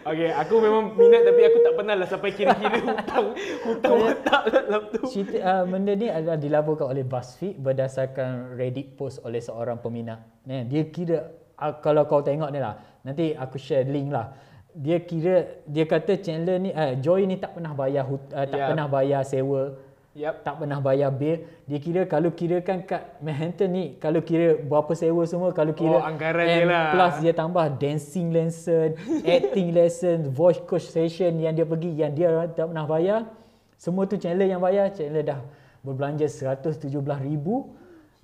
Okay, 0.06 0.30
aku 0.30 0.62
memang 0.62 0.94
minat 0.94 1.26
tapi 1.26 1.42
aku 1.50 1.66
tak 1.66 1.74
pernah 1.82 1.98
lah 1.98 2.06
sampai 2.06 2.30
kira-kira 2.38 2.78
hutang 2.78 3.34
hutang 3.66 3.96
watak 4.06 4.44
dalam 4.54 4.82
tu. 4.94 5.02
Cerita 5.10 5.42
uh, 5.42 5.64
benda 5.66 5.98
ni 5.98 6.14
adalah 6.14 6.38
dilaporkan 6.38 6.94
oleh 6.94 7.02
BuzzFeed 7.02 7.58
berdasarkan 7.58 8.54
Reddit 8.54 8.94
post 8.94 9.18
oleh 9.26 9.42
seorang 9.42 9.82
peminat. 9.82 10.22
Nah, 10.46 10.62
dia 10.62 10.86
kira 10.94 11.34
uh, 11.58 11.74
kalau 11.82 12.06
kau 12.06 12.22
tengok 12.22 12.54
ni 12.54 12.62
lah, 12.62 12.78
nanti 13.02 13.34
aku 13.34 13.58
share 13.58 13.90
link 13.90 14.14
lah. 14.14 14.30
Dia 14.78 15.02
kira 15.02 15.66
dia 15.66 15.90
kata 15.90 16.22
Chandler 16.22 16.62
ni 16.62 16.70
uh, 16.70 16.94
Joy 17.02 17.26
ni 17.26 17.42
tak 17.42 17.58
pernah 17.58 17.74
bayar 17.74 18.06
hut, 18.06 18.30
uh, 18.30 18.46
tak 18.46 18.62
Ya. 18.62 18.70
pernah 18.70 18.86
bayar 18.86 19.26
sewa, 19.26 19.74
Yap. 20.16 20.48
tak 20.48 20.64
pernah 20.64 20.80
bayar 20.80 21.12
bil. 21.12 21.44
Dia 21.68 21.76
kira 21.76 22.08
kalau 22.08 22.32
kirakan 22.32 22.88
kat 22.88 23.20
Manhattan 23.20 23.68
ni 23.68 24.00
kalau 24.00 24.24
kira 24.24 24.56
berapa 24.56 24.96
sewa 24.96 25.28
semua 25.28 25.52
kalau 25.52 25.76
kira 25.76 26.00
Oh, 26.00 26.00
anggaran 26.00 26.48
dia 26.48 26.64
lah. 26.64 26.96
plus 26.96 27.16
dia 27.20 27.34
tambah 27.36 27.66
dancing 27.76 28.32
lesson, 28.32 28.96
acting 29.28 29.76
lesson, 29.76 30.32
voice 30.32 30.64
coach 30.64 30.88
session 30.88 31.36
yang 31.36 31.52
dia 31.52 31.68
pergi 31.68 31.92
yang 31.94 32.16
dia 32.16 32.32
tak 32.50 32.72
pernah 32.72 32.88
bayar. 32.88 33.28
Semua 33.76 34.08
tu 34.08 34.16
Chandler 34.16 34.48
yang 34.48 34.64
bayar. 34.64 34.88
Chandler 34.90 35.20
dah 35.22 35.40
berbelanja 35.84 36.26
117,000 36.26 36.88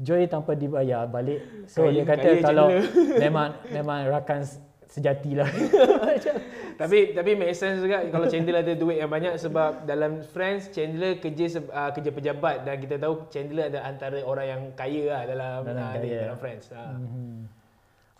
Joy 0.01 0.25
tanpa 0.25 0.55
dibayar 0.55 1.05
balik. 1.05 1.43
So 1.69 1.85
Kaya- 1.85 1.93
dia 1.93 2.03
kata 2.07 2.29
kalau 2.41 2.71
memang 3.19 3.53
memang 3.67 4.09
rakan 4.09 4.41
sejati 4.91 5.39
lah. 5.39 5.47
Tapi 6.81 7.13
tapi 7.13 7.37
make 7.37 7.53
sense 7.53 7.77
juga 7.77 8.01
kalau 8.09 8.25
Chandler 8.25 8.65
ada 8.65 8.73
duit 8.73 8.97
yang 8.97 9.11
banyak 9.11 9.37
sebab 9.37 9.85
dalam 9.85 10.25
Friends 10.33 10.73
Chandler 10.73 11.21
kerja 11.21 11.61
uh, 11.69 11.93
kerja 11.93 12.09
pejabat 12.09 12.65
dan 12.65 12.81
kita 12.81 12.97
tahu 12.97 13.29
Chandler 13.29 13.69
ada 13.69 13.85
antara 13.85 14.17
orang 14.25 14.47
yang 14.49 14.61
kaya 14.73 15.13
lah 15.13 15.21
dalam 15.29 15.59
Dalam 15.61 15.77
uh, 15.77 15.93
kaya. 15.93 16.17
dalam 16.25 16.37
Friends. 16.41 16.73
Ha. 16.73 16.81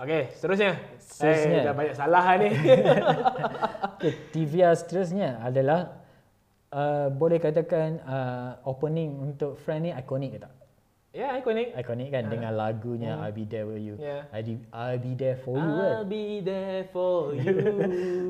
Okay, 0.02 0.30
seterusnya. 0.38 0.78
Seterusnya. 1.02 1.58
Eh, 1.58 1.66
dah 1.66 1.74
banyak 1.74 1.96
salah 1.98 2.26
ni. 2.38 2.50
okay, 3.98 4.14
trivia 4.30 4.78
seterusnya 4.78 5.42
adalah 5.42 5.98
uh, 6.70 7.10
boleh 7.10 7.42
katakan 7.42 7.98
uh, 8.06 8.62
opening 8.70 9.18
untuk 9.26 9.58
Friend 9.58 9.90
ni 9.90 9.92
ikonik 9.94 10.38
ke 10.38 10.40
tak? 10.46 10.54
Ya, 11.12 11.36
ikonik. 11.38 11.76
Ikonik 11.76 12.10
kan 12.12 12.24
dengan 12.32 12.56
lagunya 12.56 13.20
I'll 13.20 13.36
Be 13.36 13.44
There 13.44 13.68
For 13.68 13.78
You. 13.80 13.96
Yeah. 14.00 14.22
I'll, 14.32 14.44
be- 14.44 14.68
I'll 14.72 15.00
Be 15.00 15.12
There 15.16 15.38
For 15.40 15.56
You 15.56 15.72
kan. 15.72 15.92
I'll 15.92 16.08
be 16.08 16.26
there 16.42 16.84
for 16.92 17.36
you. 17.36 17.56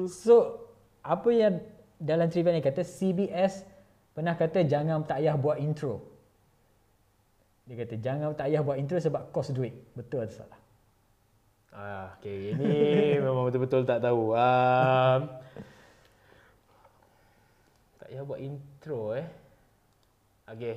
So 0.25 0.65
apa 1.01 1.29
yang 1.29 1.61
dalam 2.01 2.29
trivia 2.33 2.53
ni 2.53 2.61
kata 2.61 2.81
CBS 2.81 3.65
pernah 4.11 4.33
kata 4.33 4.65
jangan 4.65 5.05
tak 5.05 5.21
payah 5.21 5.37
buat 5.37 5.61
intro. 5.61 6.01
Dia 7.69 7.85
kata 7.85 7.95
jangan 8.01 8.33
tak 8.33 8.49
payah 8.49 8.61
buat 8.65 8.77
intro 8.81 8.97
sebab 8.97 9.29
kos 9.29 9.53
duit. 9.53 9.77
Betul 9.93 10.25
atau 10.25 10.41
salah? 10.41 10.59
Ah, 11.71 12.05
okay. 12.19 12.51
Ini 12.57 12.73
memang 13.25 13.47
betul-betul 13.47 13.85
tak 13.87 14.03
tahu. 14.03 14.33
Um, 14.35 15.19
tak 18.01 18.07
payah 18.11 18.23
buat 18.25 18.41
intro 18.41 19.15
eh. 19.15 19.27
Okay. 20.51 20.75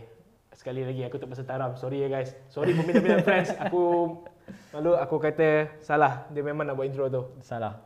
Sekali 0.54 0.86
lagi 0.86 1.02
aku 1.02 1.18
tak 1.18 1.28
pasal 1.28 1.44
taram. 1.44 1.74
Sorry 1.74 2.06
ya 2.06 2.08
guys. 2.08 2.30
Sorry 2.46 2.72
peminat-peminat 2.78 3.22
friends. 3.28 3.50
Aku 3.58 3.82
malu 4.70 4.94
aku 4.94 5.18
kata 5.18 5.74
salah. 5.82 6.30
Dia 6.30 6.46
memang 6.46 6.62
nak 6.62 6.78
buat 6.78 6.86
intro 6.86 7.10
tu. 7.10 7.22
Salah. 7.42 7.82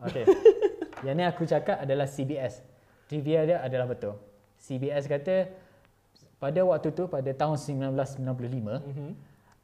Okay. 0.00 0.24
yang 1.04 1.20
ni 1.20 1.24
aku 1.28 1.44
cakap 1.44 1.84
adalah 1.84 2.08
CBS. 2.08 2.64
Trivia 3.06 3.44
dia 3.44 3.56
adalah 3.60 3.86
betul. 3.86 4.16
CBS 4.56 5.04
kata 5.04 5.52
pada 6.36 6.60
waktu 6.64 6.88
tu 6.92 7.08
pada 7.08 7.30
tahun 7.32 7.56
1995 7.56 8.28
mm-hmm. 8.28 9.10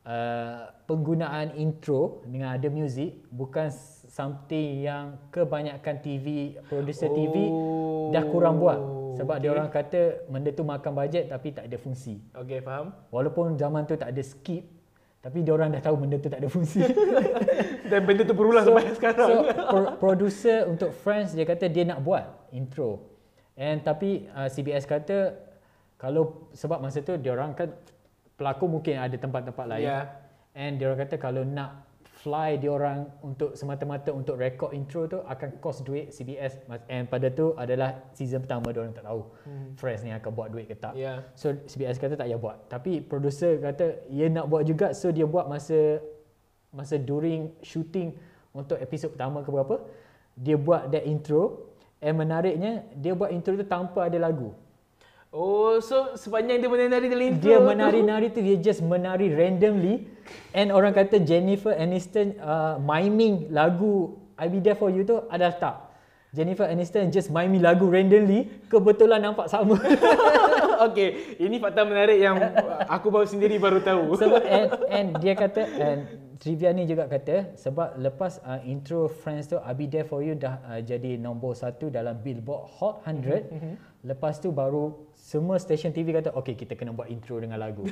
uh, 0.09 0.73
penggunaan 0.89 1.53
intro 1.61 2.25
dengan 2.25 2.57
ada 2.57 2.69
muzik 2.73 3.21
bukan 3.29 3.69
something 4.09 4.85
yang 4.85 5.21
kebanyakan 5.29 6.01
TV 6.01 6.57
producer 6.69 7.13
oh, 7.13 7.17
TV 7.17 7.35
dah 8.17 8.25
kurang 8.29 8.57
buat 8.57 8.81
sebab 9.17 9.37
okay. 9.37 9.43
dia 9.45 9.51
orang 9.53 9.69
kata 9.69 10.01
benda 10.29 10.51
tu 10.53 10.65
makan 10.65 10.93
bajet 10.97 11.25
tapi 11.29 11.49
tak 11.53 11.69
ada 11.69 11.77
fungsi. 11.77 12.21
Okay, 12.33 12.65
faham? 12.65 12.97
Walaupun 13.13 13.61
zaman 13.61 13.85
tu 13.85 13.95
tak 13.97 14.13
ada 14.13 14.23
skip 14.25 14.65
tapi 15.23 15.47
dia 15.47 15.55
orang 15.55 15.71
dah 15.71 15.79
tahu 15.79 16.03
benda 16.03 16.19
tu 16.19 16.27
tak 16.27 16.43
ada 16.43 16.51
fungsi. 16.51 16.83
Dan 17.91 18.01
benda 18.03 18.27
tu 18.27 18.35
berulang 18.35 18.67
so, 18.67 18.75
sampai 18.75 18.91
sekarang. 18.99 19.29
So 19.31 19.37
pro- 19.71 19.95
producer 19.95 20.67
untuk 20.67 20.91
Friends 20.91 21.31
dia 21.39 21.47
kata 21.47 21.71
dia 21.71 21.87
nak 21.87 22.03
buat 22.03 22.51
intro. 22.51 23.07
And 23.55 23.87
tapi 23.87 24.27
uh, 24.35 24.51
CBS 24.51 24.83
kata 24.83 25.39
kalau 25.95 26.51
sebab 26.51 26.83
masa 26.83 27.07
tu 27.07 27.15
dia 27.23 27.31
orang 27.31 27.55
kan 27.55 27.71
pelakon 28.35 28.83
mungkin 28.83 28.99
ada 28.99 29.15
tempat-tempat 29.15 29.67
lain. 29.79 29.87
Yeah. 29.87 30.05
And 30.59 30.83
dia 30.83 30.91
orang 30.91 31.07
kata 31.07 31.15
kalau 31.23 31.47
nak 31.47 31.87
fly 32.23 32.55
dia 32.55 32.71
orang 32.71 33.11
untuk 33.27 33.59
semata-mata 33.59 34.15
untuk 34.15 34.39
record 34.39 34.71
intro 34.71 35.11
tu 35.11 35.19
akan 35.27 35.59
cost 35.59 35.83
duit 35.83 36.15
CBS 36.15 36.63
and 36.87 37.11
pada 37.11 37.27
tu 37.35 37.51
adalah 37.59 37.99
season 38.15 38.39
pertama 38.47 38.71
dia 38.71 38.87
orang 38.87 38.95
tak 38.95 39.07
tahu 39.11 39.27
hmm. 39.43 39.75
Friends 39.75 40.07
ni 40.07 40.15
akan 40.15 40.31
buat 40.31 40.49
duit 40.55 40.71
ke 40.71 40.79
tak. 40.79 40.95
Yeah. 40.95 41.27
So 41.35 41.51
CBS 41.67 41.99
kata 41.99 42.15
tak 42.15 42.31
payah 42.31 42.39
buat. 42.39 42.71
Tapi 42.71 43.03
producer 43.03 43.59
kata 43.59 44.07
ia 44.07 44.31
nak 44.31 44.47
buat 44.47 44.63
juga 44.63 44.95
so 44.95 45.11
dia 45.11 45.27
buat 45.27 45.51
masa 45.51 45.99
masa 46.71 46.95
during 46.95 47.51
shooting 47.59 48.15
untuk 48.55 48.79
episod 48.79 49.11
pertama 49.11 49.43
ke 49.43 49.51
berapa 49.51 49.83
dia 50.39 50.55
buat 50.55 50.95
that 50.95 51.03
intro 51.03 51.75
and 51.99 52.17
menariknya 52.17 52.87
dia 52.97 53.19
buat 53.19 53.35
intro 53.35 53.59
tu 53.59 53.67
tanpa 53.67 54.07
ada 54.07 54.23
lagu. 54.23 54.55
Oh, 55.33 55.81
so 55.81 56.13
sepanjang 56.13 56.61
dia 56.61 56.69
menari 56.69 57.09
dalam 57.09 57.25
intro 57.33 57.49
Dia 57.49 57.57
menari-nari 57.57 58.29
tu 58.29 58.45
dia 58.45 58.61
just 58.61 58.85
menari 58.85 59.33
randomly 59.33 60.05
and 60.53 60.69
orang 60.69 60.93
kata 60.93 61.25
Jennifer 61.25 61.73
Aniston 61.73 62.37
uh, 62.37 62.77
miming 62.77 63.49
lagu 63.49 64.13
I 64.37 64.53
Be 64.53 64.61
There 64.61 64.77
For 64.77 64.93
You 64.93 65.09
tu 65.09 65.25
adalah 65.33 65.57
tak. 65.57 65.77
Jennifer 66.37 66.69
Aniston 66.69 67.09
just 67.09 67.33
miming 67.33 67.65
lagu 67.65 67.89
randomly 67.89 68.45
kebetulan 68.69 69.25
nampak 69.25 69.49
sama. 69.49 69.81
okay, 70.93 71.37
ini 71.41 71.57
fakta 71.57 71.89
menarik 71.89 72.21
yang 72.21 72.37
aku 72.85 73.09
baru 73.09 73.25
sendiri 73.25 73.57
baru 73.57 73.81
tahu. 73.81 74.13
Sebab 74.21 74.45
and, 74.45 74.69
and 74.93 75.09
dia 75.17 75.33
kata 75.33 75.65
and 75.81 76.01
trivia 76.35 76.71
ni 76.71 76.85
juga 76.85 77.05
kata 77.05 77.53
sebab 77.55 77.97
lepas 77.97 78.41
uh, 78.41 78.61
intro 78.63 79.05
Friends 79.07 79.47
tu 79.47 79.57
I'll 79.57 79.75
Be 79.75 79.85
There 79.87 80.03
For 80.03 80.21
You 80.21 80.35
dah 80.35 80.61
uh, 80.63 80.81
jadi 80.81 81.17
nombor 81.17 81.53
satu 81.55 81.89
dalam 81.89 82.17
Billboard 82.19 82.69
Hot 82.75 83.03
100 83.03 83.21
mm-hmm. 83.47 83.75
lepas 84.05 84.37
tu 84.37 84.49
baru 84.51 84.93
semua 85.13 85.57
stesen 85.57 85.91
TV 85.91 86.13
kata 86.13 86.31
okay 86.31 86.55
kita 86.55 86.73
kena 86.73 86.91
buat 86.91 87.07
intro 87.07 87.37
dengan 87.37 87.59
lagu 87.59 87.85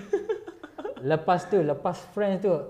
lepas 1.03 1.47
tu 1.47 1.59
lepas 1.59 1.97
Friends 2.11 2.41
tu 2.41 2.53
uh, 2.53 2.65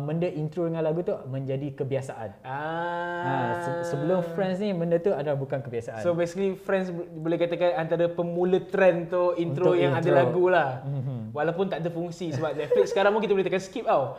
benda 0.00 0.28
intro 0.28 0.64
dengan 0.64 0.82
lagu 0.82 1.00
tu 1.00 1.14
menjadi 1.24 1.74
kebiasaan 1.74 2.30
Ah. 2.40 3.22
ha, 3.24 3.32
se- 3.60 3.90
sebelum 3.90 4.22
Friends 4.28 4.58
ni 4.58 4.70
benda 4.70 4.98
tu 4.98 5.10
adalah 5.10 5.34
bukan 5.34 5.58
kebiasaan 5.60 5.98
So 6.00 6.12
basically 6.12 6.54
Friends 6.56 6.88
bo- 6.88 7.06
boleh 7.06 7.36
katakan 7.36 7.74
antara 7.76 8.06
pemula 8.06 8.62
trend 8.64 9.08
tu 9.08 9.34
intro 9.34 9.70
Untuk 9.70 9.74
yang 9.76 9.94
intro. 9.94 10.10
ada 10.10 10.20
lagu 10.20 10.44
lah. 10.46 10.70
Mm-hmm. 10.84 11.13
Walaupun 11.34 11.66
tak 11.66 11.82
ada 11.82 11.90
fungsi 11.90 12.30
sebab 12.30 12.54
Netflix 12.54 12.94
sekarang 12.94 13.10
pun 13.10 13.18
kita 13.18 13.34
boleh 13.34 13.42
tekan 13.42 13.58
skip 13.58 13.82
tau. 13.82 14.14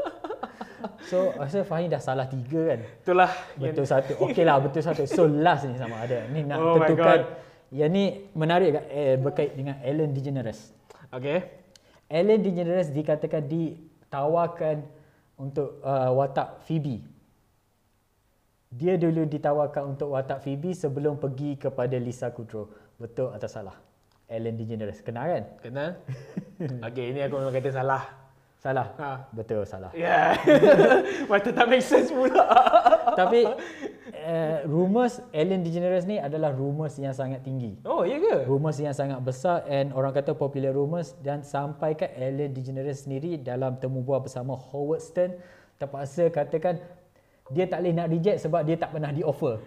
so 1.12 1.36
rasa 1.36 1.60
Fahim 1.68 1.92
dah 1.92 2.00
salah 2.00 2.24
tiga 2.24 2.72
kan 2.72 2.80
Itulah 3.04 3.30
Betul 3.60 3.84
satu. 3.84 4.16
Okey 4.24 4.48
lah 4.48 4.56
betul 4.56 4.80
satu. 4.80 5.04
So 5.04 5.28
last 5.28 5.68
ni 5.68 5.76
sama 5.76 6.00
ada. 6.00 6.24
Ni 6.32 6.40
nak 6.48 6.56
Oh 6.64 6.80
tentukan. 6.80 7.28
Yang 7.68 7.90
ni 7.92 8.04
menarik 8.32 8.72
eh, 8.88 9.20
berkait 9.20 9.52
dengan 9.52 9.76
Ellen 9.84 10.16
DeGeneres. 10.16 10.72
Okay. 11.12 11.44
Ellen 12.08 12.40
DeGeneres 12.40 12.88
dikatakan 12.88 13.44
ditawarkan 13.44 14.80
untuk 15.36 15.76
uh, 15.84 16.08
watak 16.16 16.64
Phoebe. 16.64 17.04
Dia 18.72 18.96
dulu 18.96 19.28
ditawarkan 19.28 19.92
untuk 19.92 20.16
watak 20.16 20.40
Phoebe 20.40 20.72
sebelum 20.72 21.20
pergi 21.20 21.60
kepada 21.60 22.00
Lisa 22.00 22.32
Kudrow. 22.32 22.72
Betul 22.96 23.30
atau 23.36 23.46
salah? 23.46 23.89
Ellen 24.30 24.54
DeGeneres. 24.54 25.02
Kenal 25.02 25.26
kan? 25.26 25.44
Kenal? 25.58 25.90
okay, 26.86 27.10
ini 27.10 27.20
aku 27.26 27.42
memang 27.42 27.50
kata 27.50 27.74
salah. 27.74 28.02
Salah. 28.60 28.92
Ha. 29.00 29.26
Betul 29.34 29.64
salah. 29.66 29.90
Yeah. 29.96 30.36
Macam 31.32 31.50
tak 31.50 31.66
make 31.66 31.82
sense 31.82 32.12
pula. 32.12 32.44
Tapi 33.20 33.48
uh, 34.20 34.58
rumors 34.68 35.18
Ellen 35.32 35.64
DeGeneres 35.64 36.04
ni 36.04 36.20
adalah 36.20 36.52
rumors 36.52 36.94
yang 37.00 37.16
sangat 37.16 37.40
tinggi. 37.40 37.80
Oh, 37.88 38.04
ya 38.04 38.20
ke? 38.20 38.44
Rumors 38.44 38.76
yang 38.78 38.92
sangat 38.92 39.18
besar 39.24 39.64
and 39.66 39.96
orang 39.96 40.12
kata 40.12 40.36
popular 40.36 40.76
rumors 40.76 41.16
dan 41.24 41.40
sampaikan 41.40 42.12
Ellen 42.14 42.52
DeGeneres 42.52 43.08
sendiri 43.08 43.40
dalam 43.40 43.80
temu 43.80 44.04
bual 44.04 44.22
bersama 44.22 44.54
Howard 44.54 45.02
Stern 45.02 45.40
terpaksa 45.80 46.28
katakan 46.28 46.76
dia 47.50 47.66
tak 47.66 47.82
boleh 47.82 47.94
nak 47.96 48.12
reject 48.12 48.44
sebab 48.46 48.62
dia 48.62 48.76
tak 48.78 48.94
pernah 48.94 49.10
di 49.10 49.26
offer. 49.26 49.58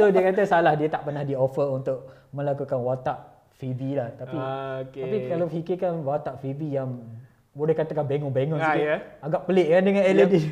so 0.00 0.08
dia 0.08 0.22
kata 0.24 0.42
salah 0.42 0.72
dia 0.72 0.88
tak 0.88 1.02
pernah 1.02 1.20
di 1.20 1.34
offer 1.34 1.68
untuk 1.68 1.98
melakukan 2.30 2.80
watak 2.80 3.18
Phoebe 3.52 3.92
lah 3.92 4.08
tapi 4.14 4.34
Ah, 4.34 4.80
okay. 4.80 5.02
tapi 5.02 5.16
kalau 5.28 5.46
fikirkan 5.46 6.00
watak 6.00 6.40
Phoebe 6.40 6.72
yang 6.72 7.04
boleh 7.50 7.74
katakan 7.74 8.06
bengong-bengong 8.06 8.56
Ah, 8.56 8.72
sikit 8.72 8.86
ya. 8.86 8.96
agak 9.20 9.42
pelik 9.44 9.68
kan 9.68 9.82
dengan 9.82 10.02
Yep. 10.02 10.08
DeGeneres. 10.08 10.44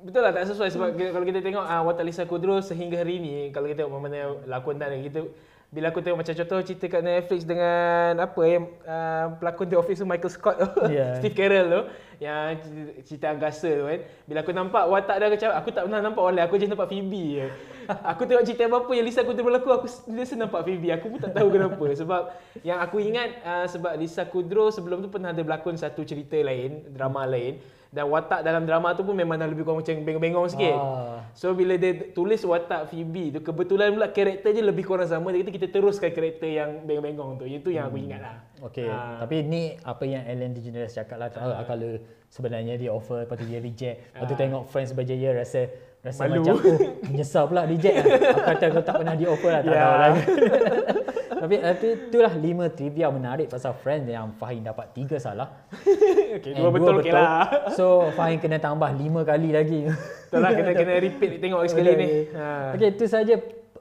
Betul 0.00 0.22
lah 0.22 0.30
tak 0.30 0.46
sesuai 0.46 0.70
sebab 0.70 0.88
kalau 0.94 1.26
kita 1.26 1.42
tengok 1.42 1.64
uh, 1.66 1.82
watak 1.82 2.06
Lisa 2.06 2.22
Kudrow 2.24 2.62
sehingga 2.62 2.96
hari 2.96 3.18
ni 3.18 3.34
kalau 3.50 3.66
kita 3.66 3.84
mana 3.84 4.38
lakonan 4.46 5.02
kita 5.02 5.26
bila 5.66 5.90
aku 5.90 5.98
tengok 5.98 6.22
macam 6.22 6.34
contoh 6.38 6.58
cerita 6.62 6.86
kat 6.86 7.02
Netflix 7.02 7.42
dengan 7.42 8.22
apa 8.22 8.40
yang 8.46 8.70
uh, 8.86 9.34
pelakon 9.42 9.66
The 9.66 9.76
Office 9.76 9.98
tu 9.98 10.06
Michael 10.06 10.32
Scott 10.32 10.56
tu 10.62 10.68
Yeah. 10.86 11.14
Steve 11.18 11.34
Carell 11.34 11.66
tu 11.66 11.82
yang 12.16 12.56
cerita, 13.04 13.28
angkasa 13.28 13.68
tu 13.76 13.84
kan. 13.84 14.00
Bila 14.24 14.38
aku 14.40 14.52
nampak 14.56 14.84
watak 14.88 15.16
dia 15.20 15.26
aku 15.28 15.36
cakap 15.36 15.56
aku 15.60 15.68
tak 15.74 15.82
pernah 15.84 16.00
nampak 16.00 16.22
oleh 16.24 16.40
aku 16.40 16.54
je 16.56 16.64
nampak 16.64 16.88
Phoebe 16.88 17.24
je. 17.42 17.46
Aku 18.16 18.26
tengok 18.26 18.42
cerita 18.42 18.66
apa-apa 18.66 18.98
yang 18.98 19.06
Lisa 19.06 19.22
Kudrow 19.22 19.46
berlaku 19.46 19.70
aku 19.70 19.86
sentiasa 19.86 20.34
nampak 20.34 20.66
Phoebe. 20.66 20.90
Aku 20.90 21.06
pun 21.06 21.22
tak 21.22 21.38
tahu 21.38 21.54
kenapa. 21.54 21.86
Sebab 22.02 22.22
yang 22.66 22.82
aku 22.82 22.98
ingat 22.98 23.38
uh, 23.46 23.66
sebab 23.70 23.94
Lisa 23.94 24.26
Kudrow 24.26 24.74
sebelum 24.74 25.06
tu 25.06 25.08
pernah 25.12 25.30
ada 25.30 25.38
berlakon 25.38 25.78
satu 25.78 26.02
cerita 26.02 26.34
lain 26.34 26.82
drama 26.90 27.22
lain 27.30 27.62
dan 27.96 28.04
watak 28.06 28.44
dalam 28.44 28.62
drama 28.62 28.92
tu 28.92 29.00
pun 29.00 29.16
memang 29.16 29.34
dah 29.34 29.48
lebih 29.48 29.64
kurang 29.64 29.80
macam 29.80 29.96
bengong-bengong 29.96 30.52
sikit. 30.52 30.76
Ah. 30.76 31.24
So 31.32 31.56
bila 31.56 31.74
dia 31.74 32.12
tulis 32.12 32.44
watak 32.44 32.86
Phoebe 32.86 33.32
tu 33.32 33.40
kebetulan 33.40 33.88
pula 33.90 34.12
karakter 34.12 34.52
je 34.52 34.60
lebih 34.60 34.84
kurang 34.84 35.08
sama 35.08 35.32
dia 35.32 35.40
kata 35.40 35.48
kita 35.50 35.66
teruskan 35.70 36.12
karakter 36.12 36.44
yang 36.46 36.84
bengong-bengong 36.84 37.40
tu. 37.40 37.44
Itu 37.46 37.72
yang 37.72 37.88
aku 37.88 37.96
ingat 37.96 38.20
lah. 38.20 38.36
Okey, 38.62 38.84
Ah. 38.84 39.16
tapi 39.18 39.40
ni 39.42 39.62
apa 39.78 40.04
yang 40.04 40.22
Ellen 40.22 40.52
DeGeneres 40.52 40.92
cakap 40.92 41.16
lah 41.16 41.28
kalau, 41.28 41.56
kalau 41.64 41.90
sebenarnya 42.26 42.76
dia 42.76 42.88
offer 42.88 43.24
lepas 43.24 43.34
tu 43.34 43.44
dia 43.44 43.58
reject. 43.58 44.12
Lepas 44.12 44.26
tu 44.26 44.34
Ah. 44.34 44.38
tengok 44.38 44.62
Friends 44.66 44.92
berjaya 44.92 45.32
rasa 45.34 45.72
rasa 46.00 46.22
Malu. 46.22 46.44
macam 46.44 46.54
oh 46.54 46.62
menyesal 47.02 47.44
pula 47.46 47.64
reject 47.64 47.96
lah. 47.96 48.06
Aku 48.30 48.40
kata 48.46 48.64
aku 48.68 48.80
tak 48.80 48.94
pernah 48.96 49.14
di 49.14 49.24
offer 49.24 49.50
lah, 49.50 49.60
tak 49.60 49.72
Ya. 49.72 49.80
tahu 49.80 49.94
lah. 49.96 50.10
tapi 51.36 51.60
tapi 51.60 51.86
itulah 52.08 52.32
lima 52.32 52.64
trivia 52.72 53.12
menarik 53.12 53.52
pasal 53.52 53.76
Friends 53.84 54.08
yang 54.08 54.32
Fahim 54.40 54.64
dapat 54.64 54.88
tiga 54.96 55.20
salah. 55.20 55.52
Okey, 56.40 56.56
dua 56.56 56.70
betul 56.72 56.94
okey 57.04 57.12
lah. 57.12 57.72
So 57.76 58.08
Fahim 58.16 58.40
kena 58.40 58.56
tambah 58.56 58.88
lima 58.96 59.20
kali 59.20 59.52
lagi. 59.52 59.84
Betul 59.84 60.40
lah 60.40 60.50
kena 60.56 60.72
kena 60.80 60.94
repeat 60.96 61.36
tengok 61.38 61.68
sekali 61.68 61.90
ni. 61.92 62.06
Okey. 62.08 62.22
Ha. 62.32 62.48
Okey, 62.72 62.88
itu 62.96 63.04
saja 63.04 63.34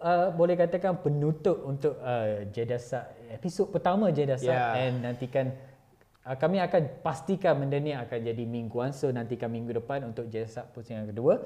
uh, 0.03 0.27
boleh 0.35 0.59
katakan 0.59 0.99
penutup 0.99 1.63
untuk 1.63 1.95
uh, 2.03 2.43
Jedasat 2.51 3.15
episod 3.31 3.71
pertama 3.71 4.11
Jedasat 4.11 4.51
Ya. 4.51 4.75
and 4.75 5.01
nantikan 5.03 5.55
uh, 6.27 6.35
kami 6.35 6.59
akan 6.59 7.01
pastikan 7.01 7.55
benda 7.59 7.79
ni 7.79 7.95
akan 7.95 8.19
jadi 8.19 8.43
mingguan 8.43 8.91
so 8.91 9.07
nantikan 9.09 9.47
minggu 9.47 9.79
depan 9.79 10.03
untuk 10.03 10.27
Jedasat 10.27 10.75
pusingan 10.75 11.07
kedua. 11.07 11.39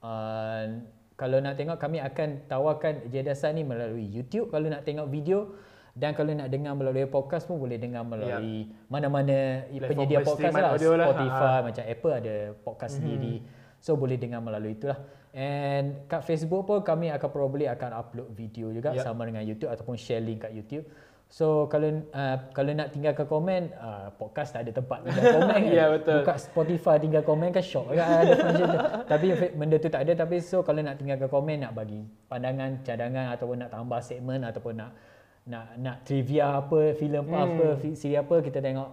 Uh, 0.00 0.80
kalau 1.16 1.40
nak 1.40 1.56
tengok 1.56 1.80
kami 1.80 1.98
akan 1.98 2.44
tawarkan 2.46 3.08
Jedasat 3.08 3.56
ni 3.56 3.64
melalui 3.64 4.04
YouTube 4.04 4.52
kalau 4.52 4.68
nak 4.68 4.84
tengok 4.84 5.08
video 5.08 5.56
dan 5.96 6.12
kalau 6.12 6.36
nak 6.36 6.52
dengar 6.52 6.76
melalui 6.76 7.08
podcast 7.08 7.48
pun 7.48 7.56
boleh 7.56 7.80
dengar 7.80 8.04
melalui 8.04 8.68
mana-mana 8.92 9.64
Platform 9.64 9.88
penyedia 9.88 10.18
podcast 10.20 10.52
lah 10.52 10.70
lah. 10.76 11.08
Spotify 11.08 11.56
Ha. 11.56 11.64
macam 11.64 11.84
Apple 11.88 12.12
ada 12.12 12.34
podcast 12.60 12.92
mm-hmm. 13.00 13.00
sendiri 13.00 13.34
so 13.80 13.96
boleh 13.96 14.16
dengar 14.20 14.44
melalui 14.44 14.76
itulah 14.76 14.98
and 15.32 16.04
kat 16.04 16.20
Facebook 16.20 16.68
pun 16.68 16.84
kami 16.84 17.08
akan 17.08 17.28
probably 17.32 17.64
akan 17.64 17.96
upload 17.96 18.28
video 18.36 18.68
juga 18.72 18.92
Yep. 18.92 19.04
sama 19.04 19.24
dengan 19.24 19.40
YouTube 19.40 19.72
ataupun 19.72 19.96
share 19.96 20.20
link 20.20 20.44
kat 20.44 20.52
YouTube 20.52 20.84
so 21.28 21.66
kalau 21.66 21.90
uh, 22.10 22.36
kalau 22.50 22.70
nak 22.70 22.90
tinggalkan 22.90 23.24
komen 23.24 23.74
uh, 23.74 24.14
podcast 24.14 24.54
tak 24.54 24.62
ada 24.62 24.72
tempat 24.72 25.02
tinggal 25.02 25.24
komen 25.36 25.58
kan 25.58 25.72
Ya, 25.74 25.86
betul. 25.90 26.22
buka 26.22 26.34
Spotify 26.36 26.94
tinggal 26.96 27.22
komen 27.22 27.48
kan 27.50 27.60
shock 27.60 27.90
kan 27.90 28.06
ada 28.22 28.34
function 28.34 28.66
tu 28.68 28.78
tapi 29.12 29.26
benda 29.52 29.76
tu 29.76 29.88
tak 29.88 30.02
ada 30.02 30.12
tapi 30.16 30.38
so 30.38 30.62
kalau 30.62 30.80
nak 30.80 30.96
tinggalkan 30.96 31.26
komen 31.26 31.60
nak 31.60 31.72
bagi 31.72 32.00
pandangan 32.24 32.78
cadangan 32.80 33.32
ataupun 33.32 33.56
nak 33.58 33.70
tambah 33.70 34.00
segmen 34.00 34.40
ataupun 34.40 34.74
nak 34.76 34.90
nak 35.44 35.66
nak 35.76 35.96
trivia 36.02 36.56
apa 36.56 36.94
filem 36.94 37.22
apa, 37.22 37.34
Hmm. 37.36 37.74
apa 37.74 37.88
siri 37.92 38.14
apa 38.14 38.36
kita 38.40 38.58
tengok 38.58 38.90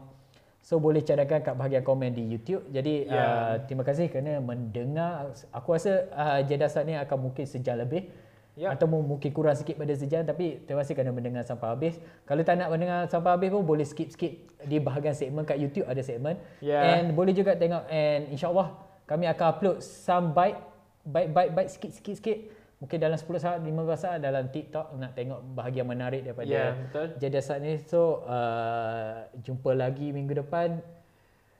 So 0.59 0.79
boleh 0.79 1.03
cadangkan 1.03 1.43
kat 1.43 1.59
bahagian 1.59 1.83
komen 1.83 2.15
di 2.15 2.23
YouTube. 2.23 2.63
Jadi 2.71 3.03
Ya. 3.03 3.19
uh, 3.19 3.53
terima 3.67 3.83
kasih 3.83 4.07
kerana 4.07 4.39
mendengar. 4.39 5.27
Aku 5.51 5.75
rasa 5.75 6.07
uh, 6.07 6.39
Jedasat 6.39 6.87
ni 6.87 6.95
akan 6.95 7.17
mungkin 7.19 7.43
sejam 7.43 7.75
lebih. 7.75 8.07
Ya. 8.53 8.69
Atau 8.69 8.85
mu- 8.85 9.01
mungkin 9.01 9.33
kurang 9.33 9.57
sikit 9.57 9.73
pada 9.81 9.97
sejam 9.97 10.21
tapi 10.21 10.61
terima 10.61 10.85
kasih 10.85 10.93
kerana 10.93 11.09
mendengar 11.09 11.41
sampai 11.41 11.73
habis. 11.73 11.97
Kalau 12.29 12.45
tak 12.45 12.61
nak 12.61 12.69
mendengar 12.69 13.09
sampai 13.09 13.33
habis 13.33 13.49
pun 13.49 13.65
boleh 13.65 13.81
skip-skip 13.81 14.45
di 14.61 14.77
bahagian 14.77 15.17
segmen 15.17 15.41
kat 15.41 15.57
YouTube 15.57 15.89
ada 15.89 16.01
segmen. 16.05 16.37
Ya. 16.61 17.01
And 17.01 17.17
boleh 17.17 17.33
juga 17.33 17.57
tengok 17.57 17.89
and 17.89 18.29
insyaAllah 18.29 18.77
kami 19.09 19.25
akan 19.25 19.45
upload 19.49 19.77
some 19.81 20.37
bite 20.37 20.61
bite-bite-bite 21.01 21.69
sikit-sikit 21.73 22.15
sikit. 22.21 22.39
Mungkin 22.77 22.99
dalam 22.99 23.15
10 23.15 23.39
saat, 23.39 23.57
15 23.63 23.73
saat 23.95 24.19
dalam 24.19 24.51
TikTok 24.51 24.99
nak 24.99 25.15
tengok 25.15 25.39
bahagian 25.55 25.87
menarik 25.87 26.21
daripada 26.27 26.51
Ya, 26.51 26.75
betul. 26.75 27.15
Jedasat 27.15 27.57
ni. 27.63 27.79
So 27.87 28.27
uh, 28.27 29.23
jumpa 29.39 29.71
lagi 29.71 30.11
minggu 30.11 30.43
depan. 30.43 30.83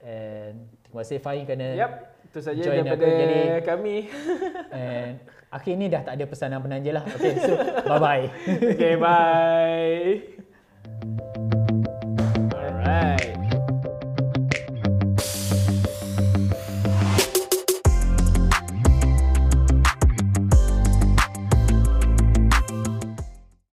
And 0.04 0.68
terima 0.84 1.00
kasih 1.02 1.24
Fahim 1.24 1.48
kerana 1.48 1.80
Yap, 1.80 1.92
itu 2.28 2.40
saja 2.44 2.60
join 2.60 2.84
daripada 2.84 3.08
aku 3.08 3.18
jadi 3.18 3.40
kami. 3.64 3.96
and 4.76 5.16
akhir 5.54 5.74
ni 5.78 5.86
dah 5.88 6.02
tak 6.02 6.18
ada 6.18 6.26
pesanan 6.26 6.60
penanja 6.60 6.92
lah. 6.92 7.04
Okay, 7.06 7.34
so 7.38 7.54
bye 7.86 8.02
bye. 8.02 8.26
okay, 8.74 8.94
bye. 8.98 10.33